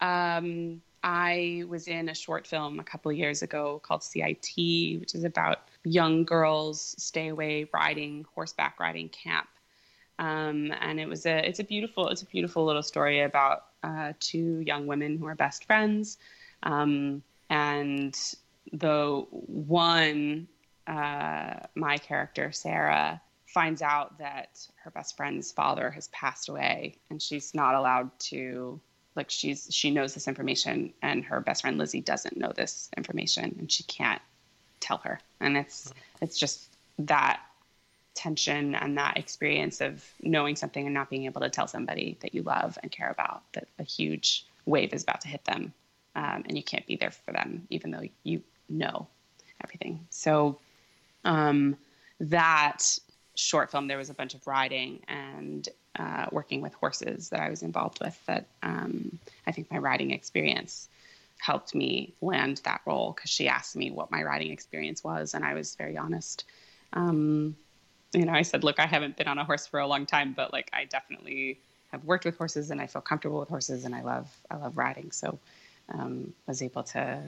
um, 0.01 0.81
I 1.05 1.63
was 1.67 1.87
in 1.87 2.09
a 2.09 2.15
short 2.15 2.47
film 2.47 2.79
a 2.79 2.83
couple 2.83 3.11
years 3.11 3.43
ago 3.43 3.79
called 3.83 4.01
CIT, 4.01 4.49
which 4.99 5.13
is 5.13 5.23
about 5.23 5.59
young 5.83 6.23
girls 6.23 6.95
stay 6.97 7.27
away 7.27 7.69
riding 7.71 8.25
horseback 8.33 8.79
riding 8.79 9.09
camp. 9.09 9.47
Um, 10.17 10.73
and 10.81 10.99
it 10.99 11.07
was 11.07 11.27
a 11.27 11.47
it's 11.47 11.59
a 11.59 11.63
beautiful 11.63 12.07
it's 12.09 12.23
a 12.23 12.25
beautiful 12.25 12.65
little 12.65 12.81
story 12.81 13.21
about 13.21 13.65
uh, 13.83 14.13
two 14.19 14.61
young 14.61 14.87
women 14.87 15.19
who 15.19 15.27
are 15.27 15.35
best 15.35 15.65
friends, 15.65 16.17
um, 16.63 17.21
and 17.51 18.17
the 18.73 19.25
one 19.29 20.47
uh, 20.87 21.59
my 21.75 21.97
character 21.97 22.51
Sarah 22.51 23.21
finds 23.45 23.83
out 23.83 24.17
that 24.17 24.67
her 24.83 24.89
best 24.89 25.15
friend's 25.15 25.51
father 25.51 25.91
has 25.91 26.07
passed 26.07 26.49
away, 26.49 26.97
and 27.11 27.21
she's 27.21 27.53
not 27.53 27.75
allowed 27.75 28.09
to 28.19 28.79
like 29.15 29.29
she's 29.29 29.67
she 29.71 29.91
knows 29.91 30.13
this 30.13 30.27
information, 30.27 30.93
and 31.01 31.23
her 31.25 31.39
best 31.39 31.61
friend 31.61 31.77
Lizzie 31.77 32.01
doesn't 32.01 32.37
know 32.37 32.51
this 32.55 32.89
information, 32.97 33.55
and 33.59 33.71
she 33.71 33.83
can't 33.83 34.21
tell 34.79 34.97
her, 34.97 35.19
and 35.39 35.57
it's 35.57 35.93
it's 36.21 36.37
just 36.37 36.69
that 36.99 37.41
tension 38.13 38.75
and 38.75 38.97
that 38.97 39.17
experience 39.17 39.81
of 39.81 40.03
knowing 40.21 40.55
something 40.55 40.85
and 40.85 40.93
not 40.93 41.09
being 41.09 41.25
able 41.25 41.41
to 41.41 41.49
tell 41.49 41.67
somebody 41.67 42.17
that 42.21 42.33
you 42.33 42.41
love 42.43 42.77
and 42.81 42.91
care 42.91 43.09
about 43.09 43.43
that 43.51 43.67
a 43.77 43.83
huge 43.83 44.45
wave 44.65 44.93
is 44.93 45.03
about 45.03 45.19
to 45.19 45.27
hit 45.27 45.43
them 45.43 45.73
um, 46.15 46.41
and 46.47 46.55
you 46.55 46.63
can't 46.63 46.87
be 46.87 46.95
there 46.95 47.11
for 47.11 47.33
them 47.33 47.67
even 47.69 47.91
though 47.91 48.03
you 48.23 48.41
know 48.69 49.07
everything. 49.63 50.05
So 50.09 50.59
um, 51.23 51.77
that 52.19 52.97
short 53.35 53.69
film 53.69 53.87
there 53.87 53.97
was 53.97 54.09
a 54.09 54.13
bunch 54.13 54.33
of 54.33 54.47
writing 54.47 55.01
and 55.07 55.67
uh, 55.97 56.25
working 56.31 56.61
with 56.61 56.73
horses 56.75 57.29
that 57.29 57.39
i 57.39 57.49
was 57.49 57.63
involved 57.63 57.99
with 58.01 58.19
that 58.25 58.47
um, 58.63 59.19
i 59.47 59.51
think 59.51 59.69
my 59.71 59.77
riding 59.77 60.11
experience 60.11 60.89
helped 61.37 61.75
me 61.75 62.13
land 62.21 62.61
that 62.63 62.81
role 62.85 63.11
because 63.11 63.29
she 63.29 63.47
asked 63.47 63.75
me 63.75 63.91
what 63.91 64.11
my 64.11 64.23
riding 64.23 64.51
experience 64.51 65.03
was 65.03 65.33
and 65.33 65.43
i 65.43 65.53
was 65.53 65.75
very 65.75 65.97
honest 65.97 66.45
um, 66.93 67.55
you 68.15 68.25
know, 68.25 68.33
I 68.33 68.43
said, 68.43 68.63
look, 68.63 68.79
I 68.79 68.85
haven't 68.85 69.17
been 69.17 69.27
on 69.27 69.37
a 69.37 69.43
horse 69.43 69.67
for 69.67 69.79
a 69.79 69.87
long 69.87 70.05
time, 70.05 70.33
but 70.35 70.53
like 70.53 70.69
I 70.73 70.85
definitely 70.85 71.59
have 71.91 72.03
worked 72.05 72.25
with 72.25 72.37
horses 72.37 72.71
and 72.71 72.81
I 72.81 72.87
feel 72.87 73.01
comfortable 73.01 73.39
with 73.39 73.49
horses 73.49 73.85
and 73.85 73.93
I 73.93 74.01
love 74.01 74.29
I 74.49 74.55
love 74.55 74.77
riding. 74.77 75.11
So 75.11 75.39
um, 75.93 76.33
was 76.47 76.61
able 76.61 76.83
to 76.83 77.21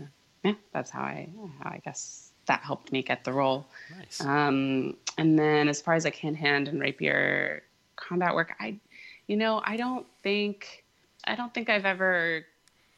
yeah, 0.44 0.54
that's 0.72 0.90
how 0.90 1.02
I 1.02 1.30
how 1.62 1.70
I 1.72 1.82
guess 1.84 2.32
that 2.46 2.62
helped 2.62 2.92
me 2.92 3.04
get 3.04 3.24
the 3.24 3.34
role. 3.34 3.68
Nice. 3.98 4.22
Um, 4.22 4.96
and 5.18 5.38
then 5.38 5.68
as 5.68 5.82
far 5.82 5.96
as 5.96 6.06
like 6.06 6.16
hand 6.16 6.38
hand 6.38 6.68
and 6.70 6.80
rapier 6.80 7.64
combat 7.98 8.34
work, 8.34 8.56
I 8.60 8.80
you 9.28 9.36
know, 9.36 9.62
I 9.64 9.76
don't 9.76 10.08
think 10.24 10.84
I 11.26 11.36
don't 11.36 11.54
think 11.54 11.70
I've 11.70 11.86
ever 11.86 12.46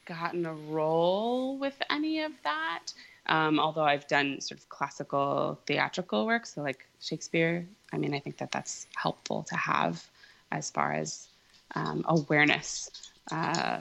gotten 0.06 0.46
a 0.46 0.54
role 0.54 1.58
with 1.58 1.80
any 1.90 2.22
of 2.22 2.32
that. 2.44 2.94
Um, 3.26 3.60
although 3.60 3.84
I've 3.84 4.08
done 4.08 4.42
sort 4.42 4.60
of 4.60 4.70
classical 4.70 5.60
theatrical 5.66 6.26
work, 6.26 6.46
so 6.46 6.62
like 6.62 6.88
Shakespeare, 7.00 7.68
I 7.94 7.98
mean, 7.98 8.14
I 8.14 8.20
think 8.20 8.38
that 8.38 8.52
that's 8.52 8.88
helpful 8.96 9.44
to 9.44 9.56
have 9.56 10.08
as 10.52 10.72
far 10.72 10.94
as 10.94 11.28
um, 11.76 12.04
awareness 12.08 12.90
uh, 13.32 13.80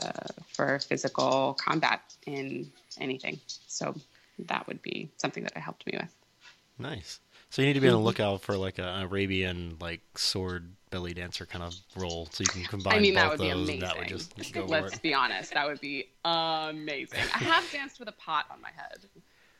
for 0.49 0.79
physical 0.81 1.55
combat 1.55 2.03
in 2.27 2.71
anything. 3.01 3.41
So 3.67 3.95
that 4.41 4.67
would 4.67 4.83
be 4.83 5.09
something 5.17 5.43
that 5.45 5.53
it 5.57 5.61
helped 5.61 5.87
me 5.87 5.95
with. 5.99 6.15
Nice. 6.79 7.21
So 7.51 7.63
you 7.63 7.69
need 7.69 7.75
to 7.75 7.81
be 7.81 7.89
on 7.89 7.95
the 7.95 8.01
lookout 8.07 8.43
for 8.43 8.57
like 8.57 8.79
an 8.79 9.03
Arabian 9.03 9.77
like 9.81 10.01
sword 10.17 10.71
belly 10.91 11.15
dancer 11.15 11.47
kind 11.47 11.65
of 11.65 11.75
role, 11.97 12.29
so 12.33 12.43
you 12.43 12.49
can 12.49 12.65
combine 12.65 12.95
I 12.95 13.01
mean, 13.01 13.15
that 13.15 13.31
would 13.31 13.41
be 13.41 13.51
amazing. 13.51 13.81
that 13.81 13.99
would 13.99 14.09
just 14.09 14.53
go 14.53 14.65
Let's 14.65 14.99
be 14.99 15.15
honest, 15.15 15.55
that 15.55 15.67
would 15.67 15.81
be 15.81 16.09
amazing. 16.25 17.21
I 17.35 17.39
have 17.39 17.71
danced 17.71 17.99
with 17.99 18.09
a 18.09 18.13
pot 18.13 18.47
on 18.51 18.61
my 18.61 18.71
head. 18.75 19.01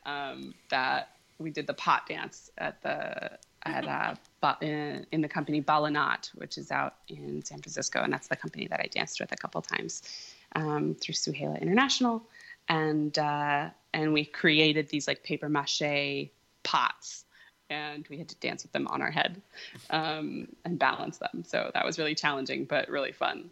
Um, 0.05 0.55
that 0.69 1.17
we 1.39 1.51
did 1.51 1.67
the 1.67 1.73
pot 1.73 2.07
dance 2.07 2.49
at 2.57 2.81
the 2.81 3.37
at 3.63 3.87
uh, 3.87 4.15
Ba- 4.41 4.57
in, 4.61 5.05
in 5.11 5.21
the 5.21 5.27
company 5.27 5.59
Bal 5.59 5.85
Anat, 5.85 6.31
which 6.35 6.57
is 6.57 6.71
out 6.71 6.95
in 7.09 7.43
San 7.43 7.59
Francisco, 7.59 8.01
and 8.01 8.11
that's 8.11 8.27
the 8.27 8.35
company 8.35 8.67
that 8.67 8.79
I 8.79 8.87
danced 8.87 9.19
with 9.19 9.31
a 9.31 9.35
couple 9.35 9.61
times 9.61 10.03
um, 10.55 10.95
through 10.95 11.15
Suhaila 11.15 11.61
International, 11.61 12.23
and 12.69 13.17
uh, 13.19 13.69
and 13.93 14.13
we 14.13 14.25
created 14.25 14.89
these 14.89 15.07
like 15.07 15.23
paper 15.23 15.49
mache 15.49 16.29
pots 16.63 17.25
and 17.69 18.07
we 18.09 18.17
had 18.17 18.27
to 18.29 18.35
dance 18.35 18.63
with 18.63 18.71
them 18.71 18.87
on 18.87 19.01
our 19.01 19.11
head 19.11 19.41
um, 19.89 20.47
and 20.65 20.79
balance 20.79 21.17
them. 21.17 21.43
So 21.45 21.71
that 21.73 21.85
was 21.85 21.97
really 21.99 22.15
challenging, 22.15 22.65
but 22.65 22.89
really 22.89 23.11
fun. 23.11 23.49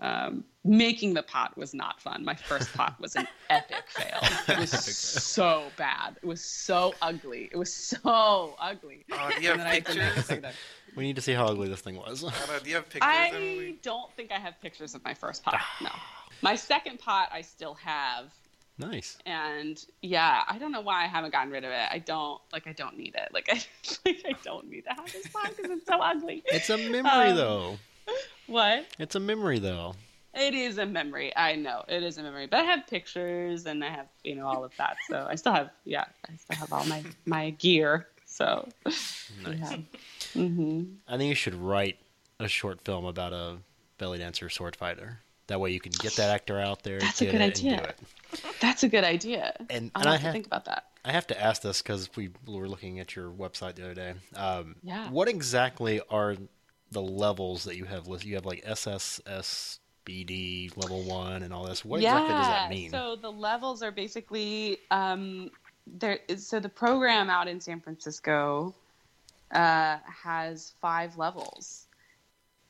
Um, 0.00 0.42
making 0.64 1.14
the 1.14 1.22
pot 1.22 1.56
was 1.56 1.72
not 1.72 2.00
fun. 2.00 2.24
My 2.24 2.34
first 2.34 2.72
pot 2.74 3.00
was 3.00 3.14
an 3.16 3.28
epic 3.48 3.84
fail. 3.88 4.20
It 4.48 4.58
was 4.58 4.70
so 4.72 5.64
bad. 5.76 6.16
It 6.22 6.26
was 6.26 6.42
so 6.42 6.94
ugly. 7.00 7.48
It 7.52 7.56
was 7.56 7.72
so 7.72 8.56
ugly. 8.58 9.04
Oh, 9.12 9.30
do 9.36 9.40
you 9.42 9.48
have 9.50 9.58
then 9.58 9.66
I 9.66 9.74
had 9.74 9.86
to 9.86 9.94
make 9.94 10.04
pictures? 10.14 10.30
it 10.30 10.42
like 10.42 10.54
We 10.96 11.04
need 11.04 11.16
to 11.16 11.22
see 11.22 11.32
how 11.32 11.46
ugly 11.46 11.68
this 11.68 11.80
thing 11.80 11.96
was. 11.96 12.24
Anna, 12.24 12.60
do 12.62 12.68
you 12.68 12.74
have 12.76 12.84
pictures, 12.88 13.02
I 13.10 13.28
Emily? 13.28 13.78
don't 13.82 14.12
think 14.14 14.32
I 14.32 14.38
have 14.38 14.60
pictures 14.60 14.94
of 14.94 15.04
my 15.04 15.14
first 15.14 15.44
pot. 15.44 15.60
No. 15.80 15.90
My 16.42 16.56
second 16.56 16.98
pot 16.98 17.28
I 17.32 17.40
still 17.42 17.74
have. 17.74 18.32
Nice. 18.78 19.18
And 19.26 19.84
yeah, 20.02 20.42
I 20.48 20.58
don't 20.58 20.72
know 20.72 20.80
why 20.80 21.04
I 21.04 21.06
haven't 21.06 21.32
gotten 21.32 21.50
rid 21.52 21.64
of 21.64 21.70
it. 21.70 21.88
I 21.90 21.98
don't 21.98 22.40
like. 22.52 22.66
I 22.66 22.72
don't 22.72 22.96
need 22.96 23.14
it. 23.14 23.28
Like 23.32 23.48
I, 23.52 23.62
like 24.06 24.22
I 24.26 24.34
don't 24.42 24.68
need 24.68 24.82
to 24.82 24.90
have 24.90 25.12
this 25.12 25.26
pot 25.28 25.50
because 25.56 25.70
it's 25.70 25.86
so 25.86 26.00
ugly. 26.00 26.42
It's 26.46 26.70
a 26.70 26.78
memory 26.78 27.30
Um, 27.30 27.36
though. 27.36 27.78
What? 28.46 28.86
It's 28.98 29.14
a 29.14 29.20
memory 29.20 29.58
though. 29.58 29.94
It 30.34 30.52
is 30.54 30.78
a 30.78 30.86
memory. 30.86 31.34
I 31.36 31.54
know 31.54 31.84
it 31.88 32.02
is 32.02 32.18
a 32.18 32.22
memory, 32.22 32.46
but 32.48 32.58
I 32.60 32.64
have 32.64 32.86
pictures 32.88 33.66
and 33.66 33.84
I 33.84 33.88
have 33.90 34.06
you 34.24 34.34
know 34.34 34.46
all 34.46 34.64
of 34.64 34.72
that. 34.78 34.96
So 35.08 35.26
I 35.28 35.36
still 35.36 35.52
have 35.52 35.70
yeah, 35.84 36.04
I 36.28 36.36
still 36.36 36.56
have 36.56 36.72
all 36.72 36.84
my 36.86 37.04
my 37.24 37.50
gear. 37.50 38.08
So 38.26 38.68
Nice. 38.84 39.58
yeah. 39.60 39.76
hmm 40.32 40.82
I 41.06 41.16
think 41.16 41.28
you 41.28 41.34
should 41.36 41.54
write 41.54 41.98
a 42.40 42.48
short 42.48 42.80
film 42.84 43.04
about 43.04 43.32
a 43.32 43.58
belly 43.98 44.18
dancer 44.18 44.48
sword 44.50 44.74
fighter. 44.74 45.20
That 45.46 45.60
way 45.60 45.70
you 45.70 45.78
can 45.80 45.92
get 45.92 46.16
that 46.16 46.30
actor 46.30 46.58
out 46.58 46.82
there. 46.82 46.98
That's 46.98 47.20
a 47.22 47.26
good 47.26 47.40
idea. 47.40 47.94
That's 48.60 48.82
a 48.82 48.88
good 48.88 49.04
idea. 49.04 49.54
And- 49.70 49.90
I'll 49.94 50.02
and 50.02 50.10
I 50.10 50.16
have 50.16 50.28
to 50.28 50.32
think 50.32 50.46
about 50.46 50.64
that. 50.66 50.86
I 51.04 51.12
have 51.12 51.26
to 51.28 51.40
ask 51.40 51.62
this 51.62 51.82
because 51.82 52.08
we 52.16 52.30
were 52.46 52.68
looking 52.68 52.98
at 52.98 53.14
your 53.14 53.30
website 53.30 53.74
the 53.74 53.84
other 53.84 53.94
day. 53.94 54.14
Um, 54.36 54.76
Yeah. 54.82 55.10
What 55.10 55.28
exactly 55.28 56.00
are 56.08 56.36
the 56.90 57.02
levels 57.02 57.64
that 57.64 57.76
you 57.76 57.84
have 57.84 58.06
listed? 58.06 58.28
You 58.30 58.36
have 58.36 58.46
like 58.46 58.64
SSSBD 58.64 60.76
level 60.76 61.02
one 61.02 61.42
and 61.42 61.52
all 61.52 61.64
this. 61.64 61.84
What 61.84 61.98
exactly 61.98 62.34
does 62.34 62.46
that 62.46 62.70
mean? 62.70 62.90
So 62.90 63.16
the 63.16 63.32
levels 63.32 63.82
are 63.82 63.90
basically 63.90 64.78
um, 64.90 65.50
there. 65.86 66.20
Is, 66.28 66.46
so 66.46 66.60
the 66.60 66.68
program 66.68 67.28
out 67.28 67.48
in 67.48 67.60
San 67.60 67.80
Francisco 67.80 68.74
uh, 69.50 69.98
has 70.06 70.72
five 70.80 71.18
levels, 71.18 71.86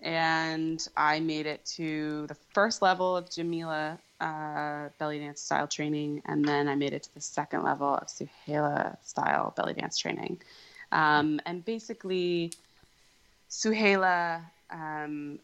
and 0.01 0.87
I 0.97 1.21
made 1.21 1.47
it 1.47 1.65
to 1.77 2.27
the 2.27 2.37
first 2.53 2.83
level 2.83 3.17
of 3.17 3.31
Jamila 3.31 3.99
uh, 4.25 4.89
belly 4.99 5.19
dance 5.19 5.43
style 5.43 5.69
training, 5.69 6.23
and 6.25 6.43
then 6.49 6.67
I 6.67 6.75
made 6.75 6.95
it 6.95 7.03
to 7.03 7.15
the 7.15 7.21
second 7.21 7.63
level 7.63 7.95
of 7.95 8.07
Suhaila 8.07 8.97
style 9.05 9.53
belly 9.55 9.75
dance 9.75 9.99
training. 9.99 10.41
Um, 10.91 11.41
and 11.45 11.63
basically, 11.63 12.53
Suhaila 13.51 14.41
um, 14.71 15.39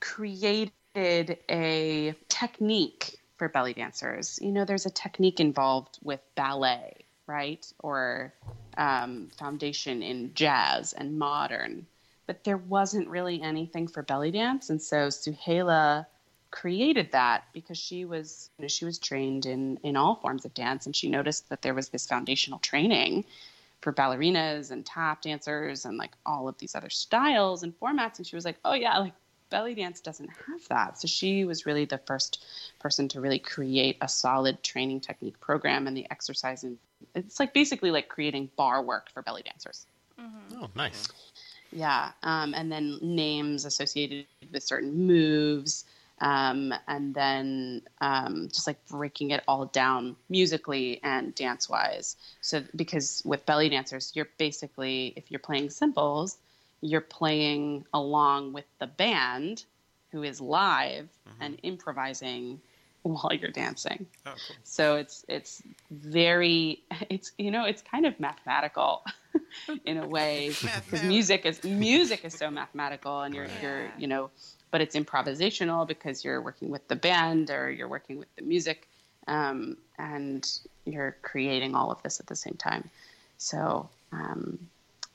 created 0.00 1.38
a 1.48 2.14
technique 2.28 3.18
for 3.36 3.48
belly 3.48 3.72
dancers. 3.72 4.38
You 4.42 4.52
know, 4.52 4.66
there's 4.66 4.84
a 4.84 4.90
technique 4.90 5.40
involved 5.40 5.98
with 6.02 6.20
ballet, 6.34 7.06
right? 7.26 7.64
Or 7.78 8.34
um, 8.76 9.30
foundation 9.38 10.02
in 10.02 10.34
jazz 10.34 10.92
and 10.92 11.18
modern. 11.18 11.86
But 12.26 12.44
there 12.44 12.58
wasn't 12.58 13.08
really 13.08 13.40
anything 13.40 13.88
for 13.88 14.02
belly 14.02 14.30
dance. 14.30 14.68
And 14.68 14.80
so 14.82 15.08
Suhaila 15.08 16.06
created 16.52 17.10
that 17.10 17.44
because 17.52 17.78
she 17.78 18.04
was 18.04 18.50
you 18.58 18.62
know, 18.62 18.68
she 18.68 18.84
was 18.84 18.98
trained 18.98 19.44
in 19.46 19.78
in 19.82 19.96
all 19.96 20.14
forms 20.14 20.44
of 20.44 20.54
dance 20.54 20.86
and 20.86 20.94
she 20.94 21.08
noticed 21.08 21.48
that 21.48 21.62
there 21.62 21.74
was 21.74 21.88
this 21.88 22.06
foundational 22.06 22.60
training 22.60 23.24
for 23.80 23.92
ballerinas 23.92 24.70
and 24.70 24.86
tap 24.86 25.22
dancers 25.22 25.84
and 25.84 25.98
like 25.98 26.12
all 26.24 26.46
of 26.46 26.56
these 26.58 26.76
other 26.76 26.90
styles 26.90 27.64
and 27.64 27.72
formats 27.80 28.18
and 28.18 28.26
she 28.26 28.36
was 28.36 28.44
like 28.44 28.56
oh 28.64 28.74
yeah 28.74 28.96
like 28.98 29.14
belly 29.52 29.74
dance 29.74 30.00
doesn't 30.00 30.30
have 30.30 30.66
that. 30.68 30.98
So 30.98 31.06
she 31.06 31.44
was 31.44 31.66
really 31.66 31.84
the 31.84 31.98
first 31.98 32.42
person 32.80 33.06
to 33.08 33.20
really 33.20 33.38
create 33.38 33.98
a 34.00 34.08
solid 34.08 34.62
training 34.62 35.00
technique 35.00 35.38
program 35.40 35.86
and 35.86 35.94
the 35.96 36.10
exercise. 36.10 36.64
And 36.64 36.78
it's 37.14 37.38
like 37.38 37.52
basically 37.52 37.90
like 37.90 38.08
creating 38.08 38.50
bar 38.56 38.82
work 38.82 39.10
for 39.12 39.20
belly 39.20 39.42
dancers. 39.42 39.86
Oh, 40.56 40.70
nice. 40.74 41.06
Yeah. 41.70 42.12
Um, 42.22 42.54
and 42.54 42.72
then 42.72 42.98
names 43.02 43.66
associated 43.66 44.26
with 44.50 44.62
certain 44.62 45.06
moves. 45.06 45.84
Um, 46.22 46.72
and 46.86 47.14
then 47.14 47.82
um, 48.00 48.48
just 48.48 48.68
like 48.68 48.78
breaking 48.86 49.32
it 49.32 49.42
all 49.48 49.66
down 49.66 50.14
musically 50.28 51.00
and 51.02 51.34
dance 51.34 51.68
wise. 51.68 52.16
So, 52.40 52.62
because 52.76 53.22
with 53.24 53.44
belly 53.44 53.68
dancers, 53.68 54.12
you're 54.14 54.28
basically, 54.38 55.12
if 55.16 55.30
you're 55.32 55.40
playing 55.40 55.70
simples, 55.70 56.38
you're 56.80 57.00
playing 57.00 57.86
along 57.92 58.52
with 58.52 58.66
the 58.78 58.86
band 58.86 59.64
who 60.12 60.22
is 60.22 60.40
live 60.40 61.08
and 61.40 61.58
improvising 61.64 62.60
while 63.02 63.32
you're 63.32 63.50
dancing. 63.50 64.06
Oh, 64.24 64.34
cool. 64.46 64.56
So 64.62 64.96
it's 64.96 65.24
it's 65.28 65.62
very 65.90 66.82
it's 67.10 67.32
you 67.36 67.50
know 67.50 67.64
it's 67.64 67.82
kind 67.82 68.06
of 68.06 68.18
mathematical 68.20 69.02
in 69.84 69.96
a 69.96 70.06
way 70.06 70.54
because 70.60 71.02
music 71.02 71.46
is 71.46 71.64
music 71.64 72.24
is 72.24 72.34
so 72.34 72.50
mathematical 72.50 73.22
and 73.22 73.34
you're 73.34 73.48
you're 73.60 73.88
you 73.98 74.06
know 74.06 74.30
but 74.72 74.80
it's 74.80 74.96
improvisational 74.96 75.86
because 75.86 76.24
you're 76.24 76.40
working 76.40 76.70
with 76.70 76.88
the 76.88 76.96
band 76.96 77.50
or 77.50 77.70
you're 77.70 77.86
working 77.86 78.18
with 78.18 78.34
the 78.34 78.42
music 78.42 78.88
um, 79.28 79.76
and 79.98 80.58
you're 80.84 81.16
creating 81.22 81.76
all 81.76 81.92
of 81.92 82.02
this 82.02 82.18
at 82.18 82.26
the 82.26 82.34
same 82.34 82.54
time. 82.54 82.90
So 83.38 83.88
um, 84.10 84.58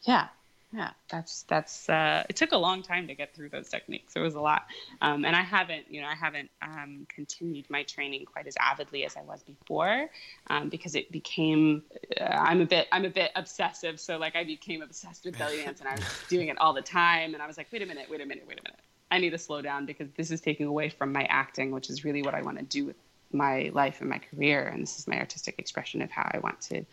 yeah, 0.04 0.28
yeah, 0.74 0.92
that's 1.10 1.44
that's. 1.44 1.90
Uh, 1.90 2.24
it 2.30 2.36
took 2.36 2.52
a 2.52 2.58
long 2.58 2.84
time 2.84 3.08
to 3.08 3.16
get 3.16 3.34
through 3.34 3.50
those 3.50 3.70
techniques. 3.70 4.16
It 4.16 4.20
was 4.20 4.36
a 4.36 4.42
lot, 4.42 4.68
um, 5.02 5.24
and 5.24 5.34
I 5.34 5.42
haven't, 5.42 5.86
you 5.90 6.02
know, 6.02 6.08
I 6.08 6.16
haven't 6.16 6.50
um, 6.62 7.08
continued 7.08 7.70
my 7.70 7.84
training 7.84 8.26
quite 8.26 8.48
as 8.48 8.58
avidly 8.60 9.06
as 9.06 9.16
I 9.16 9.22
was 9.22 9.44
before, 9.44 10.10
um, 10.50 10.68
because 10.68 10.96
it 10.96 11.10
became. 11.10 11.84
Uh, 12.20 12.26
I'm 12.26 12.60
a 12.60 12.66
bit, 12.66 12.88
I'm 12.92 13.06
a 13.06 13.10
bit 13.10 13.32
obsessive. 13.36 13.98
So 14.00 14.18
like, 14.18 14.36
I 14.36 14.44
became 14.44 14.82
obsessed 14.82 15.24
with 15.24 15.38
belly 15.38 15.64
dance, 15.64 15.80
and 15.80 15.88
I 15.88 15.96
was 15.96 16.06
doing 16.28 16.50
it 16.50 16.58
all 16.60 16.74
the 16.74 16.82
time. 16.82 17.34
And 17.34 17.42
I 17.42 17.48
was 17.48 17.58
like, 17.58 17.68
wait 17.72 17.82
a 17.82 17.86
minute, 17.86 18.08
wait 18.10 18.20
a 18.20 18.26
minute, 18.26 18.44
wait 18.46 18.60
a 18.60 18.64
minute. 18.64 18.80
I 19.10 19.20
need 19.20 19.30
to 19.32 19.38
slow 19.38 19.62
down 19.62 19.86
because 19.86 20.10
this 20.18 20.32
is 20.32 20.42
taking 20.42 20.66
away 20.66 20.90
from 20.90 21.14
my 21.14 21.24
acting, 21.24 21.72
which 21.72 21.90
is 21.90 22.04
really 22.04 22.22
what 22.22 22.34
I 22.34 22.42
want 22.42 22.58
to 22.58 22.64
do 22.66 22.86
with 22.86 22.98
my 23.32 23.72
life 23.74 24.02
and 24.02 24.10
my 24.10 24.20
career, 24.20 24.68
and 24.68 24.84
this 24.84 25.00
is 25.00 25.08
my 25.08 25.18
artistic 25.20 25.56
expression 25.58 26.02
of 26.02 26.12
how 26.12 26.30
I 26.34 26.40
want 26.40 26.62
to. 26.62 26.86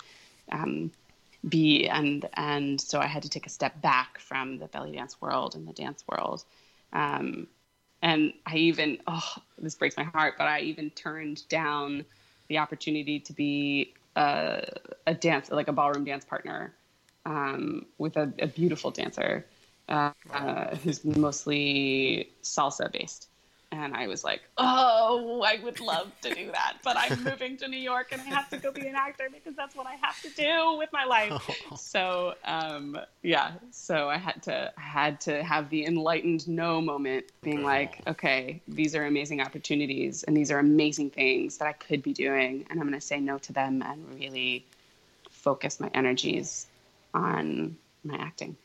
Um, 0.53 0.91
be 1.49 1.87
and 1.89 2.29
and 2.35 2.81
so 2.81 3.01
I 3.01 3.07
had 3.07 3.23
to 3.23 3.29
take 3.29 3.47
a 3.47 3.51
step 3.51 3.81
back 3.83 4.19
from 4.19 4.59
the 4.59 4.67
belly 4.67 4.93
dance 4.93 5.21
world 5.21 5.55
and 5.55 5.67
the 5.69 5.73
dance 5.73 6.05
world. 6.09 6.45
Um, 6.93 7.49
and 8.03 8.33
I 8.47 8.57
even 8.57 8.99
oh 9.07 9.35
this 9.59 9.75
breaks 9.75 9.97
my 9.97 10.05
heart, 10.05 10.35
but 10.39 10.47
I 10.47 10.61
even 10.61 10.91
turned 10.91 11.47
down 11.49 12.05
the 12.49 12.59
opportunity 12.59 13.21
to 13.21 13.33
be 13.33 13.95
a, 14.17 14.65
a 15.07 15.15
dance 15.15 15.51
like 15.51 15.69
a 15.69 15.73
ballroom 15.73 16.05
dance 16.05 16.25
partner 16.25 16.73
um, 17.27 17.87
with 17.99 18.17
a, 18.17 18.33
a 18.39 18.47
beautiful 18.47 18.91
dancer 18.91 19.45
uh, 19.89 20.13
uh, 20.33 20.77
who's 20.77 21.05
mostly 21.05 22.31
salsa 22.43 22.91
based. 22.91 23.29
And 23.73 23.95
I 23.95 24.07
was 24.07 24.23
like, 24.23 24.43
oh, 24.57 25.43
I 25.45 25.59
would 25.65 25.81
love 25.81 26.13
to 26.21 26.33
do 26.33 26.53
that, 26.53 26.77
but 26.85 26.97
I'm 26.97 27.25
moving 27.25 27.57
to 27.57 27.67
New 27.67 27.79
York 27.79 28.09
and 28.13 28.21
I 28.21 28.25
have 28.27 28.49
to 28.51 28.59
go 28.59 28.71
be 28.71 28.87
an 28.87 28.95
actor 28.95 29.29
because 29.33 29.57
that's 29.57 29.75
what 29.75 29.87
I 29.87 29.95
have 30.01 30.21
to 30.23 30.29
do 30.31 30.79
with 30.79 30.91
my 30.93 31.05
life. 31.05 31.33
So, 31.77 32.35
um, 32.45 32.99
yeah, 33.23 33.53
so 33.71 34.09
I 34.09 34.17
had 34.17 34.43
to 34.45 34.73
I 34.77 34.81
had 34.81 35.21
to 35.23 35.43
have 35.43 35.71
the 35.71 35.87
enlightened 35.87 36.47
no 36.47 36.81
moment, 36.81 37.27
being 37.43 37.63
like, 37.63 38.01
okay, 38.07 38.61
these 38.69 38.95
are 38.95 39.05
amazing 39.07 39.41
opportunities 39.41 40.23
and 40.23 40.37
these 40.37 40.51
are 40.51 40.59
amazing 40.59 41.11
things 41.11 41.59
that 41.59 41.67
I 41.67 41.73
could 41.73 42.03
be 42.03 42.13
doing, 42.13 42.67
and 42.71 42.81
I'm 42.81 42.87
going 42.89 43.01
to 43.01 43.07
say 43.07 43.19
no 43.21 43.39
to 43.39 43.53
them 43.53 43.83
and 43.83 44.19
really 44.19 44.67
focus 45.31 45.81
my 45.81 45.91
energies 45.95 46.67
on 47.13 47.77
my 48.05 48.17
acting. 48.17 48.57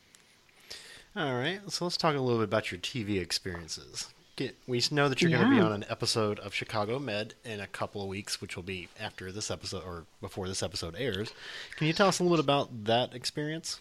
All 1.16 1.34
right, 1.34 1.60
so 1.68 1.84
let's 1.84 1.96
talk 1.96 2.14
a 2.14 2.20
little 2.20 2.38
bit 2.38 2.44
about 2.44 2.70
your 2.70 2.80
TV 2.80 3.20
experiences. 3.20 4.08
Get, 4.36 4.56
we 4.66 4.82
know 4.90 5.08
that 5.08 5.20
you're 5.20 5.30
going 5.30 5.42
to 5.42 5.50
be 5.50 5.60
on 5.60 5.72
an 5.72 5.84
episode 5.88 6.38
of 6.38 6.54
Chicago 6.54 6.98
Med 6.98 7.34
in 7.44 7.60
a 7.60 7.66
couple 7.66 8.00
of 8.00 8.08
weeks, 8.08 8.40
which 8.40 8.56
will 8.56 8.62
be 8.62 8.88
after 8.98 9.32
this 9.32 9.50
episode 9.50 9.82
or 9.84 10.04
before 10.20 10.46
this 10.46 10.62
episode 10.62 10.94
airs. 10.96 11.32
Can 11.76 11.88
you 11.88 11.92
tell 11.92 12.08
us 12.08 12.20
a 12.20 12.22
little 12.22 12.36
bit 12.36 12.44
about 12.44 12.84
that 12.84 13.14
experience? 13.14 13.80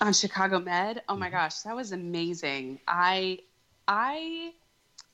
on 0.00 0.12
Chicago 0.12 0.58
Med. 0.58 1.02
Oh 1.08 1.16
my 1.16 1.26
mm-hmm. 1.26 1.36
gosh, 1.36 1.60
that 1.60 1.74
was 1.74 1.92
amazing. 1.92 2.78
I 2.86 3.40
I 3.88 4.52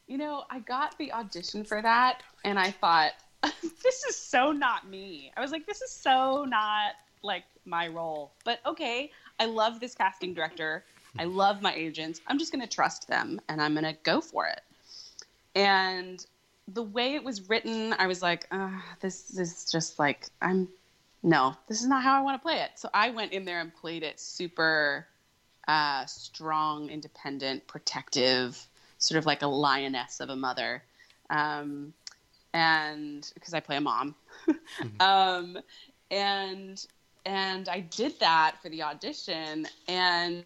you 0.06 0.18
know, 0.18 0.44
I 0.50 0.58
got 0.60 0.98
the 0.98 1.12
audition 1.12 1.64
for 1.64 1.80
that 1.80 2.22
and 2.44 2.58
I 2.58 2.70
thought 2.70 3.12
this 3.42 4.04
is 4.04 4.16
so 4.16 4.52
not 4.52 4.88
me. 4.88 5.32
I 5.36 5.40
was 5.40 5.52
like 5.52 5.66
this 5.66 5.82
is 5.82 5.90
so 5.90 6.44
not 6.44 6.94
like 7.22 7.44
my 7.64 7.88
role. 7.88 8.32
But 8.44 8.60
okay, 8.66 9.10
I 9.38 9.46
love 9.46 9.80
this 9.80 9.94
casting 9.94 10.34
director. 10.34 10.84
I 11.18 11.24
love 11.24 11.62
my 11.62 11.74
agents. 11.74 12.20
I'm 12.26 12.38
just 12.38 12.52
going 12.52 12.62
to 12.62 12.68
trust 12.68 13.08
them 13.08 13.40
and 13.48 13.60
I'm 13.60 13.74
going 13.74 13.84
to 13.84 13.96
go 14.02 14.20
for 14.20 14.46
it. 14.46 14.60
And 15.54 16.24
the 16.68 16.82
way 16.82 17.14
it 17.14 17.24
was 17.24 17.48
written, 17.48 17.94
I 17.98 18.06
was 18.06 18.22
like, 18.22 18.46
uh, 18.50 18.70
this, 19.00 19.38
is 19.38 19.70
just 19.70 19.98
like 19.98 20.28
I'm 20.40 20.68
no, 21.22 21.54
this 21.68 21.80
is 21.80 21.86
not 21.86 22.02
how 22.02 22.18
I 22.18 22.22
want 22.22 22.40
to 22.40 22.42
play 22.42 22.60
it. 22.60 22.70
So 22.76 22.88
I 22.92 23.10
went 23.10 23.32
in 23.32 23.44
there 23.44 23.60
and 23.60 23.72
played 23.74 24.02
it 24.02 24.18
super 24.18 25.06
uh, 25.68 26.04
strong, 26.06 26.90
independent, 26.90 27.66
protective, 27.68 28.60
sort 28.98 29.18
of 29.18 29.26
like 29.26 29.42
a 29.42 29.46
lioness 29.46 30.18
of 30.18 30.30
a 30.30 30.36
mother. 30.36 30.82
Um, 31.30 31.92
and 32.52 33.30
because 33.34 33.54
I 33.54 33.60
play 33.60 33.76
a 33.76 33.80
mom. 33.80 34.14
um, 35.00 35.58
and 36.10 36.84
and 37.24 37.68
I 37.68 37.80
did 37.80 38.18
that 38.18 38.56
for 38.60 38.68
the 38.68 38.82
audition 38.82 39.66
and 39.86 40.44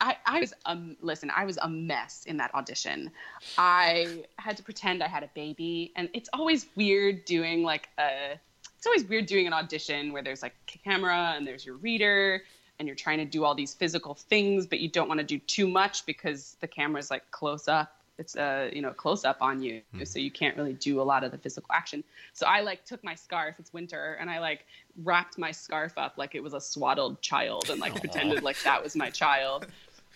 I, 0.00 0.16
I 0.26 0.40
was 0.40 0.54
um 0.66 0.96
listen 1.00 1.30
I 1.34 1.44
was 1.44 1.58
a 1.60 1.68
mess 1.68 2.24
in 2.26 2.36
that 2.36 2.54
audition. 2.54 3.10
I 3.56 4.24
had 4.38 4.56
to 4.56 4.62
pretend 4.62 5.02
I 5.02 5.08
had 5.08 5.22
a 5.22 5.30
baby 5.34 5.92
and 5.96 6.08
it's 6.12 6.28
always 6.32 6.66
weird 6.76 7.24
doing 7.24 7.62
like 7.62 7.88
a 7.98 8.38
it's 8.76 8.86
always 8.86 9.04
weird 9.04 9.26
doing 9.26 9.46
an 9.46 9.52
audition 9.52 10.12
where 10.12 10.22
there's 10.22 10.42
like 10.42 10.54
a 10.74 10.78
camera 10.78 11.34
and 11.36 11.46
there's 11.46 11.66
your 11.66 11.76
reader 11.76 12.42
and 12.78 12.86
you're 12.86 12.94
trying 12.94 13.18
to 13.18 13.24
do 13.24 13.44
all 13.44 13.54
these 13.54 13.74
physical 13.74 14.14
things 14.14 14.66
but 14.66 14.78
you 14.78 14.88
don't 14.88 15.08
want 15.08 15.18
to 15.18 15.26
do 15.26 15.38
too 15.40 15.66
much 15.66 16.06
because 16.06 16.56
the 16.60 16.68
camera's 16.68 17.10
like 17.10 17.28
close 17.32 17.66
up 17.66 17.98
it's 18.18 18.36
a 18.36 18.70
you 18.72 18.82
know 18.82 18.92
close 18.92 19.24
up 19.24 19.38
on 19.40 19.62
you 19.62 19.80
so 20.04 20.18
you 20.18 20.30
can't 20.30 20.56
really 20.56 20.72
do 20.74 21.00
a 21.00 21.02
lot 21.02 21.24
of 21.24 21.30
the 21.30 21.38
physical 21.38 21.68
action. 21.72 22.02
So 22.32 22.46
i 22.46 22.60
like 22.60 22.84
took 22.84 23.02
my 23.02 23.14
scarf 23.14 23.56
it's 23.58 23.72
winter 23.72 24.16
and 24.20 24.28
i 24.28 24.38
like 24.38 24.64
wrapped 25.02 25.38
my 25.38 25.50
scarf 25.50 25.96
up 25.96 26.18
like 26.18 26.34
it 26.34 26.42
was 26.42 26.52
a 26.52 26.60
swaddled 26.60 27.20
child 27.22 27.70
and 27.70 27.80
like 27.80 27.94
pretended 27.94 28.42
like 28.42 28.60
that 28.62 28.82
was 28.82 28.96
my 28.96 29.10
child 29.10 29.66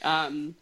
um, 0.03 0.55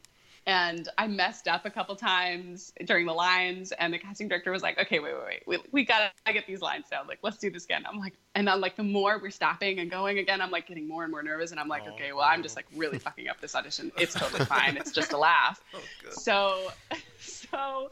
and 0.46 0.88
I 0.96 1.06
messed 1.06 1.48
up 1.48 1.66
a 1.66 1.70
couple 1.70 1.94
times 1.96 2.72
during 2.84 3.06
the 3.06 3.12
lines, 3.12 3.72
and 3.72 3.92
the 3.92 3.98
casting 3.98 4.28
director 4.28 4.50
was 4.50 4.62
like, 4.62 4.78
"Okay, 4.78 4.98
wait, 4.98 5.12
wait, 5.14 5.24
wait, 5.26 5.42
we, 5.46 5.58
we 5.70 5.84
gotta 5.84 6.10
get 6.32 6.46
these 6.46 6.62
lines 6.62 6.86
down. 6.90 7.06
Like, 7.06 7.18
let's 7.22 7.36
do 7.36 7.50
this 7.50 7.64
again." 7.64 7.84
I'm 7.86 7.98
like, 7.98 8.14
and 8.34 8.48
I'm 8.48 8.60
like, 8.60 8.76
the 8.76 8.82
more 8.82 9.18
we're 9.20 9.30
stopping 9.30 9.78
and 9.78 9.90
going 9.90 10.18
again, 10.18 10.40
I'm 10.40 10.50
like 10.50 10.66
getting 10.66 10.88
more 10.88 11.02
and 11.02 11.12
more 11.12 11.22
nervous, 11.22 11.50
and 11.50 11.60
I'm 11.60 11.68
like, 11.68 11.86
okay, 11.88 12.12
well, 12.12 12.24
I'm 12.24 12.42
just 12.42 12.56
like 12.56 12.66
really 12.74 12.98
fucking 12.98 13.28
up 13.28 13.40
this 13.40 13.54
audition. 13.54 13.92
It's 14.00 14.14
totally 14.14 14.46
fine. 14.46 14.76
It's 14.76 14.92
just 14.92 15.12
a 15.12 15.18
laugh. 15.18 15.62
Oh. 15.74 16.10
So, 16.10 16.72
so 17.20 17.90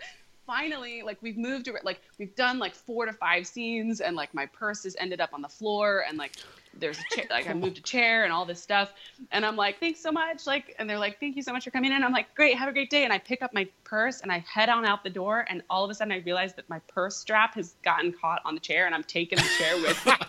finally 0.49 1.03
like 1.03 1.19
we've 1.21 1.37
moved 1.37 1.69
like 1.85 2.01
we've 2.19 2.35
done 2.35 2.59
like 2.59 2.75
four 2.75 3.05
to 3.05 3.13
five 3.13 3.47
scenes 3.47 4.01
and 4.01 4.17
like 4.17 4.33
my 4.33 4.47
purse 4.47 4.83
has 4.85 4.97
ended 4.99 5.21
up 5.21 5.35
on 5.35 5.43
the 5.43 5.49
floor 5.49 6.05
and 6.09 6.17
like 6.17 6.33
there's 6.75 6.99
a 6.99 7.15
chair 7.15 7.27
like 7.31 7.49
I 7.49 7.55
moved 7.55 7.79
a 7.79 7.83
chair 7.83 8.25
and 8.25 8.33
all 8.33 8.45
this 8.45 8.63
stuff. 8.63 8.93
And 9.31 9.45
I'm 9.45 9.57
like 9.57 9.81
thanks 9.81 10.01
so 10.01 10.13
much 10.13 10.47
like 10.47 10.75
and 10.79 10.89
they're 10.89 10.99
like 10.99 11.21
thank 11.21 11.37
you 11.37 11.43
so 11.43 11.53
much 11.53 11.65
for 11.65 11.71
coming 11.71 11.93
in. 11.93 12.03
I'm 12.03 12.13
like 12.13 12.35
great 12.35 12.57
have 12.57 12.69
a 12.69 12.73
great 12.73 12.91
day. 12.91 13.05
And 13.05 13.13
I 13.13 13.19
pick 13.19 13.43
up 13.43 13.53
my 13.55 13.67
purse 13.85 14.21
and 14.21 14.31
I 14.31 14.39
head 14.41 14.69
on 14.69 14.85
out 14.85 15.05
the 15.05 15.11
door 15.11 15.45
and 15.49 15.63
all 15.71 15.85
of 15.85 15.91
a 15.91 15.95
sudden 15.95 16.13
I 16.13 16.19
realize 16.19 16.55
that 16.55 16.69
my 16.69 16.79
purse 16.81 17.17
strap 17.17 17.55
has 17.55 17.75
gotten 17.83 18.13
caught 18.13 18.41
on 18.45 18.55
the 18.55 18.61
chair 18.61 18.87
and 18.87 18.95
I'm 18.95 19.05
taking 19.05 19.39
the 19.39 19.49
chair 19.59 19.77
with 19.77 20.07
me. 20.07 20.13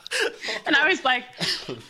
And 0.66 0.76
I 0.76 0.88
was 0.88 1.04
like 1.04 1.24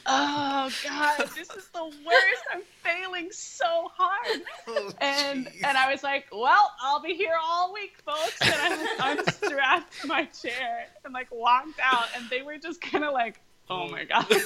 oh 0.06 0.70
god 0.84 1.30
this 1.36 1.50
is 1.52 1.68
the 1.70 1.84
worst. 1.84 2.44
I'm 2.52 2.62
failing 2.84 3.32
so 3.32 3.90
hard. 3.96 4.42
Oh, 4.68 4.92
and 5.02 5.50
and 5.64 5.78
I 5.78 5.92
was 5.92 6.04
like, 6.04 6.28
"Well, 6.32 6.72
I'll 6.82 7.02
be 7.02 7.14
here 7.14 7.36
all 7.42 7.74
week, 7.74 7.98
folks." 8.06 8.38
And 8.42 8.54
I 8.56 9.18
unstrapped 9.18 9.94
my 10.06 10.26
chair 10.26 10.88
and 11.06 11.14
like 11.14 11.32
walked 11.32 11.80
out, 11.84 12.08
and 12.16 12.30
they 12.30 12.42
were 12.42 12.58
just 12.58 12.82
kind 12.82 13.04
of 13.04 13.14
like, 13.14 13.40
"Oh 13.70 13.88
my 13.90 14.04
god!" 14.06 14.26
and 14.32 14.42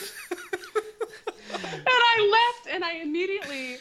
I 1.87 2.29
left, 2.31 2.75
and 2.75 2.83
I 2.83 2.93
immediately, 3.01 3.77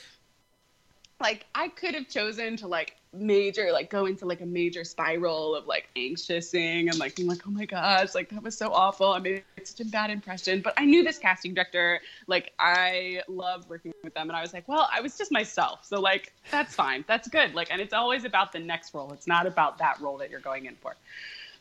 like, 1.20 1.46
I 1.54 1.68
could 1.68 1.94
have 1.94 2.08
chosen 2.08 2.56
to 2.58 2.68
like 2.68 2.96
major, 3.14 3.72
like, 3.72 3.90
go 3.90 4.06
into 4.06 4.24
like 4.24 4.40
a 4.40 4.46
major 4.46 4.84
spiral 4.84 5.54
of 5.54 5.66
like 5.66 5.88
anxiousing 5.96 6.88
and 6.88 6.98
like 6.98 7.14
being 7.16 7.28
like, 7.28 7.42
"Oh 7.46 7.50
my 7.50 7.64
gosh, 7.66 8.14
like 8.14 8.30
that 8.30 8.42
was 8.42 8.56
so 8.56 8.72
awful. 8.72 9.12
I 9.12 9.18
made 9.18 9.44
such 9.64 9.80
a 9.80 9.88
bad 9.90 10.10
impression." 10.10 10.60
But 10.62 10.74
I 10.76 10.84
knew 10.84 11.04
this 11.04 11.18
casting 11.18 11.54
director, 11.54 12.00
like, 12.26 12.52
I 12.58 13.22
loved 13.28 13.68
working 13.68 13.92
with 14.02 14.14
them, 14.14 14.28
and 14.30 14.36
I 14.36 14.40
was 14.40 14.52
like, 14.52 14.66
"Well, 14.68 14.88
I 14.92 15.00
was 15.00 15.18
just 15.18 15.30
myself, 15.32 15.84
so 15.84 16.00
like 16.00 16.32
that's 16.50 16.74
fine, 16.74 17.04
that's 17.06 17.28
good." 17.28 17.54
Like, 17.54 17.70
and 17.70 17.80
it's 17.80 17.92
always 17.94 18.24
about 18.24 18.52
the 18.52 18.60
next 18.60 18.94
role. 18.94 19.12
It's 19.12 19.26
not 19.26 19.46
about 19.46 19.78
that 19.78 20.00
role 20.00 20.18
that 20.18 20.30
you're 20.30 20.40
going 20.40 20.66
in 20.66 20.76
for. 20.76 20.96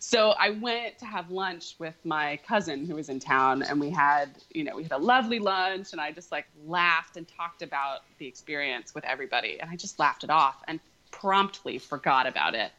So 0.03 0.31
I 0.31 0.49
went 0.49 0.97
to 0.97 1.05
have 1.05 1.29
lunch 1.29 1.75
with 1.77 1.93
my 2.03 2.39
cousin 2.47 2.87
who 2.87 2.95
was 2.95 3.07
in 3.07 3.19
town, 3.19 3.61
and 3.61 3.79
we 3.79 3.91
had, 3.91 4.31
you 4.51 4.63
know, 4.63 4.75
we 4.75 4.81
had 4.81 4.93
a 4.93 4.97
lovely 4.97 5.37
lunch, 5.37 5.91
and 5.91 6.01
I 6.01 6.11
just 6.11 6.31
like 6.31 6.47
laughed 6.65 7.17
and 7.17 7.27
talked 7.27 7.61
about 7.61 7.99
the 8.17 8.25
experience 8.25 8.95
with 8.95 9.05
everybody, 9.05 9.59
and 9.61 9.69
I 9.69 9.75
just 9.75 9.99
laughed 9.99 10.23
it 10.23 10.31
off 10.31 10.55
and 10.67 10.79
promptly 11.11 11.77
forgot 11.77 12.25
about 12.25 12.55
it. 12.55 12.71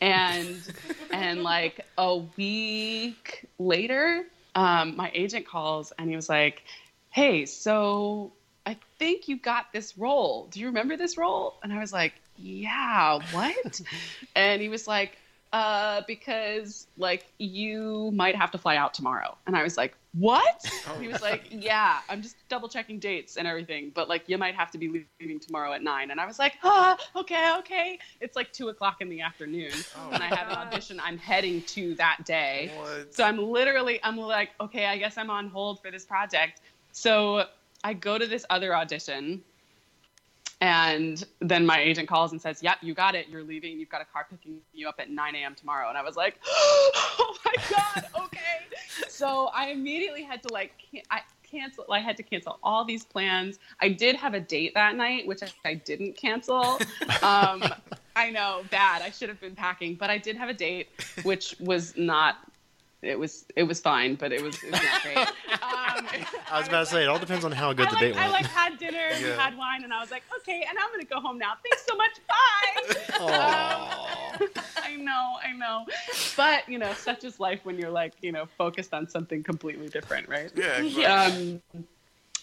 And 0.00 0.66
and 1.12 1.42
like 1.42 1.84
a 1.98 2.16
week 2.16 3.46
later, 3.58 4.24
um, 4.54 4.96
my 4.96 5.10
agent 5.12 5.46
calls 5.46 5.92
and 5.98 6.08
he 6.08 6.16
was 6.16 6.30
like, 6.30 6.62
"Hey, 7.10 7.44
so 7.44 8.32
I 8.64 8.78
think 8.98 9.28
you 9.28 9.36
got 9.36 9.70
this 9.74 9.98
role. 9.98 10.46
Do 10.50 10.60
you 10.60 10.66
remember 10.68 10.96
this 10.96 11.18
role?" 11.18 11.58
And 11.62 11.74
I 11.74 11.78
was 11.78 11.92
like, 11.92 12.14
"Yeah, 12.38 13.18
what?" 13.32 13.82
and 14.34 14.62
he 14.62 14.70
was 14.70 14.86
like, 14.88 15.18
uh, 15.52 16.02
because 16.06 16.86
like 16.96 17.26
you 17.38 18.10
might 18.12 18.36
have 18.36 18.50
to 18.50 18.58
fly 18.58 18.76
out 18.76 18.94
tomorrow. 18.94 19.36
And 19.46 19.56
I 19.56 19.62
was 19.62 19.76
like, 19.76 19.94
what? 20.12 20.66
Oh. 20.88 20.98
He 21.00 21.08
was 21.08 21.22
like, 21.22 21.44
yeah, 21.50 22.00
I'm 22.08 22.22
just 22.22 22.36
double 22.48 22.68
checking 22.68 22.98
dates 22.98 23.36
and 23.36 23.46
everything, 23.46 23.92
but 23.94 24.08
like 24.08 24.28
you 24.28 24.36
might 24.38 24.54
have 24.54 24.70
to 24.72 24.78
be 24.78 25.06
leaving 25.20 25.38
tomorrow 25.38 25.72
at 25.72 25.82
nine. 25.82 26.10
And 26.10 26.20
I 26.20 26.26
was 26.26 26.38
like, 26.38 26.54
ah, 26.64 26.98
okay, 27.16 27.54
okay. 27.58 27.98
It's 28.20 28.36
like 28.36 28.52
two 28.52 28.68
o'clock 28.68 29.00
in 29.00 29.08
the 29.08 29.20
afternoon, 29.20 29.72
Oh 29.96 30.10
and 30.12 30.22
I 30.22 30.26
have 30.26 30.48
an 30.48 30.56
audition 30.56 31.00
I'm 31.02 31.18
heading 31.18 31.62
to 31.62 31.94
that 31.96 32.24
day. 32.24 32.72
What? 32.76 33.14
So 33.14 33.24
I'm 33.24 33.38
literally, 33.38 34.00
I'm 34.02 34.16
like, 34.16 34.50
okay, 34.60 34.86
I 34.86 34.98
guess 34.98 35.18
I'm 35.18 35.30
on 35.30 35.48
hold 35.48 35.80
for 35.80 35.90
this 35.90 36.04
project. 36.04 36.60
So 36.92 37.44
I 37.84 37.94
go 37.94 38.18
to 38.18 38.26
this 38.26 38.44
other 38.50 38.74
audition, 38.74 39.42
and 40.60 41.24
then 41.40 41.64
my 41.64 41.80
agent 41.80 42.08
calls 42.08 42.32
and 42.32 42.40
says, 42.40 42.62
"Yep, 42.62 42.78
you 42.82 42.94
got 42.94 43.14
it. 43.14 43.28
You're 43.28 43.44
leaving. 43.44 43.78
You've 43.78 43.88
got 43.88 44.00
a 44.00 44.04
car 44.04 44.26
picking 44.28 44.58
you 44.72 44.88
up 44.88 44.96
at 44.98 45.10
9 45.10 45.34
a.m. 45.34 45.54
tomorrow." 45.54 45.88
And 45.88 45.96
I 45.98 46.02
was 46.02 46.16
like, 46.16 46.38
"Oh 46.46 47.36
my 47.44 47.54
god, 47.70 48.06
okay." 48.24 49.08
so 49.08 49.50
I 49.54 49.68
immediately 49.68 50.22
had 50.22 50.42
to 50.42 50.52
like, 50.52 50.72
can- 50.90 51.02
I 51.10 51.20
cancel. 51.50 51.86
I 51.90 52.00
had 52.00 52.16
to 52.18 52.22
cancel 52.22 52.58
all 52.62 52.84
these 52.84 53.04
plans. 53.04 53.58
I 53.80 53.88
did 53.88 54.16
have 54.16 54.34
a 54.34 54.40
date 54.40 54.74
that 54.74 54.96
night, 54.96 55.26
which 55.26 55.42
I, 55.42 55.48
I 55.64 55.74
didn't 55.74 56.16
cancel. 56.16 56.78
Um, 57.22 57.64
I 58.14 58.30
know, 58.30 58.62
bad. 58.70 59.02
I 59.02 59.10
should 59.10 59.28
have 59.28 59.40
been 59.40 59.54
packing, 59.56 59.94
but 59.96 60.08
I 60.08 60.18
did 60.18 60.36
have 60.36 60.48
a 60.48 60.54
date, 60.54 60.88
which 61.24 61.54
was 61.58 61.96
not. 61.96 62.36
It 63.00 63.16
was 63.18 63.44
it 63.54 63.62
was 63.62 63.80
fine, 63.80 64.16
but 64.16 64.32
it 64.32 64.42
was, 64.42 64.56
it 64.62 64.72
was 64.72 64.80
not 64.82 65.02
great. 65.02 65.28
Um, 65.68 66.06
I 66.50 66.58
was 66.58 66.68
about 66.68 66.80
to 66.80 66.86
say 66.86 67.02
it 67.02 67.08
all 67.08 67.18
depends 67.18 67.44
on 67.44 67.52
how 67.52 67.72
good 67.72 67.86
I 67.88 67.90
the 67.90 67.96
like, 67.96 68.00
date 68.14 68.16
I 68.16 68.28
like 68.30 68.46
had 68.46 68.78
dinner, 68.78 69.08
we 69.18 69.26
Yeah. 69.26 69.36
had 69.38 69.56
wine, 69.56 69.82
and 69.84 69.92
I 69.92 70.00
was 70.00 70.10
like, 70.10 70.22
okay, 70.38 70.64
and 70.68 70.78
I'm 70.78 70.90
gonna 70.90 71.04
go 71.04 71.20
home 71.20 71.38
now. 71.38 71.54
Thanks 71.62 71.84
so 71.86 71.96
much. 71.96 72.10
Bye. 72.28 73.16
Aw. 73.20 74.38
I 74.82 74.96
know, 74.96 75.36
I 75.44 75.52
know, 75.52 75.86
but 76.36 76.68
you 76.68 76.78
know, 76.78 76.92
such 76.94 77.24
is 77.24 77.38
life 77.40 77.60
when 77.64 77.78
you're 77.78 77.90
like, 77.90 78.12
you 78.22 78.32
know, 78.32 78.46
focused 78.56 78.94
on 78.94 79.08
something 79.08 79.42
completely 79.42 79.88
different, 79.88 80.28
right? 80.28 80.50
Yeah, 80.54 80.80
exactly. 80.82 81.60
Um, 81.74 81.84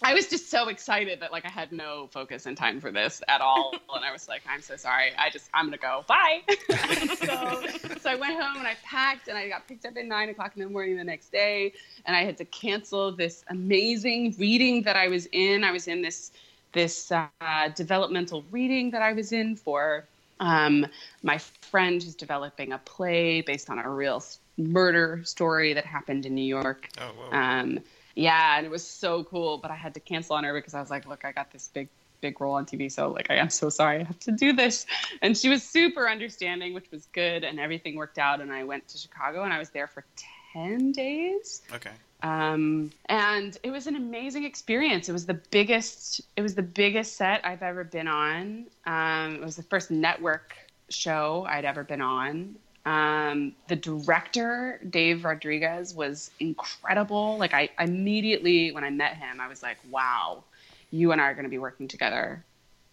I 0.02 0.14
was 0.14 0.28
just 0.28 0.50
so 0.50 0.68
excited 0.68 1.20
that 1.22 1.32
like 1.32 1.46
I 1.46 1.50
had 1.50 1.72
no 1.72 2.08
focus 2.12 2.46
and 2.46 2.58
time 2.58 2.82
for 2.82 2.92
this 2.92 3.22
at 3.28 3.42
all, 3.42 3.74
and 3.96 4.04
I 4.04 4.12
was 4.12 4.28
like, 4.28 4.42
I'm 4.50 4.62
so 4.62 4.76
sorry. 4.76 5.12
I 5.18 5.30
just 5.30 5.50
I'm 5.54 5.66
gonna 5.66 5.78
go. 5.78 6.04
Bye. 6.08 6.42
so, 7.16 7.98
so 8.02 8.10
I 8.10 8.16
went 8.16 8.42
home 8.42 8.58
and 8.58 8.68
I 8.68 8.76
packed, 8.84 9.28
and 9.28 9.38
I 9.38 9.48
got 9.48 9.68
picked 9.68 9.86
up 9.86 9.96
at 9.98 10.06
nine 10.06 10.30
o'clock 10.30 10.54
in 10.56 10.64
the 10.64 10.70
morning 10.70 10.98
the 10.98 11.04
next 11.04 11.32
day, 11.32 11.74
and 12.06 12.16
I 12.16 12.24
had 12.24 12.38
to 12.38 12.46
cancel 12.46 13.12
this 13.12 13.44
amazing 13.50 14.36
reading 14.38 14.82
that 14.84 14.96
I 14.96 15.08
was 15.08 15.28
in. 15.32 15.64
I 15.64 15.72
was 15.72 15.88
in 15.88 16.02
this 16.02 16.32
this 16.74 17.12
uh, 17.12 17.28
developmental 17.74 18.44
reading 18.52 18.92
that 18.92 19.02
I 19.02 19.14
was 19.14 19.32
in 19.32 19.56
for 19.56 20.06
um, 20.42 20.86
my 21.24 21.38
friend 21.38 22.04
who's 22.04 22.16
developing 22.16 22.74
a 22.74 22.78
play 22.80 23.42
based 23.42 23.70
on 23.70 23.80
a 23.80 23.90
real 23.90 24.24
murder 24.58 25.22
story 25.24 25.74
that 25.74 25.86
happened 25.86 26.26
in 26.26 26.36
New 26.36 26.44
York. 26.44 26.90
Oh, 27.00 27.12
whoa. 27.18 27.38
Um, 27.38 27.80
yeah, 28.16 28.58
and 28.58 28.66
it 28.66 28.70
was 28.70 28.86
so 28.86 29.24
cool, 29.26 29.58
but 29.58 29.72
I 29.72 29.76
had 29.76 29.94
to 29.96 30.00
cancel 30.00 30.36
on 30.36 30.44
her 30.46 30.54
because 30.54 30.74
I 30.74 30.80
was 30.80 30.90
like, 30.90 31.06
look, 31.06 31.26
I 31.26 31.32
got 31.32 31.52
this 31.52 31.70
big, 31.74 31.90
big 32.22 32.40
role 32.40 32.54
on 32.54 32.66
TV, 32.66 32.92
so 32.92 33.10
like, 33.10 33.30
I 33.30 33.36
am 33.36 33.50
so 33.50 33.70
sorry 33.70 34.00
I 34.00 34.04
have 34.04 34.20
to 34.22 34.32
do 34.32 34.54
this. 34.54 34.86
And 35.22 35.38
she 35.38 35.50
was 35.50 35.64
super 35.64 36.10
understanding, 36.10 36.74
which 36.74 36.90
was 36.92 37.08
good, 37.08 37.44
and 37.44 37.60
everything 37.60 37.96
worked 37.96 38.18
out. 38.18 38.40
And 38.40 38.52
I 38.54 38.64
went 38.64 38.88
to 38.90 38.98
Chicago, 38.98 39.44
and 39.44 39.52
I 39.52 39.60
was 39.60 39.70
there 39.70 39.88
for 39.88 40.06
ten 40.52 40.92
days. 40.92 41.62
okay. 41.74 41.92
Um, 42.24 42.92
and 43.08 43.56
it 43.62 43.70
was 43.70 43.86
an 43.86 43.96
amazing 43.96 44.46
experience. 44.46 45.10
It 45.10 45.14
was 45.14 45.26
the 45.26 45.36
biggest. 45.36 46.22
It 46.36 46.42
was 46.42 46.56
the 46.56 46.64
biggest 46.64 47.18
set 47.18 47.46
I've 47.46 47.62
ever 47.62 47.84
been 47.84 48.08
on. 48.08 48.66
Um, 48.86 49.36
it 49.36 49.42
was 49.42 49.58
the 49.58 49.64
first 49.64 49.92
network 49.92 50.56
show 50.90 51.46
I'd 51.48 51.66
ever 51.66 51.84
been 51.84 52.02
on. 52.02 52.56
Um, 52.86 53.54
the 53.68 53.76
director 53.76 54.80
Dave 54.88 55.26
Rodriguez 55.26 55.94
was 55.94 56.30
incredible. 56.40 57.38
Like 57.38 57.54
I 57.54 57.70
immediately 57.80 58.72
when 58.72 58.84
I 58.84 58.90
met 58.92 59.18
him, 59.18 59.42
I 59.42 59.48
was 59.48 59.64
like, 59.64 59.78
"Wow, 59.90 60.44
you 60.92 61.12
and 61.12 61.20
I 61.20 61.26
are 61.26 61.34
going 61.34 61.46
to 61.46 61.50
be 61.50 61.58
working 61.58 61.88
together 61.88 62.44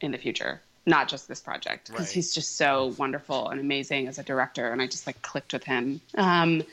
in 0.01 0.11
the 0.12 0.18
future." 0.18 0.61
Not 0.84 1.09
just 1.09 1.28
this 1.28 1.40
project, 1.40 1.88
because 1.88 2.07
Right. 2.07 2.14
he's 2.14 2.34
just 2.34 2.57
so 2.57 2.95
wonderful 2.99 3.49
and 3.51 3.61
amazing 3.61 4.09
as 4.09 4.18
a 4.18 4.22
director, 4.24 4.72
and 4.72 4.82
I 4.82 4.86
just 4.88 5.07
like 5.07 5.20
clicked 5.22 5.53
with 5.53 5.62
him. 5.62 6.01
Um, 6.16 6.64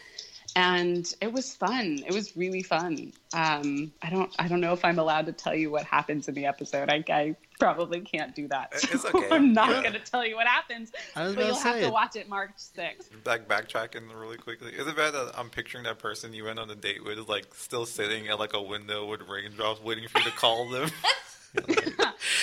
and 0.56 1.14
it 1.22 1.32
was 1.32 1.54
fun. 1.54 2.04
It 2.08 2.12
was 2.14 2.36
really 2.36 2.64
fun. 2.64 3.14
Um, 3.34 3.92
I 4.02 4.10
don't 4.10 4.34
I 4.40 4.48
don't 4.48 4.62
know 4.62 4.74
if 4.74 4.84
I'm 4.84 4.98
allowed 4.98 5.28
to 5.28 5.32
tell 5.32 5.54
you 5.54 5.70
what 5.70 5.84
happens 5.84 6.28
in 6.28 6.34
the 6.36 6.46
episode. 6.48 6.90
I, 6.90 7.04
I 7.10 7.36
probably 7.60 8.00
can't 8.02 8.34
do 8.34 8.48
that. 8.48 8.70
It's 8.74 9.06
okay. 9.14 9.28
I'm 9.32 9.54
not 9.54 9.70
Yeah. 9.70 9.82
going 9.82 9.94
to 9.94 10.00
tell 10.00 10.26
you 10.26 10.36
what 10.36 10.48
happens. 10.48 10.92
I 11.16 11.26
was 11.26 11.36
But 11.36 11.46
you'll 11.46 11.56
have 11.56 11.76
say 11.76 11.82
to 11.82 11.90
watch 11.92 12.16
it 12.16 12.28
March 12.30 12.52
6th. 12.58 13.10
Like 13.26 13.48
backtracking 13.48 14.04
really 14.20 14.38
quickly. 14.38 14.72
Is 14.72 14.88
it 14.88 14.96
bad 14.96 15.14
that 15.14 15.34
I'm 15.38 15.50
picturing 15.50 15.84
that 15.84 16.00
person 16.00 16.34
you 16.34 16.46
went 16.46 16.58
on 16.60 16.70
a 16.72 16.76
date 16.76 17.04
with 17.04 17.20
is 17.20 17.28
like 17.28 17.54
still 17.54 17.86
sitting 17.86 18.28
at 18.30 18.40
like 18.40 18.54
a 18.54 18.62
window 18.62 19.06
with 19.06 19.22
raindrops 19.30 19.82
waiting 19.84 20.08
for 20.08 20.20
you 20.20 20.26
to 20.26 20.32
call 20.32 20.70
them? 20.70 20.90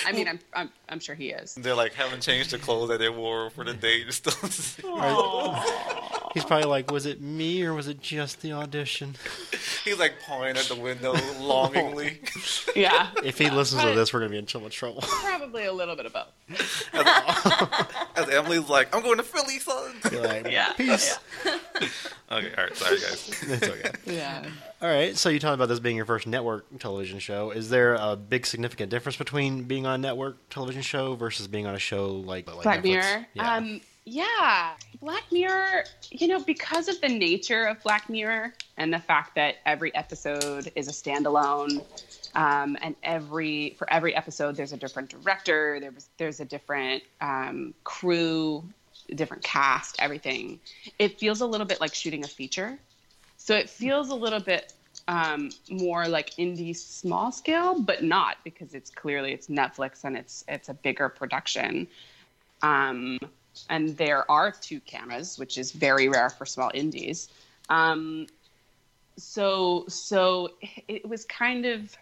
I 0.05 0.11
mean, 0.11 0.27
I'm, 0.27 0.39
I'm 0.53 0.69
I'm 0.89 0.99
sure 0.99 1.15
he 1.15 1.29
is. 1.29 1.55
They're 1.55 1.73
like 1.75 1.93
haven't 1.93 2.19
changed 2.21 2.51
the 2.51 2.57
clothes 2.57 2.89
that 2.89 2.99
they 2.99 3.07
wore 3.07 3.49
for 3.49 3.63
the 3.63 3.73
date. 3.73 4.11
Still 4.13 4.33
He's 6.37 6.45
probably 6.45 6.67
like, 6.67 6.91
was 6.91 7.07
it 7.07 7.19
me 7.19 7.63
or 7.63 7.73
was 7.73 7.87
it 7.87 7.99
just 7.99 8.43
the 8.43 8.51
audition? 8.53 9.15
he's 9.83 9.97
like 9.97 10.13
pointing 10.21 10.55
at 10.57 10.65
the 10.65 10.75
window 10.75 11.13
longingly. 11.39 12.19
Yeah, 12.75 13.09
If 13.23 13.39
he 13.39 13.49
listens 13.49 13.81
to 13.81 13.93
this, 13.95 14.13
we're 14.13 14.19
gonna 14.19 14.29
be 14.29 14.37
in 14.37 14.47
so 14.47 14.59
much 14.59 14.75
trouble. 14.75 15.01
probably 15.07 15.65
a 15.65 15.73
little 15.73 15.95
bit 15.95 16.05
of 16.05 16.13
both. 16.13 16.27
As 18.15 18.29
Emily's 18.29 18.69
like, 18.69 18.95
I'm 18.95 19.01
going 19.01 19.17
to 19.17 19.23
Philly, 19.23 19.57
son. 19.57 19.95
Be 20.11 20.19
like, 20.19 20.51
Yeah. 20.51 20.73
peace. 20.73 21.17
Okay, 22.29 22.51
all 22.57 22.63
right, 22.63 22.75
sorry 22.75 22.99
guys. 22.99 23.31
It's 23.47 23.63
okay. 23.67 23.91
Yeah. 24.05 24.45
All 24.81 24.89
right. 24.89 25.17
So 25.17 25.29
you 25.29 25.39
talked 25.39 25.55
about 25.55 25.69
this 25.69 25.79
being 25.79 25.95
your 25.95 26.05
first 26.05 26.27
network 26.27 26.65
television 26.77 27.17
show. 27.19 27.49
Is 27.49 27.69
there 27.69 27.95
a 27.95 28.15
big 28.15 28.45
significant 28.45 28.91
difference 28.91 29.15
between 29.15 29.63
being 29.63 29.87
on 29.87 29.95
a 29.95 29.97
network 29.97 30.49
television 30.49 30.81
show 30.83 31.15
versus 31.15 31.47
being 31.47 31.65
on 31.65 31.73
a 31.73 31.79
show 31.79 32.11
like, 32.11 32.47
like 32.53 32.63
Black 32.63 32.79
Netflix? 32.79 32.83
Mirror. 32.83 33.25
Yeah. 33.33 33.55
Um, 33.55 33.81
yeah, 34.07 34.73
Black 35.01 35.23
Mirror. 35.33 35.83
You 36.11 36.29
know, 36.29 36.39
because 36.39 36.87
of 36.87 36.99
the 37.01 37.09
nature 37.09 37.65
of 37.65 37.83
Black 37.83 38.09
Mirror 38.09 38.53
and 38.77 38.93
the 38.93 38.99
fact 38.99 39.35
that 39.35 39.55
every 39.65 39.93
episode 39.93 40.71
is 40.75 40.87
a 40.87 40.91
standalone, 40.91 41.83
um, 42.33 42.77
and 42.81 42.95
every 43.03 43.75
for 43.77 43.91
every 43.91 44.15
episode 44.15 44.55
there's 44.55 44.71
a 44.71 44.77
different 44.77 45.09
director. 45.09 45.79
There 45.81 45.91
was 45.91 46.07
there's 46.17 46.39
a 46.39 46.45
different 46.45 47.03
um, 47.19 47.73
crew 47.83 48.63
different 49.13 49.43
cast, 49.43 49.97
everything. 49.99 50.59
It 50.99 51.19
feels 51.19 51.41
a 51.41 51.45
little 51.45 51.67
bit 51.67 51.81
like 51.81 51.93
shooting 51.93 52.23
a 52.23 52.27
feature. 52.27 52.77
So 53.37 53.55
it 53.55 53.69
feels 53.69 54.09
a 54.09 54.15
little 54.15 54.39
bit 54.39 54.73
um, 55.09 55.49
more 55.69 56.07
like 56.07 56.31
indie 56.31 56.75
small 56.75 57.31
scale, 57.31 57.79
but 57.81 58.03
not 58.03 58.37
because 58.45 58.73
it's 58.73 58.89
clearly 58.89 59.33
it's 59.33 59.47
Netflix 59.47 60.05
and 60.05 60.15
it's 60.15 60.45
it's 60.47 60.69
a 60.69 60.73
bigger 60.73 61.09
production. 61.09 61.87
Um, 62.61 63.19
and 63.69 63.95
there 63.97 64.29
are 64.29 64.51
two 64.51 64.79
cameras, 64.81 65.37
which 65.37 65.57
is 65.57 65.71
very 65.71 66.07
rare 66.07 66.29
for 66.29 66.45
small 66.45 66.71
indies. 66.73 67.29
Um, 67.69 68.27
so 69.17 69.85
so 69.87 70.51
it 70.87 71.07
was 71.07 71.25
kind 71.25 71.65
of 71.65 71.95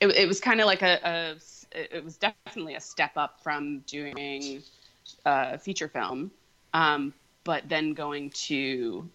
it, 0.00 0.08
it 0.08 0.26
was 0.26 0.40
kind 0.40 0.60
of 0.60 0.66
like 0.66 0.82
a, 0.82 0.98
a 1.04 1.36
it 1.74 2.04
was 2.04 2.16
definitely 2.16 2.74
a 2.74 2.80
step 2.80 3.12
up 3.16 3.42
from 3.42 3.80
doing 3.80 4.62
a 5.26 5.58
feature 5.58 5.88
film, 5.88 6.30
um, 6.72 7.12
but 7.42 7.68
then 7.68 7.92
going 7.92 8.30
to 8.30 9.08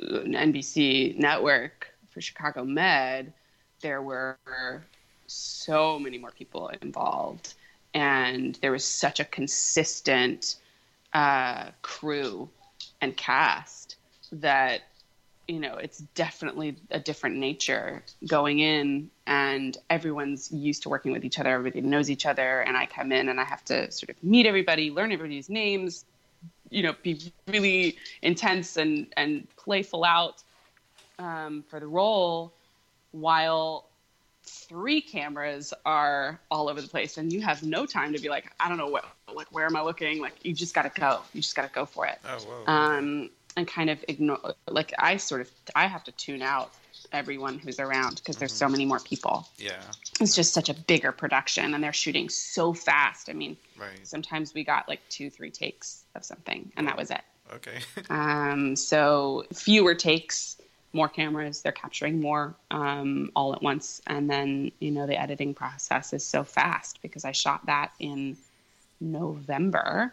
an 0.00 0.32
NBC 0.32 1.16
network 1.18 1.88
for 2.10 2.20
Chicago 2.20 2.64
Med, 2.64 3.32
there 3.80 4.02
were 4.02 4.36
so 5.26 5.98
many 5.98 6.18
more 6.18 6.32
people 6.32 6.70
involved, 6.82 7.54
and 7.94 8.58
there 8.60 8.72
was 8.72 8.84
such 8.84 9.20
a 9.20 9.24
consistent 9.24 10.56
uh, 11.12 11.70
crew 11.82 12.48
and 13.00 13.16
cast 13.16 13.96
that 14.32 14.82
you 15.46 15.60
know 15.60 15.76
it's 15.76 15.98
definitely 16.14 16.74
a 16.90 16.98
different 16.98 17.36
nature 17.36 18.02
going 18.26 18.58
in 18.58 19.10
and 19.26 19.78
everyone's 19.90 20.50
used 20.50 20.82
to 20.82 20.88
working 20.88 21.12
with 21.12 21.24
each 21.24 21.38
other. 21.38 21.50
Everybody 21.50 21.82
knows 21.82 22.10
each 22.10 22.26
other 22.26 22.62
and 22.62 22.76
i 22.76 22.86
come 22.86 23.12
in 23.12 23.28
and 23.28 23.40
i 23.40 23.44
have 23.44 23.64
to 23.66 23.90
sort 23.92 24.10
of 24.10 24.22
meet 24.24 24.46
everybody 24.46 24.90
learn 24.90 25.12
everybody's 25.12 25.50
names 25.50 26.04
you 26.70 26.82
know 26.82 26.94
be 27.02 27.20
really 27.46 27.96
intense 28.22 28.76
and 28.76 29.06
and 29.16 29.46
playful 29.56 30.04
out 30.04 30.42
um, 31.18 31.62
for 31.68 31.78
the 31.78 31.86
role 31.86 32.52
while 33.12 33.86
three 34.46 35.00
cameras 35.00 35.72
are 35.84 36.40
all 36.50 36.68
over 36.68 36.80
the 36.80 36.88
place 36.88 37.16
and 37.18 37.32
you 37.32 37.40
have 37.40 37.62
no 37.62 37.86
time 37.86 38.12
to 38.12 38.20
be 38.20 38.28
like 38.28 38.52
i 38.60 38.68
don't 38.68 38.78
know 38.78 38.88
what 38.88 39.04
like 39.34 39.46
where 39.52 39.66
am 39.66 39.76
i 39.76 39.82
looking 39.82 40.20
like 40.20 40.34
you 40.44 40.52
just 40.52 40.74
got 40.74 40.82
to 40.82 41.00
go 41.00 41.20
you 41.32 41.40
just 41.40 41.56
got 41.56 41.62
to 41.66 41.74
go 41.74 41.86
for 41.86 42.06
it 42.06 42.18
Oh, 42.28 42.38
whoa. 42.38 42.72
um, 42.72 43.30
and 43.56 43.66
kind 43.66 43.88
of 43.90 44.04
ignore 44.08 44.38
like 44.68 44.92
i 44.98 45.16
sort 45.16 45.40
of 45.40 45.50
i 45.74 45.86
have 45.86 46.04
to 46.04 46.12
tune 46.12 46.42
out 46.42 46.72
everyone 47.12 47.58
who's 47.58 47.78
around 47.78 48.16
because 48.16 48.36
there's 48.36 48.52
so 48.52 48.68
many 48.68 48.84
more 48.84 48.98
people 49.00 49.46
yeah. 49.58 49.80
it's 50.20 50.34
just 50.34 50.52
such 50.54 50.68
a 50.68 50.74
bigger 50.74 51.12
production 51.12 51.74
and 51.74 51.82
they're 51.84 51.92
shooting 51.92 52.28
so 52.28 52.72
fast 52.72 53.28
i 53.28 53.32
mean 53.32 53.56
Right. 53.78 54.06
sometimes 54.06 54.54
we 54.54 54.62
got 54.64 54.88
like 54.88 55.00
two 55.08 55.30
three 55.30 55.50
takes 55.50 56.04
of 56.14 56.24
something 56.24 56.70
and 56.76 56.86
that 56.88 56.96
was 56.96 57.10
it 57.10 57.20
Okay. 57.56 57.78
um, 58.10 58.74
so 58.74 59.44
fewer 59.52 59.94
takes 59.94 60.56
more 60.94 61.08
cameras 61.08 61.62
they're 61.62 61.72
capturing 61.72 62.20
more 62.20 62.54
um, 62.70 63.30
all 63.36 63.52
at 63.52 63.62
once 63.62 64.00
and 64.06 64.30
then 64.30 64.70
you 64.80 64.90
know 64.90 65.06
the 65.06 65.20
editing 65.20 65.52
process 65.54 66.12
is 66.12 66.24
so 66.24 66.44
fast 66.44 67.00
because 67.02 67.24
i 67.24 67.32
shot 67.32 67.64
that 67.66 67.92
in 67.98 68.36
november 69.00 70.12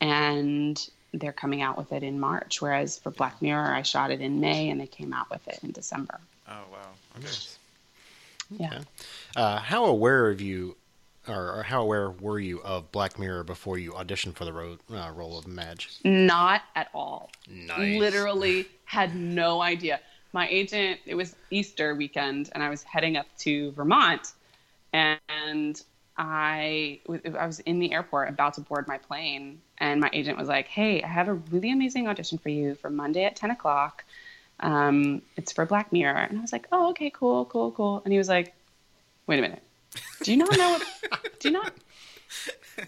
and 0.00 0.90
they're 1.14 1.32
coming 1.32 1.60
out 1.62 1.76
with 1.76 1.92
it 1.92 2.02
in 2.02 2.20
march 2.20 2.62
whereas 2.62 2.98
for 2.98 3.10
black 3.10 3.40
mirror 3.42 3.74
i 3.74 3.82
shot 3.82 4.10
it 4.10 4.20
in 4.20 4.40
may 4.40 4.68
and 4.70 4.80
they 4.80 4.86
came 4.86 5.12
out 5.12 5.28
with 5.30 5.46
it 5.48 5.58
in 5.62 5.72
december 5.72 6.20
oh 6.48 6.64
wow. 6.72 6.78
Okay. 7.16 7.28
yeah 8.58 8.66
Okay. 8.74 8.84
Uh, 9.34 9.58
how 9.58 9.86
aware 9.86 10.28
of 10.28 10.40
you, 10.42 10.76
or, 11.28 11.58
or 11.58 11.62
how 11.62 11.82
aware 11.82 12.10
were 12.10 12.38
you 12.38 12.60
of 12.62 12.90
Black 12.92 13.18
Mirror 13.18 13.44
before 13.44 13.78
you 13.78 13.92
auditioned 13.92 14.34
for 14.34 14.44
the 14.44 14.52
ro- 14.52 14.78
uh, 14.92 15.10
role 15.14 15.38
of 15.38 15.46
Madge? 15.46 15.98
not 16.04 16.62
at 16.74 16.88
all 16.94 17.30
Nice. 17.48 17.98
literally 17.98 18.66
had 18.84 19.14
no 19.14 19.62
idea. 19.62 20.00
My 20.32 20.48
agent, 20.48 21.00
it 21.06 21.14
was 21.14 21.36
Easter 21.50 21.94
weekend, 21.94 22.50
and 22.54 22.62
I 22.62 22.70
was 22.70 22.82
heading 22.82 23.16
up 23.16 23.26
to 23.40 23.70
Vermont, 23.72 24.32
and 24.92 25.82
I 26.16 27.00
I 27.38 27.46
was 27.46 27.60
in 27.60 27.78
the 27.78 27.92
airport 27.92 28.28
about 28.28 28.54
to 28.54 28.60
board 28.62 28.86
my 28.88 28.98
plane, 28.98 29.60
and 29.78 30.00
my 30.00 30.10
agent 30.12 30.38
was 30.38 30.48
like, 30.48 30.68
"Hey, 30.68 31.02
I 31.02 31.06
have 31.06 31.28
a 31.28 31.34
really 31.34 31.70
amazing 31.70 32.08
audition 32.08 32.38
for 32.38 32.48
you 32.48 32.74
for 32.74 32.90
Monday 32.90 33.24
at 33.24 33.36
ten 33.36 33.50
o'clock. 33.50 34.04
Um, 34.60 35.22
it's 35.36 35.52
for 35.52 35.66
Black 35.66 35.92
Mirror," 35.92 36.26
and 36.30 36.38
I 36.38 36.40
was 36.40 36.52
like, 36.52 36.66
"Oh, 36.72 36.90
okay, 36.90 37.10
cool, 37.10 37.44
cool, 37.46 37.70
cool." 37.72 38.02
And 38.04 38.12
he 38.12 38.18
was 38.18 38.28
like, 38.28 38.54
"Wait 39.26 39.38
a 39.38 39.42
minute, 39.42 39.62
do 40.22 40.30
you 40.30 40.36
not 40.36 40.56
know 40.56 40.70
what? 40.70 41.40
do 41.40 41.48
you 41.48 41.54
not?" 41.54 41.72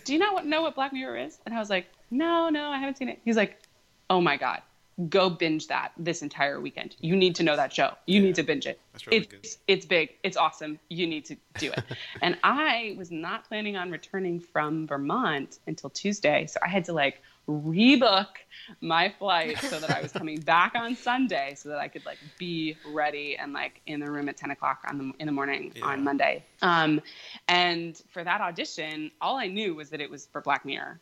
Do 0.05 0.12
you 0.12 0.18
not 0.18 0.46
know 0.46 0.62
what 0.62 0.74
Black 0.74 0.92
Mirror 0.92 1.18
is? 1.18 1.38
And 1.44 1.55
I 1.55 1.59
was 1.59 1.70
like, 1.70 1.86
no, 2.11 2.48
no, 2.48 2.68
I 2.68 2.78
haven't 2.78 2.96
seen 2.96 3.09
it. 3.09 3.20
He's 3.24 3.36
like, 3.36 3.61
oh 4.11 4.20
my 4.20 4.36
God, 4.36 4.62
go 5.09 5.28
binge 5.28 5.66
that 5.68 5.92
this 5.98 6.22
entire 6.22 6.61
weekend. 6.61 6.96
You 7.00 7.16
need 7.16 7.34
to 7.36 7.42
know 7.42 7.57
that 7.57 7.72
show. 7.72 7.94
You 8.07 8.20
need 8.20 8.34
to 8.36 8.42
binge 8.42 8.66
it. 8.66 8.80
That's 8.92 9.07
really 9.07 9.28
it's, 9.42 9.59
it's 9.66 9.86
big. 9.86 10.11
It's 10.22 10.36
awesome. 10.36 10.78
You 10.88 11.07
need 11.07 11.24
to 11.26 11.36
do 11.59 11.72
it. 11.72 11.82
and 12.22 12.38
I 12.42 12.94
was 12.96 13.11
not 13.11 13.46
planning 13.48 13.76
on 13.76 13.90
returning 13.90 14.40
from 14.40 14.86
Vermont 14.86 15.59
until 15.66 15.90
Tuesday. 15.90 16.46
So 16.46 16.61
I 16.62 16.68
had 16.68 16.84
to 16.86 16.92
like 16.92 17.20
rebook 17.49 18.26
my 18.80 19.12
flight 19.18 19.59
so 19.61 19.78
that 19.78 19.90
I 19.90 20.01
was 20.01 20.12
coming 20.12 20.40
back 20.40 20.72
on 20.74 20.97
Sunday 20.97 21.55
so 21.57 21.68
that 21.68 21.78
I 21.78 21.88
could 21.88 22.05
like 22.07 22.18
be 22.38 22.78
ready 22.84 23.36
and 23.36 23.53
like 23.53 23.80
in 23.86 24.01
the 24.01 24.11
room 24.11 24.28
at 24.28 24.36
10 24.36 24.51
o'clock 24.51 24.80
on 24.88 24.99
the, 24.99 25.12
in 25.18 25.26
the 25.26 25.32
morning 25.32 25.72
Yeah. 25.74 25.84
on 25.86 26.05
Monday. 26.05 26.45
Um, 26.62 27.01
and 27.49 28.01
for 28.11 28.24
that 28.24 28.40
audition, 28.40 29.11
all 29.20 29.36
I 29.36 29.47
knew 29.49 29.74
was 29.74 29.90
that 29.90 30.01
it 30.01 30.11
was 30.11 30.26
for 30.26 30.40
Black 30.40 30.64
Mirror 30.64 31.01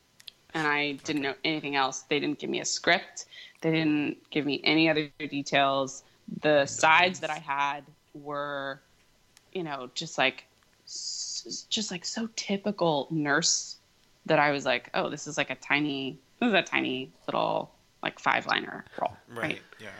and 0.55 0.67
I 0.67 0.93
didn't 1.05 1.23
know 1.23 1.35
anything 1.45 1.77
else. 1.77 2.01
They 2.03 2.19
didn't 2.21 2.39
give 2.39 2.51
me 2.51 2.61
a 2.61 2.65
script. 2.65 3.27
They 3.61 3.71
didn't 3.71 4.17
give 4.31 4.45
me 4.45 4.61
any 4.65 4.89
other 4.89 5.11
details. 5.19 6.03
The 6.43 6.67
sides 6.67 7.21
that 7.21 7.31
I 7.31 7.39
had 7.39 7.85
were, 8.15 8.83
you 9.53 9.63
know, 9.63 9.91
just 9.95 10.19
like, 10.19 10.45
just 10.85 11.91
like 11.91 12.05
so 12.05 12.29
typical 12.37 13.09
nurse 13.11 13.77
that 14.27 14.39
I 14.39 14.51
was 14.51 14.65
like, 14.65 14.91
oh, 14.95 15.09
this 15.11 15.27
is 15.27 15.37
like 15.37 15.51
a 15.51 15.55
tiny, 15.57 16.19
this 16.43 16.49
is 16.49 16.55
a 16.55 16.63
tiny 16.63 17.13
little 17.29 17.71
like 18.03 18.19
five 18.19 18.47
liner 18.47 18.85
role, 19.01 19.17
Right. 19.29 19.63
Yeah. 19.79 19.91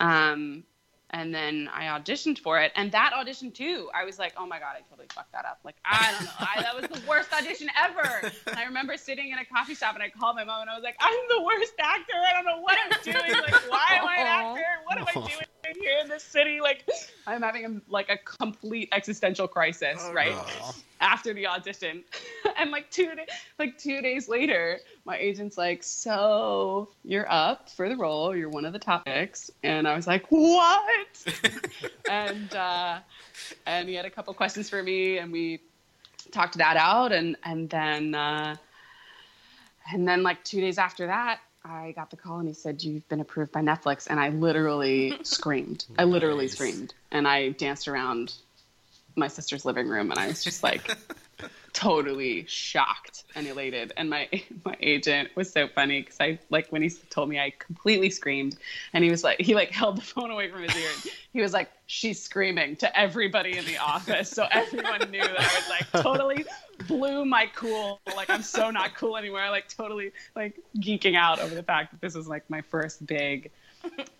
um, 0.00 0.64
and 1.10 1.34
then 1.34 1.68
I 1.72 1.84
auditioned 1.84 2.38
for 2.38 2.58
it, 2.60 2.72
and 2.74 2.90
that 2.92 3.12
audition 3.12 3.52
too, 3.52 3.88
I 3.94 4.04
was 4.04 4.18
like, 4.18 4.32
"Oh 4.36 4.46
my 4.46 4.58
god, 4.58 4.74
I 4.76 4.80
totally 4.88 5.06
fucked 5.14 5.32
that 5.32 5.44
up!" 5.44 5.60
Like, 5.64 5.76
I 5.84 6.12
don't 6.12 6.24
know, 6.24 6.30
I, 6.38 6.62
that 6.62 6.74
was 6.74 6.88
the 6.90 7.06
worst 7.08 7.32
audition 7.32 7.68
ever. 7.78 8.32
And 8.46 8.58
I 8.58 8.64
remember 8.64 8.96
sitting 8.96 9.30
in 9.30 9.38
a 9.38 9.44
coffee 9.44 9.74
shop, 9.74 9.94
and 9.94 10.02
I 10.02 10.08
called 10.08 10.34
my 10.36 10.44
mom, 10.44 10.62
and 10.62 10.70
I 10.70 10.74
was 10.74 10.82
like, 10.82 10.96
"I'm 10.98 11.14
the 11.28 11.42
worst 11.42 11.74
actor. 11.78 12.14
I 12.26 12.32
don't 12.32 12.44
know 12.46 12.60
what 12.60 12.76
I'm 12.84 13.02
doing. 13.04 13.40
Like, 13.40 13.54
why 13.70 13.86
am 13.90 14.08
I 14.08 14.16
an 14.16 14.26
actor? 14.26 14.64
What 14.86 14.98
am 14.98 15.06
I 15.08 15.12
doing 15.28 15.46
here 15.74 15.98
in 16.02 16.08
this 16.08 16.22
city? 16.24 16.60
Like, 16.60 16.88
I'm 17.26 17.42
having 17.42 17.64
a, 17.64 17.90
like 17.92 18.08
a 18.08 18.18
complete 18.18 18.88
existential 18.92 19.48
crisis, 19.48 19.98
Oh, 20.00 20.12
right?" 20.12 20.32
Aw. 20.34 20.72
after 21.00 21.34
the 21.34 21.46
audition 21.46 22.04
and 22.58 22.70
like 22.70 22.90
two 22.90 23.14
da- 23.14 23.26
like 23.58 23.76
two 23.78 24.00
days 24.00 24.28
later 24.28 24.78
my 25.04 25.16
agent's 25.18 25.58
like 25.58 25.82
so 25.82 26.88
you're 27.04 27.30
up 27.30 27.68
for 27.70 27.88
the 27.90 27.96
role 27.96 28.34
you're 28.34 28.48
one 28.48 28.64
of 28.64 28.72
the 28.72 28.78
topics," 28.78 29.50
and 29.62 29.86
i 29.86 29.94
was 29.94 30.06
like 30.06 30.24
what 30.30 31.26
and 32.10 32.54
uh 32.54 32.98
and 33.66 33.88
he 33.88 33.94
had 33.94 34.06
a 34.06 34.10
couple 34.10 34.32
questions 34.32 34.70
for 34.70 34.82
me 34.82 35.18
and 35.18 35.30
we 35.32 35.60
talked 36.32 36.56
that 36.58 36.76
out 36.78 37.12
and 37.12 37.36
and 37.44 37.68
then 37.68 38.14
uh 38.14 38.56
and 39.92 40.08
then 40.08 40.22
like 40.22 40.42
two 40.44 40.60
days 40.60 40.78
after 40.78 41.06
that 41.06 41.40
I 41.68 41.92
got 41.92 42.10
the 42.10 42.16
call 42.16 42.38
and 42.38 42.48
he 42.48 42.54
said, 42.54 42.82
You've 42.82 43.08
been 43.08 43.20
approved 43.20 43.52
by 43.52 43.60
Netflix. 43.60 44.06
And 44.08 44.20
I 44.20 44.28
literally 44.30 45.18
screamed. 45.22 45.86
I 45.98 46.04
literally 46.04 46.44
Nice. 46.44 46.52
screamed. 46.52 46.94
And 47.10 47.26
I 47.26 47.50
danced 47.50 47.88
around 47.88 48.34
my 49.16 49.28
sister's 49.28 49.64
living 49.64 49.88
room 49.88 50.10
and 50.10 50.20
I 50.20 50.28
was 50.28 50.44
just 50.44 50.62
like 50.62 50.96
totally 51.76 52.46
shocked 52.46 53.24
and 53.34 53.46
elated. 53.46 53.92
And 53.98 54.08
my 54.08 54.28
my 54.64 54.76
agent 54.80 55.28
was 55.36 55.52
so 55.52 55.68
funny 55.68 56.00
because 56.00 56.16
I 56.18 56.38
like 56.48 56.68
when 56.70 56.82
he 56.82 56.88
told 57.10 57.28
me 57.28 57.38
I 57.38 57.52
completely 57.58 58.08
screamed 58.08 58.56
and 58.94 59.04
he 59.04 59.10
was 59.10 59.22
like 59.22 59.40
he 59.40 59.54
like 59.54 59.70
held 59.80 59.98
the 59.98 60.02
phone 60.02 60.30
away 60.30 60.50
from 60.50 60.62
his 60.62 60.74
ear. 60.74 61.12
He 61.32 61.42
was 61.42 61.52
like, 61.52 61.70
She's 61.86 62.20
screaming 62.20 62.76
to 62.76 62.98
everybody 62.98 63.58
in 63.58 63.64
the 63.66 63.76
office. 63.76 64.30
So 64.30 64.46
everyone 64.50 65.10
knew 65.10 65.20
that 65.20 65.38
I 65.38 65.44
was 65.44 65.68
like 65.68 66.02
totally 66.02 66.46
blew 66.88 67.24
my 67.24 67.48
cool. 67.54 68.00
Like 68.16 68.30
I'm 68.30 68.42
so 68.42 68.70
not 68.70 68.94
cool 68.94 69.16
anymore. 69.16 69.50
Like 69.50 69.68
totally 69.68 70.12
like 70.34 70.58
geeking 70.78 71.14
out 71.14 71.38
over 71.40 71.54
the 71.54 71.62
fact 71.62 71.92
that 71.92 72.00
this 72.00 72.14
was 72.14 72.26
like 72.26 72.48
my 72.48 72.62
first 72.62 73.06
big 73.06 73.50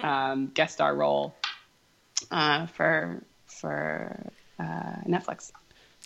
um, 0.01 0.49
guest 0.49 0.75
star 0.75 0.95
role 0.95 1.35
uh, 2.31 2.67
for 2.67 3.23
for 3.47 4.31
uh, 4.59 5.01
Netflix. 5.07 5.53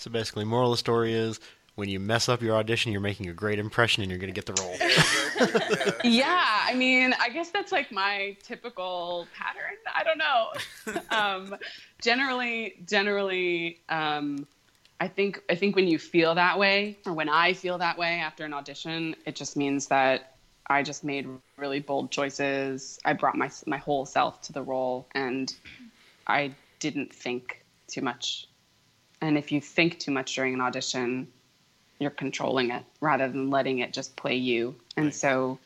So 0.01 0.11
basically, 0.11 0.47
moral 0.47 0.73
of 0.73 0.79
the 0.79 0.79
story 0.79 1.13
is 1.13 1.41
when 1.75 1.91
you 1.91 2.01
mess 2.01 2.29
up 2.31 2.41
your 2.41 2.57
audition, 2.57 2.91
you're 2.91 3.03
making 3.03 3.29
a 3.29 3.35
great 3.35 3.59
impression 3.59 4.03
and 4.03 4.11
you're 4.11 4.19
going 4.19 4.33
to 4.33 4.41
get 4.41 4.47
the 4.47 4.63
role. 4.63 4.77
Yeah, 6.05 6.61
I 6.65 6.75
mean, 6.75 7.15
I 7.21 7.29
guess 7.29 7.51
that's 7.51 7.73
like 7.73 7.93
my 7.93 8.37
typical 8.43 9.27
pattern. 9.37 9.77
I 9.95 10.03
don't 10.03 10.19
know. 10.19 11.01
um, 11.17 11.57
generally, 12.03 12.77
generally, 12.87 13.81
um, 13.89 14.47
I 15.01 15.09
think 15.09 15.43
I 15.51 15.55
think 15.55 15.77
when 15.77 15.89
you 15.89 15.99
feel 15.99 16.35
that 16.35 16.59
way, 16.59 16.99
or 17.07 17.13
when 17.13 17.29
I 17.29 17.53
feel 17.53 17.79
that 17.79 17.99
way 17.99 18.21
after 18.21 18.45
an 18.45 18.53
audition, 18.55 19.15
it 19.27 19.37
just 19.37 19.57
means 19.57 19.87
that 19.89 20.37
I 20.67 20.83
just 20.83 21.05
made 21.05 21.27
really 21.57 21.81
bold 21.81 22.11
choices. 22.11 22.99
I 23.05 23.13
brought 23.13 23.37
my 23.37 23.51
my 23.67 23.79
whole 23.79 24.07
self 24.07 24.41
to 24.43 24.53
the 24.53 24.63
role, 24.63 25.07
and 25.15 25.55
I 26.27 26.55
didn't 26.79 27.13
think 27.13 27.65
too 27.89 28.03
much. 28.03 28.47
And 29.21 29.37
if 29.37 29.53
you 29.53 29.61
think 29.61 29.99
too 29.99 30.11
much 30.11 30.35
during 30.35 30.55
an 30.55 30.61
audition, 30.61 31.29
you're 31.99 32.11
controlling 32.11 32.71
it 32.71 32.85
rather 33.01 33.29
than 33.29 33.51
letting 33.51 33.81
it 33.81 33.93
just 33.93 34.17
play 34.17 34.35
you. 34.37 34.75
And 34.97 35.07
Right. 35.07 35.15
so, 35.15 35.59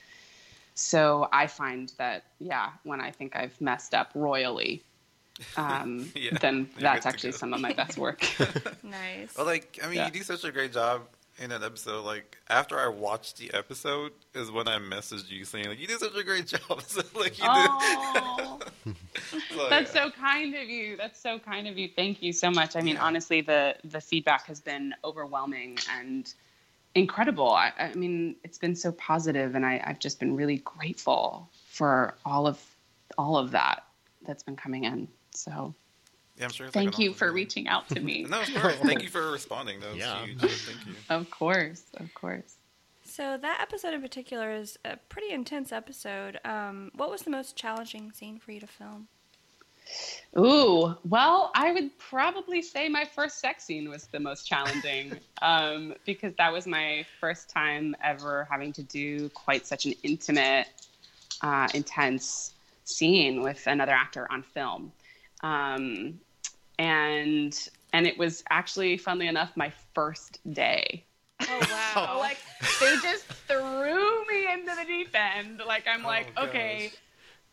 so 0.74 1.28
I 1.32 1.46
find 1.46 1.92
that 1.98 2.24
yeah, 2.40 2.70
when 2.82 3.00
I 3.00 3.10
think 3.10 3.36
I've 3.36 3.58
messed 3.60 3.94
up 3.94 4.10
royally, 4.14 4.82
um, 5.56 6.10
Yeah, 6.14 6.38
then 6.40 6.68
that's 6.78 7.06
actually 7.06 7.32
some 7.32 7.54
of 7.54 7.60
my 7.60 7.72
best 7.72 7.98
work. 7.98 8.24
Nice. 8.82 9.34
Well, 9.36 9.46
like 9.46 9.78
I 9.82 9.86
mean, 9.86 9.96
Yeah. 9.96 10.06
you 10.06 10.12
do 10.12 10.22
such 10.22 10.44
a 10.44 10.52
great 10.52 10.72
job 10.72 11.02
in 11.38 11.50
that 11.50 11.62
episode. 11.62 12.04
Like 12.04 12.36
after 12.48 12.78
I 12.78 12.88
watched 12.88 13.38
the 13.38 13.52
episode, 13.54 14.12
is 14.34 14.50
when 14.50 14.68
I 14.68 14.78
messaged 14.78 15.30
you 15.30 15.44
saying 15.44 15.68
like 15.68 15.78
you 15.80 15.86
did 15.86 15.98
such 15.98 16.14
a 16.16 16.22
great 16.24 16.46
job. 16.46 16.82
so 16.86 17.02
like 17.18 17.38
you 17.38 17.44
Oh, 17.48 18.58
did. 18.84 18.96
So, 19.56 19.68
that's 19.70 19.94
yeah. 19.94 20.04
so 20.04 20.10
kind 20.10 20.54
of 20.54 20.68
you. 20.68 20.96
That's 20.96 21.20
so 21.20 21.38
kind 21.38 21.66
of 21.66 21.78
you. 21.78 21.88
Thank 21.88 22.22
you 22.22 22.32
so 22.32 22.50
much. 22.50 22.76
I 22.76 22.80
mean, 22.82 22.96
Yeah. 22.96 23.04
honestly, 23.04 23.40
the 23.40 23.76
the 23.84 24.00
feedback 24.00 24.46
has 24.46 24.60
been 24.60 24.94
overwhelming 25.04 25.78
and 25.98 26.32
incredible. 26.94 27.50
I, 27.50 27.72
I 27.78 27.94
mean, 27.94 28.36
it's 28.44 28.58
been 28.58 28.76
so 28.76 28.92
positive, 28.92 29.54
and 29.54 29.64
I, 29.64 29.82
I've 29.84 29.98
just 29.98 30.18
been 30.20 30.36
really 30.36 30.58
grateful 30.58 31.48
for 31.68 32.14
all 32.24 32.46
of 32.46 32.60
all 33.16 33.36
of 33.36 33.52
that 33.52 33.84
that's 34.26 34.42
been 34.42 34.56
coming 34.56 34.84
in. 34.84 35.08
So 35.30 35.74
Yeah, 36.38 36.46
I'm 36.46 36.50
sure. 36.52 36.66
It's 36.66 36.74
thank 36.74 36.96
an 36.96 37.00
you 37.02 37.12
for 37.12 37.20
feeling. 37.26 37.34
reaching 37.34 37.68
out 37.68 37.88
to 37.90 38.00
me. 38.00 38.24
No, 38.28 38.40
of 38.42 38.54
course. 38.54 38.76
Thank 38.76 39.02
you 39.02 39.08
for 39.08 39.30
responding. 39.32 39.80
That 39.80 39.90
was 39.90 39.98
Yeah. 39.98 40.24
huge. 40.24 40.40
Thank 40.40 40.86
you. 40.86 40.94
Of 41.10 41.30
course, 41.30 41.82
of 41.98 42.12
course. 42.14 42.56
So 43.04 43.36
that 43.36 43.58
episode 43.60 43.94
in 43.94 44.00
particular 44.00 44.50
is 44.52 44.78
a 44.84 44.96
pretty 44.96 45.32
intense 45.32 45.70
episode. 45.72 46.40
Um, 46.44 46.90
what 46.96 47.10
was 47.10 47.22
the 47.22 47.30
most 47.30 47.54
challenging 47.54 48.10
scene 48.12 48.38
for 48.38 48.50
you 48.52 48.60
to 48.60 48.66
film? 48.66 49.06
Ooh, 50.38 50.96
well, 51.08 51.52
I 51.54 51.70
would 51.72 51.96
probably 51.98 52.62
say 52.62 52.88
my 52.88 53.04
first 53.04 53.38
sex 53.38 53.64
scene 53.64 53.88
was 53.90 54.06
the 54.06 54.18
most 54.18 54.46
challenging 54.48 55.12
um, 55.42 55.94
because 56.06 56.32
that 56.38 56.50
was 56.52 56.66
my 56.66 57.04
first 57.20 57.50
time 57.50 57.94
ever 58.02 58.48
having 58.50 58.72
to 58.72 58.82
do 58.82 59.28
quite 59.30 59.66
such 59.66 59.84
an 59.84 59.92
intimate, 60.02 60.66
uh, 61.42 61.68
intense 61.74 62.54
scene 62.84 63.42
with 63.42 63.66
another 63.66 63.92
actor 63.92 64.26
on 64.32 64.42
film, 64.42 64.90
um, 65.44 66.20
and 66.78 67.68
and 67.92 68.06
it 68.06 68.18
was 68.18 68.44
actually, 68.50 68.96
funnily 68.98 69.28
enough, 69.28 69.56
my 69.56 69.72
first 69.94 70.40
day. 70.52 71.06
Oh 71.48 71.66
So 71.70 72.00
wow! 72.00 72.18
like 72.18 72.38
they 72.80 72.98
just 72.98 73.26
threw 73.48 74.26
me 74.26 74.52
into 74.52 74.74
the 74.74 74.84
deep 74.86 75.14
end. 75.14 75.62
Like 75.66 75.86
I'm 75.88 76.04
Oh, 76.04 76.08
like, 76.08 76.32
gosh. 76.36 76.92
okay, 76.92 77.00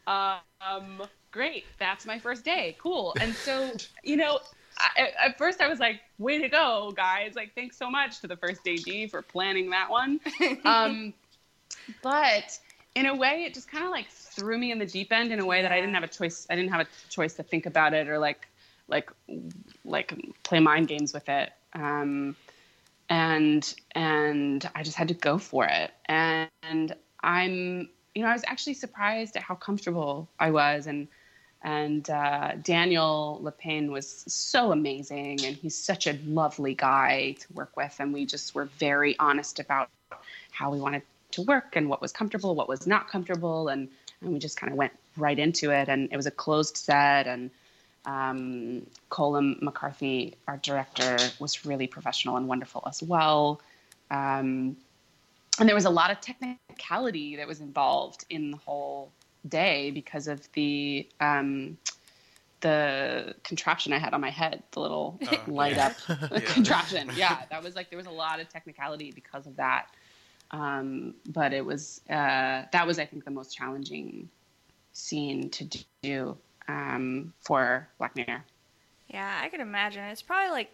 um, 0.08 1.04
great, 1.32 1.66
that's 1.80 2.06
my 2.06 2.20
first 2.20 2.46
day, 2.46 2.78
cool. 2.80 3.16
And 3.20 3.38
so 3.38 3.78
you 4.04 4.18
know, 4.18 4.40
I, 4.78 5.12
at 5.26 5.38
first 5.38 5.62
I 5.62 5.68
was 5.68 5.80
like, 5.80 6.02
way 6.18 6.40
to 6.40 6.50
go, 6.50 6.94
guys! 6.96 7.36
Like 7.36 7.56
thanks 7.56 7.78
so 7.78 7.90
much 7.90 8.22
to 8.22 8.28
the 8.28 8.38
first 8.38 8.68
AD 8.68 9.08
for 9.08 9.22
planning 9.22 9.70
that 9.72 9.90
one. 9.90 10.20
Um, 10.66 11.14
but 12.02 12.60
in 12.96 13.06
a 13.08 13.16
way, 13.16 13.44
it 13.46 13.54
just 13.54 13.70
kind 13.70 13.86
of 13.86 13.92
like 13.92 14.10
threw 14.32 14.58
me 14.58 14.72
in 14.72 14.80
the 14.80 14.86
deep 14.86 15.12
end 15.12 15.32
in 15.32 15.40
a 15.40 15.46
way 15.46 15.62
that 15.62 15.72
I 15.72 15.80
didn't 15.80 15.94
have 15.94 16.04
a 16.04 16.08
choice. 16.08 16.48
I 16.50 16.56
didn't 16.56 16.72
have 16.72 16.82
a 16.82 16.88
choice 17.10 17.34
to 17.36 17.44
think 17.44 17.66
about 17.66 17.94
it 17.94 18.08
or 18.08 18.18
like 18.18 18.48
like 18.88 19.12
like 19.86 20.14
play 20.44 20.60
mind 20.60 20.88
games 20.88 21.14
with 21.14 21.30
it. 21.30 21.52
Um, 21.74 22.36
and 23.10 23.74
and 23.94 24.70
I 24.76 24.84
just 24.84 24.98
had 24.98 25.10
to 25.10 25.14
go 25.14 25.38
for 25.38 25.66
it. 25.66 25.92
And, 26.06 26.50
and 26.64 26.96
I'm 27.22 27.90
you 28.16 28.24
know 28.24 28.30
I 28.30 28.34
was 28.34 28.44
actually 28.48 28.76
surprised 28.76 29.36
at 29.36 29.44
how 29.44 29.56
comfortable 29.56 30.30
I 30.40 30.52
was 30.52 30.88
and 30.88 31.08
and 31.64 32.10
uh, 32.10 32.54
Daniel 32.64 33.40
Lapaine 33.44 33.92
was 33.92 34.24
so 34.28 34.72
amazing 34.72 35.46
and 35.46 35.56
he's 35.56 35.78
such 35.78 36.08
a 36.08 36.18
lovely 36.26 36.74
guy 36.74 37.36
to 37.40 37.54
work 37.54 37.78
with 37.78 37.96
and 38.00 38.14
we 38.14 38.26
just 38.26 38.56
were 38.56 38.66
very 38.80 39.18
honest 39.20 39.60
about 39.60 39.90
how 40.52 40.72
we 40.72 40.80
wanted 40.80 41.04
to 41.32 41.44
work 41.44 41.76
and 41.76 41.88
what 41.88 42.02
was 42.02 42.12
comfortable 42.12 42.56
what 42.56 42.68
was 42.68 42.88
not 42.88 43.08
comfortable 43.08 43.70
and 43.70 43.90
and 44.22 44.32
we 44.34 44.40
just 44.40 44.58
kind 44.58 44.72
of 44.72 44.78
went 44.78 44.94
right 45.18 45.38
into 45.38 45.72
it 45.72 45.90
and 45.90 46.10
it 46.12 46.16
was 46.18 46.26
a 46.26 46.32
closed 46.32 46.78
set 46.78 47.28
and 47.28 47.50
um, 48.06 48.86
Colm 49.12 49.62
McCarthy, 49.62 50.36
our 50.48 50.58
director, 50.58 51.18
was 51.40 51.66
really 51.66 51.88
professional 51.88 52.38
and 52.38 52.48
wonderful 52.48 52.84
as 52.88 53.04
well. 53.04 53.62
Um, 54.10 54.76
and 55.60 55.68
there 55.68 55.76
was 55.76 55.86
a 55.86 55.90
lot 55.90 56.10
of 56.12 56.20
technicality 56.22 57.36
that 57.36 57.48
was 57.48 57.60
involved 57.60 58.26
in 58.30 58.52
the 58.52 58.58
whole 58.58 59.12
day 59.48 59.92
because 59.92 60.28
of 60.28 60.52
the 60.54 61.08
um, 61.20 61.78
the 62.62 63.36
contraption 63.44 63.92
I 63.92 63.98
had 63.98 64.14
on 64.14 64.22
my 64.22 64.30
head, 64.30 64.64
the 64.72 64.80
little 64.80 65.20
Oh, 65.28 65.44
light 65.48 65.78
yeah. 65.78 65.88
up 65.88 65.96
Yeah. 66.32 66.40
contraption. 66.40 67.10
Yeah, 67.16 67.38
that 67.50 67.64
was 67.64 67.76
like 67.76 67.90
there 67.90 67.98
was 67.98 68.08
a 68.08 68.12
lot 68.12 68.40
of 68.40 68.50
technicality 68.50 69.12
because 69.12 69.46
of 69.48 69.56
that. 69.58 69.88
Um, 70.52 71.16
but 71.30 71.54
it 71.54 71.66
was 71.66 72.02
uh, 72.10 72.64
that 72.72 72.86
was 72.86 73.00
I 73.00 73.06
think 73.06 73.26
the 73.26 73.32
most 73.32 73.56
challenging 73.56 74.30
scene 74.94 75.50
to 75.50 75.84
do 76.04 76.38
um, 76.68 77.34
for 77.40 77.88
Black 77.98 78.16
Mirror. 78.16 78.44
Yeah, 79.08 79.40
I 79.42 79.50
can 79.50 79.62
imagine. 79.62 80.04
It's 80.04 80.22
probably 80.22 80.52
like 80.52 80.72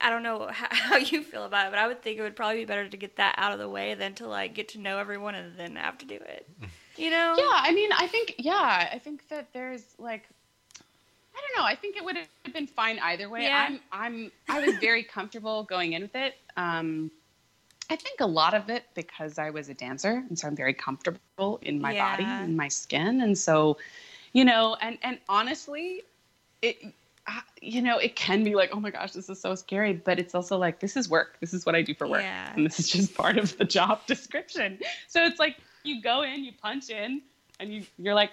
I 0.00 0.10
don't 0.10 0.22
know 0.22 0.48
how, 0.50 0.68
how 0.70 0.96
you 0.96 1.22
feel 1.22 1.44
about 1.44 1.68
it, 1.68 1.70
but 1.70 1.78
I 1.78 1.86
would 1.86 2.02
think 2.02 2.18
it 2.18 2.22
would 2.22 2.36
probably 2.36 2.60
be 2.60 2.64
better 2.64 2.88
to 2.88 2.96
get 2.96 3.16
that 3.16 3.34
out 3.38 3.52
of 3.52 3.58
the 3.58 3.68
way 3.68 3.94
than 3.94 4.14
to 4.14 4.26
like 4.26 4.54
get 4.54 4.68
to 4.70 4.78
know 4.78 4.98
everyone 4.98 5.34
and 5.34 5.56
then 5.58 5.76
have 5.76 5.98
to 5.98 6.06
do 6.06 6.16
it. 6.16 6.48
You 6.98 7.10
know? 7.10 7.34
Yeah, 7.36 7.44
I 7.52 7.74
mean, 7.74 7.90
I 7.92 8.06
think 8.06 8.36
yeah, 8.38 8.88
I 8.90 8.98
think 8.98 9.28
that 9.28 9.52
there's 9.52 9.84
like 9.98 10.26
I 11.34 11.40
don't 11.42 11.62
know. 11.62 11.68
I 11.68 11.74
think 11.74 11.94
it 11.94 12.02
would 12.02 12.16
have 12.16 12.54
been 12.54 12.66
fine 12.66 12.98
either 13.00 13.28
way. 13.28 13.42
Yeah. 13.42 13.66
I'm 13.68 13.80
I'm 13.92 14.32
I 14.48 14.64
was 14.64 14.76
very 14.76 15.02
comfortable 15.02 15.64
going 15.64 15.92
in 15.92 16.00
with 16.00 16.14
it. 16.14 16.36
Um, 16.56 17.10
I 17.90 17.96
think 17.96 18.20
a 18.20 18.26
lot 18.26 18.54
of 18.54 18.68
it 18.68 18.84
because 18.94 19.38
I 19.38 19.50
was 19.50 19.68
a 19.68 19.74
dancer, 19.74 20.24
and 20.28 20.38
so 20.38 20.48
I'm 20.48 20.56
very 20.56 20.74
comfortable 20.74 21.58
in 21.62 21.80
my 21.80 21.92
body 21.94 22.24
and 22.24 22.56
my 22.56 22.68
skin, 22.68 23.20
and 23.20 23.36
so 23.36 23.78
you 24.32 24.44
know, 24.44 24.76
and 24.80 24.98
and 25.02 25.18
honestly, 25.28 26.02
it. 26.62 26.76
uh, 27.28 27.40
You 27.60 27.82
know, 27.82 27.98
it 27.98 28.14
can 28.14 28.44
be 28.44 28.54
like, 28.54 28.70
oh 28.72 28.78
my 28.78 28.90
gosh, 28.90 29.12
this 29.12 29.28
is 29.28 29.40
so 29.40 29.54
scary, 29.56 29.92
but 29.94 30.18
it's 30.20 30.34
also 30.34 30.56
like, 30.58 30.78
this 30.78 30.96
is 30.96 31.08
work. 31.08 31.38
This 31.40 31.52
is 31.52 31.66
what 31.66 31.74
I 31.74 31.82
do 31.82 31.92
for 31.94 32.06
work. 32.06 32.22
Yeah. 32.22 32.52
And 32.54 32.64
this 32.64 32.78
is 32.78 32.88
just 32.88 33.14
part 33.14 33.36
of 33.38 33.56
the 33.58 33.64
job 33.64 34.06
description. 34.06 34.78
So 35.08 35.24
it's 35.24 35.40
like, 35.40 35.56
you 35.82 36.00
go 36.00 36.22
in, 36.22 36.44
you 36.44 36.52
punch 36.52 36.88
in, 36.90 37.22
and 37.58 37.72
you, 37.74 37.82
you're 37.98 38.14
like, 38.14 38.30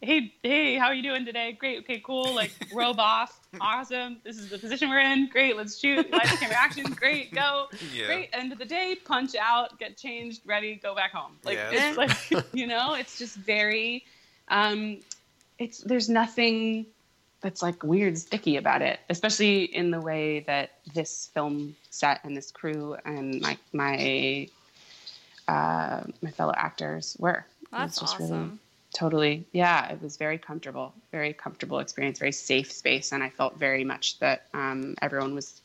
hey, 0.00 0.32
hey, 0.42 0.76
how 0.76 0.86
are 0.86 0.94
you 0.94 1.02
doing 1.02 1.24
today? 1.24 1.52
Great, 1.52 1.80
okay, 1.80 2.00
cool. 2.04 2.34
Like, 2.34 2.52
robe 2.74 2.98
off, 2.98 3.38
awesome. 3.60 4.18
This 4.24 4.38
is 4.38 4.48
the 4.48 4.58
position 4.58 4.88
we're 4.88 5.00
in. 5.00 5.28
Great, 5.28 5.56
let's 5.56 5.78
shoot. 5.78 6.10
Light 6.10 6.22
camera 6.40 6.56
action. 6.56 6.84
Great, 6.92 7.34
go. 7.34 7.66
Yeah. 7.94 8.06
Great. 8.06 8.30
End 8.32 8.52
of 8.52 8.58
the 8.58 8.64
day, 8.64 8.96
punch 9.04 9.34
out, 9.34 9.78
get 9.78 9.96
changed, 9.96 10.42
ready, 10.46 10.76
go 10.76 10.94
back 10.94 11.12
home. 11.12 11.32
Like 11.44 11.58
Yeah, 11.58 11.70
it's 11.72 11.96
like 11.96 12.44
you 12.52 12.66
know, 12.66 12.94
it's 12.94 13.18
just 13.18 13.36
very. 13.36 14.04
Um, 14.48 15.00
it's 15.58 15.78
there's 15.78 16.08
nothing 16.08 16.86
that's 17.42 17.62
like 17.62 17.82
weird, 17.82 18.16
sticky 18.18 18.56
about 18.56 18.82
it, 18.82 19.00
especially 19.08 19.64
in 19.64 19.90
the 19.90 20.00
way 20.00 20.40
that 20.40 20.72
this 20.94 21.30
film 21.34 21.76
set 21.90 22.20
and 22.24 22.36
this 22.36 22.50
crew 22.50 22.96
and 23.04 23.40
my 23.40 23.58
my 23.72 24.48
uh, 25.46 26.02
my 26.22 26.30
fellow 26.30 26.54
actors 26.56 27.16
were. 27.18 27.44
That's 27.70 28.00
just 28.00 28.18
really- 28.18 28.30
awesome. 28.32 28.60
Totally 28.94 29.46
yeah 29.52 29.90
it 29.92 30.02
was 30.02 30.16
very 30.16 30.38
comfortable 30.38 30.92
very 31.12 31.32
comfortable 31.32 31.78
experience 31.78 32.18
very 32.18 32.32
safe 32.32 32.70
space 32.72 33.12
and 33.12 33.22
i 33.22 33.30
felt 33.30 33.58
very 33.58 33.84
much 33.84 34.18
that 34.18 34.46
um, 34.52 34.94
everyone 35.00 35.34
was 35.34 35.60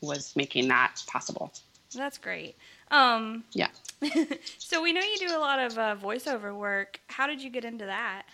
was 0.00 0.34
making 0.36 0.68
that 0.68 1.02
possible 1.06 1.52
That's 1.94 2.18
great. 2.18 2.56
Um, 2.90 3.44
yeah 3.52 3.68
so 4.58 4.82
we 4.82 4.92
know 4.92 5.00
you 5.00 5.28
do 5.28 5.36
a 5.36 5.38
lot 5.38 5.58
of 5.60 5.78
uh, 5.78 5.96
voiceover 5.96 6.54
work. 6.54 7.00
How 7.06 7.26
did 7.26 7.40
you 7.40 7.48
get 7.50 7.64
into 7.64 7.86
that? 7.86 8.24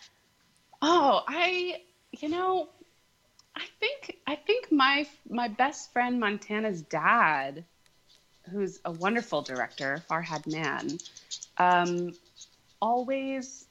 oh 0.83 1.23
i 1.29 1.81
you 2.13 2.29
know 2.29 2.69
i 3.57 3.65
think 3.79 4.17
i 4.27 4.35
think 4.35 4.71
my 4.73 5.07
my 5.29 5.49
best 5.49 5.93
friend 5.93 6.19
montana's 6.19 6.83
dad 6.83 7.65
who's 8.51 8.81
a 8.85 8.91
wonderful 8.91 9.43
director 9.43 10.03
farhad 10.09 10.47
mann 10.47 10.99
um, 11.59 12.13
always 12.81 13.67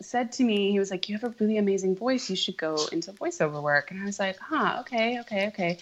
said 0.00 0.32
to 0.32 0.44
me, 0.44 0.70
he 0.70 0.78
was 0.78 0.90
like, 0.90 1.08
You 1.08 1.16
have 1.18 1.24
a 1.24 1.34
really 1.38 1.58
amazing 1.58 1.96
voice. 1.96 2.30
You 2.30 2.36
should 2.36 2.56
go 2.56 2.76
into 2.92 3.12
voiceover 3.12 3.62
work. 3.62 3.90
And 3.90 4.00
I 4.00 4.06
was 4.06 4.18
like, 4.18 4.38
Huh, 4.38 4.78
okay, 4.80 5.20
okay, 5.20 5.48
okay. 5.48 5.78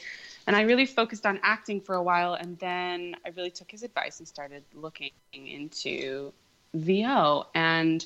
And 0.46 0.56
I 0.56 0.62
really 0.62 0.86
focused 0.86 1.26
on 1.26 1.40
acting 1.42 1.80
for 1.80 1.94
a 1.94 2.02
while. 2.02 2.34
And 2.34 2.58
then 2.58 3.16
I 3.24 3.30
really 3.30 3.50
took 3.50 3.70
his 3.70 3.82
advice 3.82 4.18
and 4.18 4.26
started 4.26 4.64
looking 4.74 5.10
into 5.32 6.32
VO. 6.74 7.46
And 7.54 8.04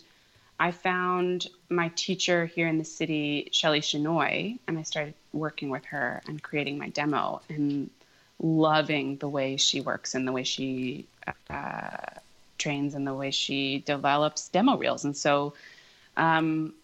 I 0.58 0.70
found 0.70 1.48
my 1.68 1.88
teacher 1.94 2.46
here 2.46 2.68
in 2.68 2.78
the 2.78 2.84
city, 2.84 3.48
Shelly 3.52 3.80
Shinoy, 3.80 4.58
and 4.66 4.78
I 4.78 4.82
started 4.82 5.14
working 5.32 5.70
with 5.70 5.84
her 5.86 6.22
and 6.26 6.42
creating 6.42 6.78
my 6.78 6.88
demo. 6.88 7.42
And 7.48 7.90
loving 8.42 9.16
the 9.18 9.28
way 9.28 9.56
she 9.56 9.80
works 9.80 10.14
and 10.14 10.26
the 10.26 10.32
way 10.32 10.42
she 10.42 11.06
uh, 11.48 11.96
trains 12.58 12.94
and 12.94 13.06
the 13.06 13.14
way 13.14 13.30
she 13.30 13.78
develops 13.78 14.48
demo 14.48 14.76
reels. 14.76 15.04
And 15.04 15.16
so 15.16 15.54
um, 16.16 16.74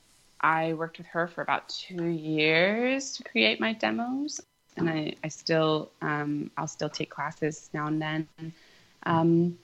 I 0.40 0.74
worked 0.74 0.98
with 0.98 1.06
her 1.08 1.26
for 1.26 1.42
about 1.42 1.68
two 1.68 2.06
years 2.06 3.12
to 3.16 3.24
create 3.24 3.60
my 3.60 3.72
demos. 3.72 4.40
And 4.76 4.88
I, 4.88 5.14
I 5.24 5.28
still, 5.28 5.90
um, 6.02 6.50
I'll 6.56 6.68
still 6.68 6.88
take 6.88 7.10
classes 7.10 7.70
now 7.74 7.88
and 7.88 8.00
then. 8.00 8.28
Um, 9.04 9.58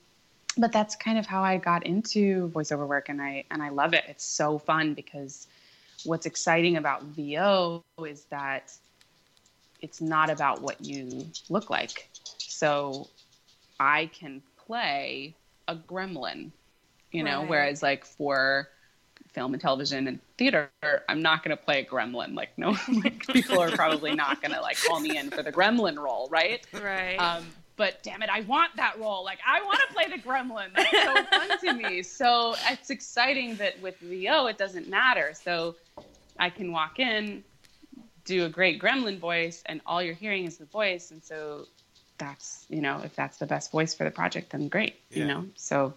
but 0.56 0.72
that's 0.72 0.96
kind 0.96 1.18
of 1.18 1.26
how 1.26 1.42
I 1.42 1.58
got 1.58 1.86
into 1.86 2.48
voiceover 2.54 2.86
work, 2.86 3.08
and 3.08 3.20
I 3.20 3.44
and 3.50 3.62
I 3.62 3.68
love 3.70 3.94
it. 3.94 4.04
It's 4.08 4.24
so 4.24 4.58
fun 4.58 4.94
because 4.94 5.46
what's 6.04 6.26
exciting 6.26 6.76
about 6.76 7.02
VO 7.04 7.82
is 7.82 8.24
that 8.30 8.72
it's 9.80 10.00
not 10.00 10.30
about 10.30 10.62
what 10.62 10.80
you 10.84 11.26
look 11.48 11.70
like. 11.70 12.08
So 12.38 13.08
I 13.78 14.06
can 14.06 14.42
play 14.56 15.34
a 15.68 15.74
gremlin, 15.76 16.50
you 17.12 17.22
know, 17.22 17.42
Right. 17.42 17.48
whereas 17.48 17.82
like 17.82 18.04
for 18.04 18.68
film 19.35 19.53
and 19.53 19.61
television 19.61 20.07
and 20.07 20.20
theater, 20.39 20.70
I'm 21.09 21.20
not 21.20 21.43
going 21.45 21.57
to 21.57 21.62
play 21.62 21.80
a 21.80 21.85
gremlin. 21.85 22.35
Like 22.35 22.57
no, 22.57 22.70
like 23.03 23.26
people 23.26 23.61
are 23.61 23.70
probably 23.70 24.14
not 24.14 24.41
going 24.41 24.53
to 24.53 24.61
like 24.61 24.78
call 24.82 25.01
me 25.01 25.18
in 25.18 25.30
for 25.30 25.43
the 25.43 25.53
gremlin 25.53 25.99
role, 25.99 26.28
right? 26.30 26.64
Right. 26.72 27.16
Um, 27.16 27.45
but 27.76 28.03
damn 28.03 28.22
it, 28.22 28.30
I 28.30 28.43
want 28.43 28.76
that 28.76 28.99
role. 28.99 29.24
Like 29.24 29.41
I 29.47 29.62
want 29.62 29.80
to 29.80 29.93
play 29.93 30.09
the 30.09 30.22
gremlin. 30.22 30.68
That's 30.74 30.91
so 30.91 31.24
fun 31.24 31.59
to 31.59 31.72
me. 31.74 32.03
So 32.03 32.55
it's 32.70 32.91
exciting 32.91 33.57
that 33.57 33.80
with 33.82 33.99
VO 33.99 34.47
it 34.47 34.59
doesn't 34.59 34.89
matter. 34.89 35.32
So 35.35 35.74
I 36.39 36.51
can 36.51 36.70
walk 36.72 37.01
in, 37.01 37.43
do 38.24 38.45
a 38.45 38.49
great 38.49 38.80
gremlin 38.80 39.18
voice, 39.18 39.62
and 39.66 39.80
all 39.87 40.03
you're 40.03 40.14
hearing 40.14 40.45
is 40.45 40.59
the 40.59 40.66
voice. 40.66 41.11
And 41.11 41.22
so 41.22 41.66
that's 42.16 42.64
you 42.68 42.80
know 42.80 43.01
if 43.03 43.16
that's 43.16 43.39
the 43.39 43.47
best 43.47 43.72
voice 43.72 43.93
for 43.93 44.05
the 44.05 44.11
project, 44.11 44.51
then 44.51 44.68
great. 44.68 45.01
You 45.11 45.26
know. 45.26 45.47
So 45.57 45.95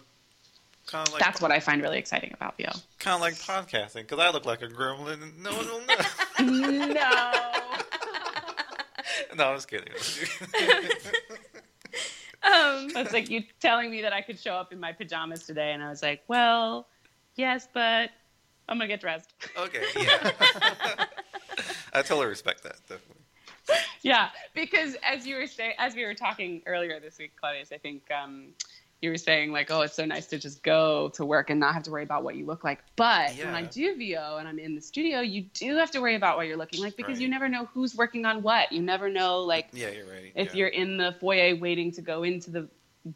Kind 0.88 1.06
of 1.06 1.12
like 1.12 1.22
that's 1.22 1.40
what 1.42 1.52
I 1.52 1.60
find 1.60 1.82
really 1.82 1.98
exciting 1.98 2.32
about 2.32 2.56
VO. 2.56 2.70
kind 2.98 3.14
of 3.14 3.20
like 3.20 3.34
podcasting 3.34 4.02
because 4.08 4.18
I 4.18 4.30
look 4.30 4.46
like 4.46 4.62
a 4.62 4.68
gremlin 4.68 5.22
and 5.22 5.42
no 5.42 5.50
one 5.52 5.66
will 5.66 5.80
know. 5.86 5.94
no. 6.94 7.32
no, 9.36 9.44
I 9.50 9.52
was 9.52 9.66
kidding. 9.66 9.92
um, 12.42 12.88
It's 12.96 13.12
like 13.12 13.28
you 13.28 13.42
telling 13.60 13.90
me 13.90 14.02
that 14.02 14.12
I 14.12 14.22
could 14.22 14.38
show 14.38 14.54
up 14.54 14.72
in 14.72 14.80
my 14.80 14.92
pajamas 14.92 15.44
today, 15.44 15.72
and 15.72 15.82
I 15.82 15.90
was 15.90 16.02
like, 16.02 16.22
well, 16.28 16.88
yes, 17.34 17.68
but 17.72 18.10
I'm 18.68 18.78
gonna 18.78 18.88
get 18.88 19.00
dressed. 19.00 19.34
okay, 19.58 19.82
yeah. 19.96 20.30
I 21.92 22.02
totally 22.02 22.26
respect 22.26 22.62
that. 22.62 22.76
Definitely. 22.88 23.22
yeah, 24.02 24.28
because 24.54 24.96
as 25.02 25.26
you 25.26 25.36
were 25.36 25.46
saying, 25.46 25.74
as 25.78 25.94
we 25.94 26.04
were 26.04 26.14
talking 26.14 26.62
earlier 26.66 26.98
this 27.00 27.18
week, 27.18 27.32
Claudius, 27.38 27.72
I 27.72 27.78
think 27.78 28.02
um, 28.10 28.48
you 29.00 29.10
were 29.10 29.16
saying 29.16 29.52
like, 29.52 29.70
oh, 29.70 29.82
it's 29.82 29.94
so 29.94 30.04
nice 30.04 30.26
to 30.26 30.38
just 30.38 30.62
go 30.62 31.10
to 31.10 31.24
work 31.24 31.50
and 31.50 31.60
not 31.60 31.72
have 31.74 31.84
to 31.84 31.90
worry 31.90 32.02
about 32.02 32.24
what 32.24 32.34
you 32.34 32.44
look 32.44 32.64
like. 32.64 32.80
But 32.96 33.30
when 33.36 33.54
I 33.54 33.62
do 33.62 33.96
VO 33.96 34.38
and 34.38 34.48
I'm 34.48 34.58
in 34.58 34.74
the 34.74 34.80
studio, 34.80 35.20
you 35.20 35.42
do 35.54 35.76
have 35.76 35.90
to 35.92 36.00
worry 36.00 36.16
about 36.16 36.36
what 36.36 36.46
you're 36.48 36.56
looking 36.56 36.82
like 36.82 36.96
because 36.96 37.20
you 37.20 37.28
never 37.28 37.48
know 37.48 37.66
who's 37.72 37.94
working 37.94 38.24
on 38.26 38.42
what. 38.42 38.72
You 38.72 38.82
never 38.82 39.08
know 39.08 39.40
like 39.40 39.68
Yeah, 39.72 39.90
you're 39.90 40.06
right. 40.06 40.32
if 40.34 40.48
yeah. 40.48 40.54
you're 40.58 40.68
in 40.68 40.96
the 40.96 41.14
foyer 41.20 41.54
waiting 41.54 41.92
to 41.92 42.02
go 42.02 42.24
into 42.24 42.50
the 42.50 42.68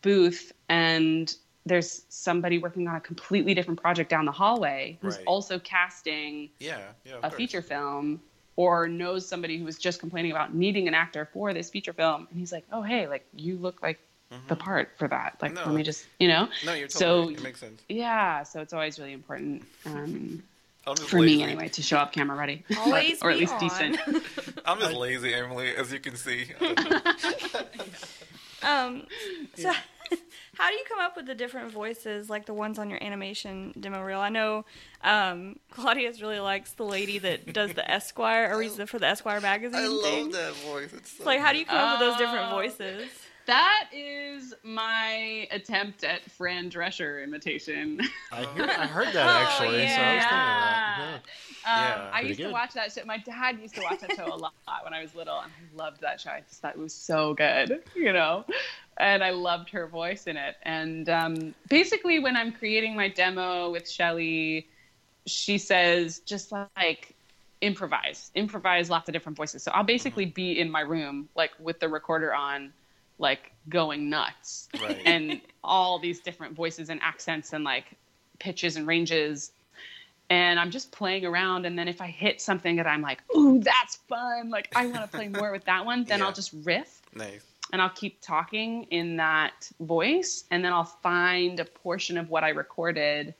booth 0.02 0.52
and 0.68 1.34
there's 1.66 2.04
somebody 2.08 2.58
working 2.58 2.88
on 2.88 2.96
a 2.96 3.00
completely 3.00 3.54
different 3.54 3.80
project 3.80 4.08
down 4.10 4.24
the 4.24 4.32
hallway 4.32 4.98
who's 5.00 5.16
Right. 5.16 5.26
also 5.26 5.58
casting 5.58 6.48
yeah, 6.58 6.78
yeah, 7.04 7.16
a 7.18 7.20
course. 7.22 7.34
feature 7.34 7.62
film 7.62 8.20
or 8.56 8.88
knows 8.88 9.26
somebody 9.26 9.58
who 9.58 9.64
was 9.64 9.78
just 9.78 10.00
complaining 10.00 10.30
about 10.32 10.54
needing 10.54 10.88
an 10.88 10.94
actor 10.94 11.28
for 11.32 11.52
this 11.54 11.70
feature 11.70 11.92
film 11.92 12.26
and 12.30 12.38
he's 12.38 12.52
like 12.52 12.64
oh 12.72 12.82
hey 12.82 13.06
like 13.08 13.26
you 13.36 13.56
look 13.58 13.82
like 13.82 13.98
the 14.48 14.56
part 14.56 14.90
for 14.98 15.08
that 15.08 15.36
like 15.42 15.52
No. 15.54 15.62
let 15.66 15.74
me 15.74 15.82
just 15.82 16.06
you 16.18 16.28
know 16.28 16.48
No, 16.64 16.72
you're 16.74 16.88
totally 16.88 16.88
so 16.88 17.28
right. 17.28 17.36
It 17.38 17.42
makes 17.42 17.60
sense. 17.60 17.82
yeah 17.88 18.42
so 18.44 18.60
it's 18.60 18.72
always 18.72 18.98
really 18.98 19.12
important 19.12 19.64
um, 19.86 20.42
for 21.06 21.20
lazy. 21.20 21.36
me 21.38 21.42
anyway 21.42 21.68
to 21.68 21.82
show 21.82 21.98
up 21.98 22.12
camera 22.12 22.36
ready 22.36 22.64
always 22.78 23.22
or 23.22 23.30
at 23.30 23.38
least 23.38 23.52
on. 23.54 23.60
decent 23.60 23.98
I'm 24.64 24.78
just 24.80 24.94
lazy, 24.94 25.34
Emily, 25.34 25.74
as 25.76 25.92
you 25.92 26.00
can 26.00 26.16
see. 26.16 26.46
Um, 28.62 29.06
so 29.56 29.72
how 30.56 30.68
do 30.70 30.74
you 30.76 30.84
come 30.88 31.00
up 31.00 31.16
with 31.16 31.26
the 31.26 31.34
different 31.34 31.72
voices, 31.72 32.30
like 32.30 32.46
the 32.46 32.54
ones 32.54 32.78
on 32.78 32.88
your 32.90 33.02
animation 33.02 33.74
demo 33.80 34.00
reel? 34.02 34.20
I 34.20 34.28
know 34.28 34.64
um, 35.02 35.58
Claudius 35.72 36.22
really 36.22 36.38
likes 36.38 36.70
the 36.74 36.84
lady 36.84 37.18
that 37.18 37.52
does 37.52 37.72
the 37.72 37.90
Esquire 37.90 38.54
or 38.54 38.58
reads 38.58 38.76
the, 38.76 38.86
for 38.86 39.00
the 39.00 39.06
Esquire 39.08 39.40
magazine. 39.40 39.80
I 39.80 40.00
thing. 40.02 40.24
love 40.26 40.32
that 40.34 40.54
voice. 40.64 40.92
It's 40.92 41.10
so 41.10 41.16
It's 41.18 41.26
like, 41.26 41.40
how 41.40 41.52
do 41.52 41.58
you 41.58 41.64
come 41.66 41.76
up 41.76 41.98
with 42.00 42.08
those 42.10 42.18
different 42.18 42.50
voices? 42.50 43.10
That 43.46 43.88
is 43.92 44.54
my 44.62 45.46
attempt 45.50 46.04
at 46.04 46.28
fran 46.30 46.70
drescher 46.70 47.22
imitation 47.22 48.00
I, 48.30 48.44
hear, 48.54 48.64
I 48.64 48.86
heard 48.86 49.12
that 49.14 49.26
Oh, 49.26 49.30
actually, 49.30 49.86
so 49.88 49.94
I 49.94 50.14
was 50.14 50.22
thinking 50.22 50.38
of 50.38 50.62
that. 50.62 50.98
Yeah. 50.98 51.10
Yeah. 51.10 51.14
Um, 51.14 51.20
Yeah. 51.64 52.10
I 52.12 52.18
Pretty 52.18 52.28
used 52.28 52.40
to 52.40 52.50
watch 52.50 52.72
that 52.74 52.92
show. 52.92 53.04
My 53.04 53.18
dad 53.18 53.58
used 53.60 53.74
to 53.76 53.82
watch 53.82 54.00
that 54.00 54.12
show 54.16 54.26
a 54.26 54.36
lot 54.36 54.52
when 54.84 54.92
I 54.94 55.02
was 55.02 55.14
little, 55.14 55.38
and 55.38 55.50
I 55.50 55.76
loved 55.76 56.00
that 56.00 56.20
show. 56.20 56.30
I 56.30 56.42
just 56.48 56.60
thought 56.60 56.74
it 56.74 56.78
was 56.80 56.94
so 56.94 57.34
good, 57.34 57.82
you 57.94 58.12
know. 58.12 58.44
And 58.98 59.22
I 59.22 59.30
loved 59.30 59.70
her 59.70 59.86
voice 59.86 60.26
in 60.26 60.36
it. 60.36 60.56
And 60.62 61.08
um, 61.08 61.54
basically, 61.68 62.18
when 62.18 62.36
I'm 62.36 62.52
creating 62.52 62.96
my 62.96 63.08
demo 63.08 63.70
with 63.70 63.88
Shelly, 63.88 64.68
she 65.26 65.56
says 65.58 66.20
just 66.20 66.52
like 66.52 67.14
improvise, 67.60 68.30
improvise 68.34 68.90
lots 68.90 69.08
of 69.08 69.12
different 69.12 69.36
voices. 69.36 69.62
So 69.62 69.70
I'll 69.72 69.84
basically 69.84 70.26
be 70.26 70.58
in 70.58 70.70
my 70.70 70.80
room, 70.80 71.28
like 71.36 71.52
with 71.58 71.78
the 71.80 71.88
recorder 71.88 72.34
on, 72.34 72.72
like 73.22 73.52
going 73.68 74.10
nuts 74.10 74.68
Right. 74.82 75.00
and 75.06 75.40
all 75.64 75.98
these 75.98 76.20
different 76.20 76.54
voices 76.54 76.90
and 76.90 77.00
accents 77.02 77.52
and 77.52 77.64
like 77.64 77.86
pitches 78.38 78.76
and 78.76 78.86
ranges 78.86 79.52
and 80.30 80.58
I'm 80.58 80.70
just 80.70 80.92
playing 80.92 81.26
around. 81.26 81.66
And 81.66 81.78
then 81.78 81.88
if 81.88 82.00
I 82.00 82.06
hit 82.06 82.40
something 82.40 82.76
that 82.76 82.86
I'm 82.86 83.02
like, 83.02 83.20
ooh, 83.36 83.60
that's 83.60 83.96
fun, 84.08 84.48
like 84.50 84.68
I 84.74 84.86
want 84.86 85.02
to 85.02 85.08
play 85.16 85.28
more 85.28 85.52
with 85.52 85.64
that 85.66 85.84
one, 85.84 86.04
then 86.04 86.18
Yeah. 86.20 86.26
I'll 86.26 86.32
just 86.32 86.52
riff 86.64 87.02
nice. 87.14 87.44
and 87.72 87.82
I'll 87.82 87.90
keep 87.90 88.20
talking 88.22 88.84
in 88.84 89.16
that 89.18 89.70
voice. 89.80 90.44
And 90.50 90.64
then 90.64 90.72
I'll 90.72 90.84
find 90.84 91.60
a 91.60 91.64
portion 91.66 92.16
of 92.18 92.30
what 92.30 92.44
I 92.44 92.48
recorded 92.50 93.34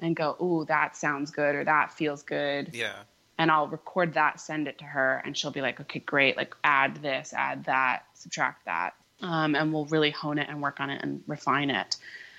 and 0.00 0.14
go, 0.14 0.36
ooh, 0.42 0.64
that 0.66 0.96
sounds 0.96 1.30
good 1.30 1.54
or 1.54 1.64
that 1.64 1.90
feels 1.92 2.22
good. 2.22 2.70
Yeah. 2.74 2.92
And 3.38 3.50
I'll 3.50 3.66
record 3.68 4.12
that, 4.14 4.38
send 4.38 4.68
it 4.68 4.78
to 4.78 4.84
her, 4.84 5.20
and 5.24 5.36
she'll 5.36 5.50
be 5.50 5.60
like, 5.62 5.80
okay, 5.80 5.98
great, 6.00 6.36
like 6.36 6.54
add 6.62 6.96
this, 7.02 7.32
add 7.32 7.64
that, 7.64 8.04
subtract 8.14 8.66
that. 8.66 8.94
Um, 9.22 9.54
and 9.54 9.72
we'll 9.72 9.86
really 9.86 10.10
hone 10.10 10.38
it 10.38 10.48
and 10.48 10.60
work 10.60 10.80
on 10.80 10.90
it 10.90 11.02
and 11.02 11.22
refine 11.26 11.70
it 11.70 11.96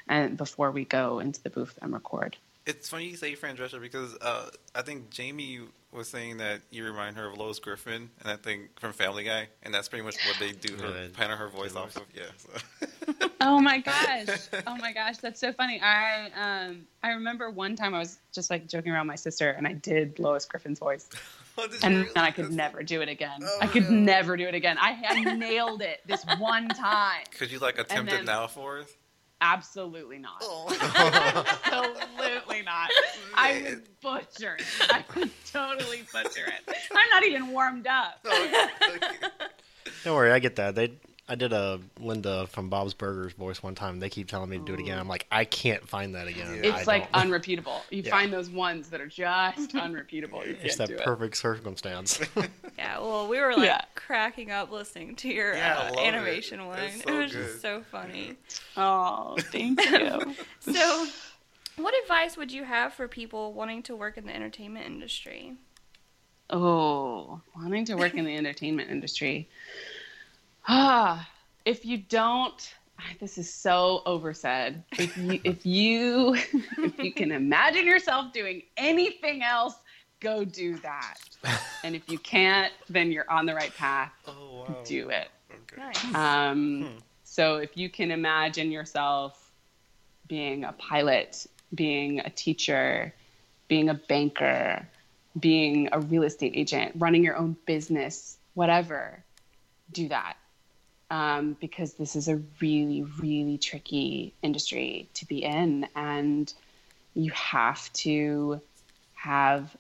and 0.07 0.38
before 0.38 0.71
we 0.71 0.86
go 0.86 1.19
into 1.19 1.41
the 1.41 1.49
booth 1.49 1.78
and 1.82 1.93
record. 1.93 2.38
It's 2.65 2.89
funny 2.89 3.07
you 3.07 3.15
say 3.15 3.36
Fran 3.36 3.55
Drescher 3.55 3.80
because 3.80 4.15
uh, 4.21 4.49
I 4.73 4.82
think 4.82 5.09
Jamie 5.11 5.61
was 5.91 6.07
saying 6.07 6.38
that 6.38 6.61
you 6.71 6.84
remind 6.84 7.15
her 7.15 7.28
of 7.28 7.38
Lois 7.38 7.59
Griffin, 7.59 8.09
and 8.19 8.30
I 8.30 8.36
think 8.36 8.80
from 8.80 8.91
Family 8.91 9.23
Guy, 9.23 9.47
and 9.63 9.73
that's 9.73 9.88
pretty 9.88 10.03
much 10.03 10.17
what 10.28 10.38
they 10.39 10.51
do. 10.51 10.76
Her, 10.76 10.89
Yeah, 10.89 11.07
pattern 11.13 11.38
her 11.38 11.47
voice 11.47 11.76
off 11.76 11.95
of. 11.95 12.03
Yeah. 12.13 12.23
So. 12.38 13.30
Oh 13.41 13.59
my 13.59 13.78
gosh. 13.80 14.28
Oh 14.67 14.76
my 14.78 14.91
gosh, 14.91 15.17
that's 15.17 15.39
so 15.39 15.53
funny. 15.53 15.80
I 15.80 16.30
um 16.36 16.88
I 17.03 17.11
remember 17.11 17.51
one 17.51 17.76
time 17.76 17.93
I 17.93 17.99
was 17.99 18.17
just 18.34 18.49
like 18.49 18.67
joking 18.67 18.91
around 18.91 19.05
with 19.05 19.13
my 19.13 19.15
sister 19.15 19.51
and 19.51 19.67
I 19.67 19.73
did 19.73 20.17
Lois 20.17 20.45
Griffin's 20.45 20.80
voice. 20.80 21.09
Oh, 21.58 21.68
did 21.68 21.82
you 21.82 21.88
And 21.88 22.10
then 22.14 22.24
I 22.24 22.32
could 22.32 22.51
never 22.51 22.84
do 22.84 23.01
it 23.01 23.10
again. 23.10 23.39
Oh, 23.41 23.58
I 23.62 23.68
could 23.68 23.89
no. 23.89 23.97
never 23.97 24.36
do 24.36 24.47
it 24.47 24.56
again. 24.56 24.78
I, 24.80 25.01
I 25.08 25.36
nailed 25.36 25.82
it 25.82 26.01
this 26.06 26.26
one 26.38 26.68
time. 26.68 27.24
Could 27.38 27.51
you 27.51 27.60
like 27.60 27.80
attempt 27.80 28.12
it 28.12 28.26
now 28.26 28.47
for 28.47 28.80
us? 28.80 28.88
Absolutely 29.41 30.18
not. 30.18 30.38
Oh. 30.41 30.68
Absolutely 31.66 32.62
not. 32.64 32.89
I 33.34 33.64
would 33.70 33.88
butcher 34.01 34.56
it. 34.56 34.66
I 34.89 35.03
would 35.16 35.32
totally 35.45 36.03
butcher 36.12 36.45
it. 36.47 36.76
I'm 36.91 37.10
not 37.10 37.26
even 37.26 37.49
warmed 37.49 37.88
up. 37.88 38.26
Don't 40.03 40.16
worry, 40.16 40.32
I 40.32 40.39
get 40.39 40.56
that. 40.56 40.76
They, 40.76 40.93
I 41.28 41.34
did 41.34 41.53
a 41.53 41.80
Linda 41.99 42.45
from 42.47 42.69
Bob's 42.69 42.93
Burgers 42.93 43.34
voice 43.34 43.63
one 43.63 43.73
time. 43.73 43.99
They 43.99 44.09
keep 44.09 44.28
telling 44.28 44.47
me 44.49 44.59
to 44.59 44.63
do 44.63 44.76
it 44.76 44.80
again. 44.80 44.99
I'm 44.99 45.07
like, 45.07 45.26
I 45.32 45.43
can't 45.43 45.88
find 45.88 46.13
that 46.13 46.28
again. 46.28 46.59
Yeah. 46.63 46.71
I 46.73 46.78
It's 46.78 46.88
like 46.88 47.11
don't. 47.11 47.23
unrepeatable. 47.23 47.82
You 47.89 48.03
Yeah. 48.03 48.11
find 48.11 48.32
those 48.32 48.51
ones 48.51 48.89
that 48.91 49.01
are 49.01 49.07
just 49.07 49.76
unrepeatable. 49.76 50.45
You 50.45 50.55
it's 50.61 50.76
that 50.76 50.89
do 50.89 50.97
perfect 50.97 51.38
circumstance. 51.38 52.19
Yeah, 52.78 52.99
well, 52.99 53.28
we 53.30 53.39
were 53.39 53.55
like 53.55 53.65
Yeah. 53.65 53.82
cracking 53.95 54.51
up 54.51 54.69
listening 54.69 55.15
to 55.17 55.30
your 55.30 55.55
Yeah, 55.55 55.80
uh, 55.80 55.84
love 55.86 55.93
it. 55.97 56.07
animation 56.07 56.65
one. 56.67 56.78
It's 56.80 56.97
It 56.97 57.07
so 57.07 57.17
was 57.17 57.32
good. 57.32 57.41
just 57.47 57.61
so 57.61 57.82
funny. 57.89 58.32
it. 58.32 58.61
Oh, 58.78 59.38
thank 59.39 59.80
you. 59.84 60.36
So, 60.59 61.07
what 61.78 61.93
advice 62.03 62.36
would 62.38 62.51
you 62.51 62.65
have 62.65 62.93
for 62.93 63.07
people 63.07 63.53
wanting 63.53 63.82
to 63.84 63.95
work 63.95 64.17
in 64.17 64.26
the 64.26 64.36
entertainment 64.36 64.86
industry? 64.86 65.53
Oh, 66.49 67.41
wanting 67.55 67.86
to 67.86 67.95
work 67.95 68.13
in 68.13 68.26
the 68.26 68.36
entertainment 68.36 68.91
industry. 68.91 69.47
Ah, 70.68 71.30
if 71.66 71.86
you 71.86 71.97
don't, 71.97 72.74
this 73.20 73.38
is 73.38 73.51
so 73.53 74.01
oversaid. 74.05 74.84
If 74.97 75.18
you, 75.18 75.39
if 75.43 75.66
you, 75.66 76.36
if 76.78 76.99
you 76.99 77.13
can 77.13 77.32
imagine 77.32 77.86
yourself 77.86 78.34
doing 78.34 78.63
anything 78.78 79.43
else, 79.43 79.76
go 80.20 80.45
do 80.45 80.78
that. 80.78 81.16
And 81.84 81.95
if 81.95 82.09
you 82.09 82.18
can't, 82.18 82.74
then 82.89 83.11
you're 83.11 83.30
on 83.30 83.45
the 83.45 83.53
right 83.53 83.76
path. 83.76 84.11
oh 84.28 84.66
wow. 84.68 84.76
Do 84.86 85.09
it. 85.09 85.28
Okay. 85.72 85.82
Nice. 85.82 86.16
Um, 86.16 86.97
So 87.24 87.57
if 87.57 87.76
you 87.76 87.89
can 87.89 88.11
imagine 88.11 88.72
yourself 88.72 89.51
being 90.28 90.63
a 90.63 90.72
pilot, 90.74 91.45
being 91.74 92.20
a 92.22 92.30
teacher, 92.30 93.13
being 93.68 93.89
a 93.89 93.93
banker, 93.93 94.88
being 95.39 95.89
a 95.91 95.99
real 95.99 96.24
estate 96.24 96.53
agent, 96.55 96.93
running 96.97 97.24
your 97.24 97.36
own 97.36 97.57
business, 97.66 98.38
whatever, 98.53 99.24
do 99.91 100.07
that. 100.07 100.38
Um, 101.12 101.56
because 101.62 101.93
this 101.93 102.16
is 102.16 102.28
a 102.28 102.41
really, 102.60 103.03
really 103.20 103.60
tricky 103.60 104.34
industry 104.41 105.08
to 105.14 105.28
be 105.28 105.43
in. 105.43 105.88
And 105.95 106.51
you 107.14 107.32
have 107.32 107.93
to 107.93 108.60
have 109.14 109.76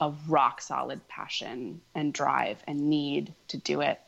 a 0.00 0.12
rock 0.28 0.60
solid 0.60 1.06
passion 1.08 1.80
and 1.94 2.12
drive 2.12 2.62
and 2.66 2.90
need 2.90 3.32
to 3.48 3.56
do 3.56 3.80
it 3.80 4.00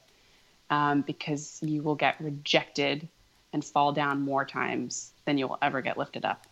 um, 0.70 1.03
because 1.03 1.59
you 1.62 1.83
will 1.83 1.95
get 1.95 2.20
rejected 2.20 3.09
and 3.53 3.64
fall 3.64 3.93
down 3.93 4.20
more 4.20 4.45
times 4.45 5.12
than 5.24 5.39
you 5.39 5.49
will 5.49 5.59
ever 5.62 5.81
get 5.81 5.97
lifted 5.97 6.24
up. 6.24 6.47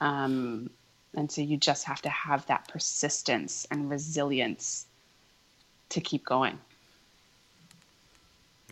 Um, 0.00 0.70
and 1.14 1.30
so 1.30 1.42
you 1.42 1.58
just 1.58 1.84
have 1.84 2.00
to 2.02 2.08
have 2.08 2.46
that 2.46 2.68
persistence 2.68 3.66
and 3.70 3.90
resilience 3.90 4.86
to 5.90 6.00
keep 6.00 6.24
going. 6.24 6.58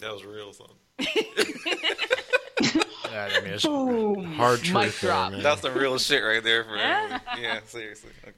That 0.00 0.12
was 0.12 0.24
real, 0.24 0.52
son. 0.52 0.68
Yeah, 3.12 3.28
I 3.36 3.40
mean, 3.40 3.54
it's 3.54 3.66
Boom. 3.66 4.22
hard 4.34 4.60
truth 4.60 4.84
Mic 4.84 4.94
drop. 5.00 5.32
man. 5.32 5.42
That's 5.42 5.62
the 5.62 5.72
real 5.72 5.98
shit 5.98 6.22
right 6.22 6.42
there 6.44 6.62
for 6.62 6.76
Yeah. 6.76 7.18
Emily. 7.32 7.42
Yeah, 7.42 7.58
seriously. 7.66 8.10
Okay. 8.22 8.36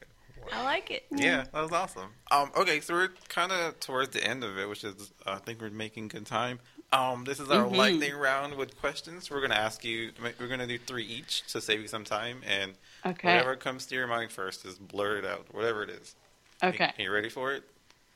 I 0.50 0.64
like 0.64 0.90
it. 0.90 1.04
Yeah, 1.10 1.44
that 1.52 1.60
was 1.62 1.72
awesome. 1.72 2.08
Um, 2.30 2.50
okay, 2.56 2.80
so 2.80 2.94
we're 2.94 3.10
kind 3.28 3.52
of 3.52 3.78
towards 3.80 4.10
the 4.14 4.24
end 4.26 4.42
of 4.42 4.56
it, 4.58 4.66
which 4.66 4.82
is 4.82 5.12
I 5.26 5.36
think 5.36 5.60
we're 5.60 5.68
making 5.68 6.08
good 6.08 6.24
time. 6.24 6.58
Um, 6.90 7.24
this 7.24 7.38
is 7.38 7.50
our 7.50 7.66
Mhm. 7.66 7.76
lightning 7.76 8.14
round 8.14 8.54
with 8.54 8.80
questions. 8.80 9.30
We're 9.30 9.42
gonna 9.42 9.54
ask 9.56 9.84
you. 9.84 10.12
We're 10.40 10.48
gonna 10.48 10.66
do 10.66 10.78
three 10.78 11.04
each 11.04 11.42
to 11.52 11.60
save 11.60 11.82
you 11.82 11.88
some 11.88 12.04
time, 12.04 12.40
and 12.46 12.72
Okay. 13.04 13.28
whatever 13.28 13.56
comes 13.56 13.84
to 13.86 13.94
your 13.94 14.06
mind 14.06 14.32
first, 14.32 14.62
just 14.62 14.80
blur 14.88 15.18
it 15.18 15.26
out. 15.26 15.52
Whatever 15.52 15.82
it 15.82 15.90
is. 15.90 16.14
Okay. 16.62 16.92
Are 16.98 17.02
you 17.02 17.10
ready 17.12 17.28
for 17.28 17.52
it? 17.52 17.62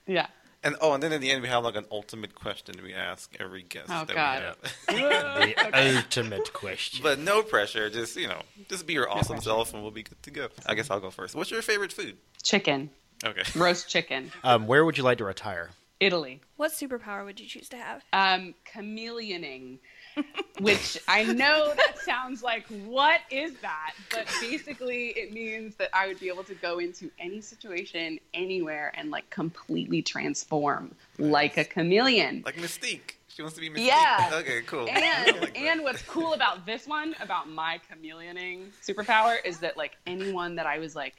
Yeah. 0.07 0.28
And 0.64 0.74
oh, 0.80 0.92
and 0.94 1.02
then 1.02 1.12
in 1.12 1.20
the 1.20 1.30
end, 1.30 1.42
we 1.42 1.48
have 1.48 1.64
like 1.64 1.76
an 1.76 1.86
ultimate 1.90 2.34
question 2.34 2.74
we 2.82 2.92
ask 2.92 3.34
every 3.38 3.62
guest. 3.62 3.86
Oh, 3.88 4.04
that 4.04 4.14
God. 4.14 4.57
We 4.88 5.00
have. 5.00 5.57
The 5.72 5.96
ultimate 6.04 6.52
question. 6.52 7.00
but 7.02 7.18
no 7.18 7.42
pressure. 7.42 7.88
Just 7.90 8.16
you 8.16 8.26
know, 8.28 8.40
just 8.68 8.86
be 8.86 8.94
your 8.94 9.11
awesome 9.11 9.40
self, 9.40 9.72
and 9.74 9.82
we'll 9.82 9.92
be 9.92 10.02
good 10.02 10.22
to 10.22 10.30
go. 10.30 10.48
I 10.66 10.74
guess 10.74 10.90
I'll 10.90 11.00
go 11.00 11.11
first. 11.11 11.34
What's 11.34 11.50
your 11.50 11.62
favorite 11.62 11.92
food? 11.92 12.16
Chicken. 12.42 12.90
Okay. 13.24 13.42
Roast 13.59 13.88
chicken. 13.88 14.30
Um, 14.44 14.66
where 14.66 14.84
would 14.84 14.98
you 14.98 15.04
like 15.04 15.18
to 15.18 15.24
retire? 15.24 15.70
Italy. 16.00 16.40
What 16.57 16.72
superpower 16.72 17.24
would 17.24 17.40
you 17.40 17.46
choose 17.46 17.68
to 17.70 17.76
have? 17.76 18.02
Um, 18.12 18.54
chameleoning, 18.70 19.78
which 20.61 20.99
I 21.09 21.25
know 21.25 21.73
that 21.75 21.99
sounds 21.99 22.43
like 22.43 22.67
what 22.85 23.21
is 23.31 23.55
that? 23.62 23.95
But 24.11 24.27
basically, 24.41 25.09
it 25.09 25.33
means 25.33 25.77
that 25.77 25.91
I 25.93 26.07
would 26.07 26.21
be 26.21 26.29
able 26.29 26.45
to 26.45 26.55
go 26.55 26.79
into 26.79 27.11
any 27.19 27.41
situation, 27.41 28.19
anywhere, 28.35 28.93
and 28.95 29.11
like 29.11 29.29
completely 29.31 30.03
transform 30.03 30.95
like 31.19 31.57
a 31.57 31.64
chameleon. 31.64 32.43
Like 32.45 32.57
Mystique. 32.57 33.12
She 33.29 33.43
wants 33.43 33.55
to 33.57 33.61
be 33.61 33.69
Mystique. 33.69 33.87
Yeah. 33.87 34.31
Okay, 34.37 34.62
cool. 34.62 34.89
And 34.89 35.41
like 35.41 35.59
and 35.59 35.83
what's 35.83 36.03
cool 36.03 36.33
about 36.33 36.64
this 36.67 36.87
one, 36.87 37.14
about 37.21 37.49
my 37.49 37.81
chameleoning 37.91 38.69
superpower, 38.87 39.37
is 39.45 39.59
that 39.59 39.77
like 39.77 39.97
anyone 40.07 40.57
that 40.57 40.67
I 40.67 40.79
was 40.79 40.97
like 40.97 41.14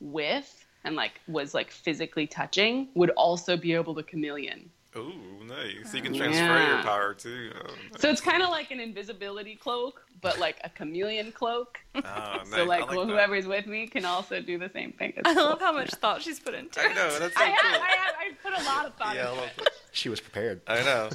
with 0.00 0.66
and 0.84 0.96
like 0.96 1.20
was 1.28 1.54
like 1.54 1.70
physically 1.70 2.26
touching 2.26 2.88
would 2.94 3.10
also 3.10 3.56
be 3.56 3.74
able 3.74 3.94
to 3.94 4.02
chameleon. 4.02 4.70
Ooh, 4.96 5.12
nice. 5.46 5.90
So 5.90 5.96
You 5.96 6.02
can 6.02 6.14
transfer 6.14 6.42
Yeah. 6.42 6.74
your 6.74 6.82
power 6.82 7.14
too. 7.14 7.52
Oh, 7.54 7.66
nice. 7.92 8.00
So 8.00 8.10
it's 8.10 8.20
kind 8.20 8.42
of 8.42 8.48
like 8.50 8.70
an 8.72 8.80
invisibility 8.80 9.54
cloak, 9.54 10.02
but 10.20 10.38
like 10.40 10.58
a 10.64 10.68
chameleon 10.70 11.30
cloak. 11.32 11.78
Oh, 11.94 12.00
nice. 12.02 12.50
So 12.50 12.64
like, 12.64 12.90
I 12.90 12.96
well, 12.96 13.06
that. 13.06 13.12
whoever's 13.12 13.46
with 13.46 13.66
me 13.66 13.86
can 13.86 14.04
also 14.04 14.40
do 14.40 14.58
the 14.58 14.68
same 14.68 14.92
thing. 14.92 15.12
It's 15.16 15.28
I 15.28 15.34
cool. 15.34 15.44
love 15.44 15.60
how 15.60 15.72
much 15.72 15.90
thought 15.90 16.22
she's 16.22 16.40
put 16.40 16.54
into 16.54 16.80
I 16.80 16.86
it. 16.90 16.94
know 16.96 17.18
that's 17.20 17.34
so 17.36 17.40
I 17.40 17.46
have. 17.46 17.82
I 17.82 17.86
have, 17.96 18.14
I 18.18 18.30
put 18.42 18.60
a 18.60 18.64
lot 18.64 18.86
of 18.86 18.94
thought 18.96 19.14
yeah, 19.14 19.30
into 19.30 19.62
it. 19.62 19.70
She 19.92 20.08
was 20.08 20.20
prepared. 20.20 20.60
I 20.66 20.82
know. 20.82 21.10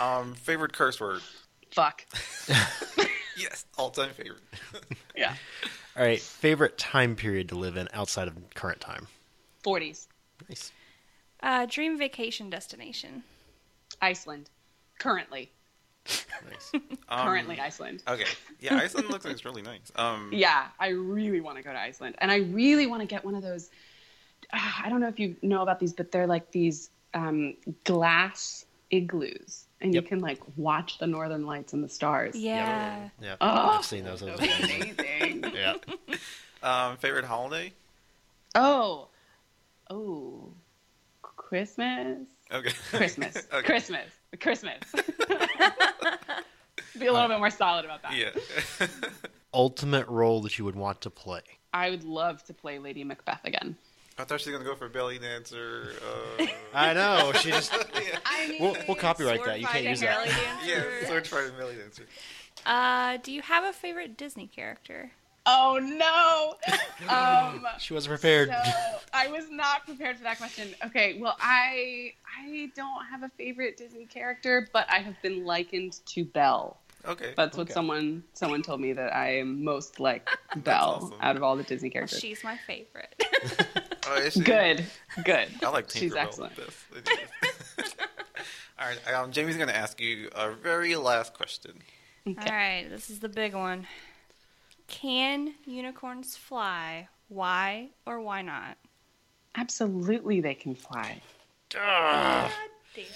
Um, 0.00 0.34
favorite 0.34 0.72
curse 0.72 1.00
word? 1.00 1.20
Fuck. 1.70 2.04
Yes, 3.36 3.64
all 3.76 3.90
time 3.90 4.10
favorite. 4.10 4.42
Yeah. 5.16 5.34
All 5.96 6.04
right, 6.04 6.20
favorite 6.20 6.78
time 6.78 7.16
period 7.16 7.48
to 7.48 7.56
live 7.56 7.76
in 7.76 7.88
outside 7.92 8.28
of 8.28 8.36
current 8.54 8.80
time. 8.80 9.08
40s. 9.64 10.06
Nice. 10.48 10.70
Uh, 11.44 11.66
dream 11.66 11.98
vacation 11.98 12.48
destination. 12.50 13.22
Iceland. 14.00 14.48
Currently. 14.98 15.50
Nice. 16.50 16.72
Um, 17.08 17.26
Currently 17.28 17.60
Iceland. 17.60 18.02
Okay. 18.08 18.24
Yeah, 18.60 18.76
Iceland 18.82 19.08
looks 19.10 19.24
like 19.26 19.34
it's 19.34 19.44
really 19.44 19.62
nice. 19.62 19.92
Um, 19.94 20.30
Yeah, 20.32 20.66
I 20.80 20.88
really 20.88 21.40
want 21.42 21.58
to 21.58 21.62
go 21.62 21.70
to 21.72 21.78
Iceland, 21.78 22.14
and 22.18 22.30
I 22.32 22.36
really 22.38 22.86
want 22.86 23.02
to 23.02 23.06
get 23.06 23.24
one 23.24 23.34
of 23.34 23.42
those. 23.42 23.70
Uh, 24.52 24.58
I 24.84 24.88
don't 24.88 25.00
know 25.00 25.08
if 25.08 25.18
you 25.20 25.36
know 25.42 25.62
about 25.62 25.78
these, 25.80 25.92
but 25.92 26.10
they're 26.10 26.26
like 26.26 26.50
these 26.50 26.88
um, 27.12 27.54
glass 27.84 28.64
igloos, 28.90 29.66
and 29.82 29.94
Yep. 29.94 30.02
you 30.02 30.08
can 30.08 30.20
like 30.20 30.40
watch 30.56 30.98
the 30.98 31.06
northern 31.06 31.44
lights 31.46 31.72
and 31.74 31.84
the 31.84 31.88
stars. 31.90 32.34
Yeah. 32.34 33.08
Yeah, 33.20 33.36
Oh, 33.42 33.46
I've 33.78 33.84
seen 33.84 34.04
those. 34.04 34.20
those 34.20 34.38
That 34.38 34.48
are 34.48 34.60
would 34.60 34.68
be 34.68 34.74
amazing. 35.02 35.44
amazing. 35.44 35.54
yeah. 36.12 36.16
Um, 36.62 36.96
favorite 36.96 37.26
holiday? 37.26 37.72
oh, 38.54 39.08
oh, 39.90 40.52
Christmas, 41.48 42.18
Okay. 42.52 42.70
Christmas, 42.90 43.36
okay. 43.52 43.62
Christmas, 43.66 44.10
Christmas. 44.40 44.78
Be 46.98 47.06
a 47.06 47.12
little 47.12 47.28
bit 47.28 47.38
more 47.38 47.50
solid 47.50 47.84
about 47.84 48.02
that. 48.02 48.14
Yeah. 48.14 48.30
Ultimate 49.54 50.06
role 50.08 50.40
that 50.42 50.58
you 50.58 50.64
would 50.64 50.76
want 50.76 51.00
to 51.02 51.10
play. 51.10 51.40
I 51.72 51.90
would 51.90 52.04
love 52.04 52.42
to 52.44 52.54
play 52.54 52.78
Lady 52.78 53.04
Macbeth 53.04 53.44
again. 53.44 53.76
I 54.18 54.24
thought 54.24 54.40
she 54.40 54.50
was 54.50 54.58
gonna 54.58 54.68
go 54.70 54.76
for 54.76 54.88
belly 54.88 55.18
dancer. 55.18 55.92
Uh, 56.38 56.46
I 56.72 56.92
know. 56.92 57.32
She 57.34 57.50
just. 57.50 57.72
yeah. 57.72 58.18
I 58.24 58.46
mean, 58.48 58.62
We'll, 58.62 58.76
we'll 58.86 58.96
copyright 58.96 59.44
that. 59.44 59.60
You 59.60 59.66
can't 59.66 59.84
use 59.84 60.00
that. 60.00 60.28
Yeah, 60.64 61.08
sword 61.08 61.26
fighting 61.26 61.56
belly 61.58 61.74
dancer. 61.76 62.04
Uh, 62.64 63.16
do 63.22 63.32
you 63.32 63.42
have 63.42 63.64
a 63.64 63.72
favorite 63.72 64.16
Disney 64.16 64.46
character? 64.46 65.10
Oh 65.46 65.78
no! 65.78 66.54
um, 67.14 67.66
She 67.78 67.92
wasn't 67.92 68.12
prepared. 68.18 68.48
So 68.48 68.98
I 69.12 69.28
was 69.28 69.44
not 69.50 69.84
prepared 69.84 70.16
for 70.16 70.22
that 70.22 70.38
question. 70.38 70.68
Okay, 70.86 71.18
well, 71.20 71.36
I 71.38 72.14
I 72.40 72.70
don't 72.74 73.04
have 73.10 73.22
a 73.24 73.28
favorite 73.36 73.76
Disney 73.76 74.06
character, 74.06 74.66
but 74.72 74.86
I 74.90 75.00
have 75.00 75.20
been 75.20 75.44
likened 75.44 76.00
to 76.06 76.24
Belle. 76.24 76.78
Okay. 77.06 77.34
That's 77.36 77.58
what 77.58 77.70
someone 77.70 78.24
someone 78.32 78.62
told 78.62 78.80
me 78.80 78.94
that 78.94 79.14
I 79.14 79.36
am 79.36 79.62
most 79.62 80.00
like 80.00 80.26
Belle 80.56 81.00
awesome. 81.02 81.18
out 81.20 81.36
of 81.36 81.42
all 81.42 81.56
the 81.56 81.62
Disney 81.62 81.90
characters. 81.90 82.20
She's 82.20 82.42
my 82.42 82.56
favorite. 82.66 83.14
Oh, 84.06 84.16
is 84.16 84.34
she? 84.34 84.40
Good, 84.40 84.84
good. 85.24 85.48
I 85.62 85.68
like 85.70 85.90
She's 85.90 86.12
Tinkerbell 86.12 86.16
excellent. 86.24 86.56
best. 86.58 86.76
All 88.78 88.86
right, 88.86 89.14
um, 89.14 89.30
Jamie's 89.32 89.56
gonna 89.56 89.72
ask 89.72 89.98
you 89.98 90.28
a 90.34 90.52
very 90.52 90.94
last 90.96 91.32
question. 91.32 91.72
Okay. 92.28 92.38
All 92.50 92.54
right, 92.56 92.86
this 92.90 93.08
is 93.08 93.20
the 93.20 93.30
big 93.30 93.54
one. 93.54 93.86
Can 94.86 95.54
unicorns 95.64 96.36
fly? 96.36 97.08
Why 97.28 97.90
or 98.06 98.20
why 98.20 98.42
not? 98.42 98.76
Absolutely, 99.56 100.40
they 100.40 100.54
can 100.54 100.74
fly, 100.74 101.20
Ah. 101.76 102.52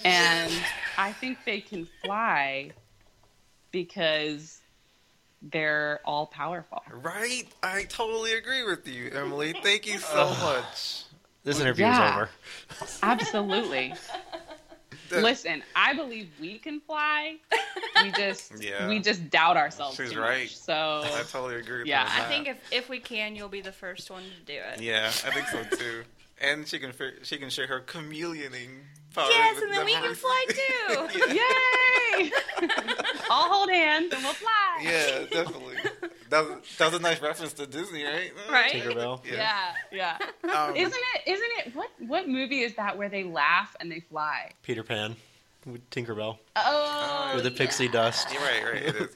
and 0.05 0.53
I 0.97 1.11
think 1.11 1.37
they 1.45 1.59
can 1.59 1.85
fly 2.01 2.71
because 3.71 4.61
they're 5.41 5.99
all 6.05 6.25
powerful. 6.27 6.81
Right? 6.89 7.45
I 7.61 7.83
totally 7.83 8.33
agree 8.33 8.63
with 8.63 8.87
you, 8.87 9.11
Emily. 9.13 9.53
Thank 9.61 9.85
you 9.85 9.99
so 9.99 10.29
much. 10.41 11.03
This 11.43 11.59
interview 11.59 11.85
Yeah. 11.85 12.07
is 12.07 12.13
over. 12.15 12.29
Absolutely. 13.03 13.93
The- 15.09 15.21
Listen, 15.21 15.63
I 15.75 15.93
believe 15.93 16.29
we 16.39 16.57
can 16.59 16.79
fly. 16.81 17.37
We 18.03 18.11
just 18.17 18.61
Yeah. 18.63 18.87
we 18.87 18.99
just 18.99 19.29
doubt 19.29 19.57
ourselves. 19.57 19.97
She's 19.97 20.11
too 20.11 20.19
right. 20.19 20.43
Much. 20.43 20.55
So 20.57 21.01
I 21.03 21.23
totally 21.29 21.55
agree 21.55 21.79
with 21.79 21.87
Yeah, 21.87 22.03
you. 22.03 22.23
I 22.23 22.27
think 22.27 22.47
if, 22.47 22.57
if 22.71 22.89
we 22.89 22.99
can, 22.99 23.35
you'll 23.35 23.49
be 23.49 23.61
the 23.61 23.71
first 23.71 24.09
one 24.09 24.23
to 24.23 24.45
do 24.45 24.59
it. 24.59 24.81
Yeah, 24.81 25.07
I 25.07 25.31
think 25.31 25.47
so 25.47 25.63
too. 25.77 26.03
And 26.41 26.67
she 26.67 26.79
can 26.79 26.93
she 27.23 27.37
can 27.37 27.49
share 27.49 27.67
her 27.67 27.81
chameleoning 27.81 28.69
powers. 29.19 29.33
Yes, 29.33 29.61
and 29.61 29.71
then 29.71 29.85
we 29.85 29.93
can 29.93 30.15
fly 30.15 30.45
too. 30.49 31.07
yay! 31.33 32.31
I'll 33.31 33.49
hold 33.49 33.69
hands 33.69 34.13
and 34.13 34.23
we'll 34.23 34.33
fly. 34.33 34.79
yeah, 34.83 35.25
definitely. 35.31 35.75
That 36.29 36.47
was, 36.47 36.57
that 36.77 36.91
was 36.91 36.99
a 36.99 37.01
nice 37.01 37.19
reference 37.23 37.53
to 37.53 37.65
Disney, 37.65 38.03
right? 38.03 38.31
Right? 38.51 38.71
Tinkerbell. 38.71 39.21
Yeah, 39.25 39.73
yeah. 39.91 40.15
Um, 40.43 40.75
Isn't 40.75 40.93
it? 41.15 41.21
Isn't 41.25 41.49
it? 41.65 41.75
What 41.75 41.89
what 42.05 42.29
movie 42.29 42.59
is 42.59 42.75
that 42.75 42.99
where 42.99 43.09
they 43.09 43.23
laugh 43.23 43.75
and 43.79 43.91
they 43.91 43.99
fly? 44.01 44.51
Peter 44.61 44.83
Pan. 44.83 45.15
With 45.65 45.89
Tinkerbell. 45.89 46.37
Oh, 46.55 47.31
With 47.33 47.45
the 47.45 47.49
pixie 47.49 47.87
dust. 47.87 48.27
You're 48.31 48.43
right, 48.43 48.63
right. 48.63 48.83
It 48.83 48.95
is. 48.95 49.15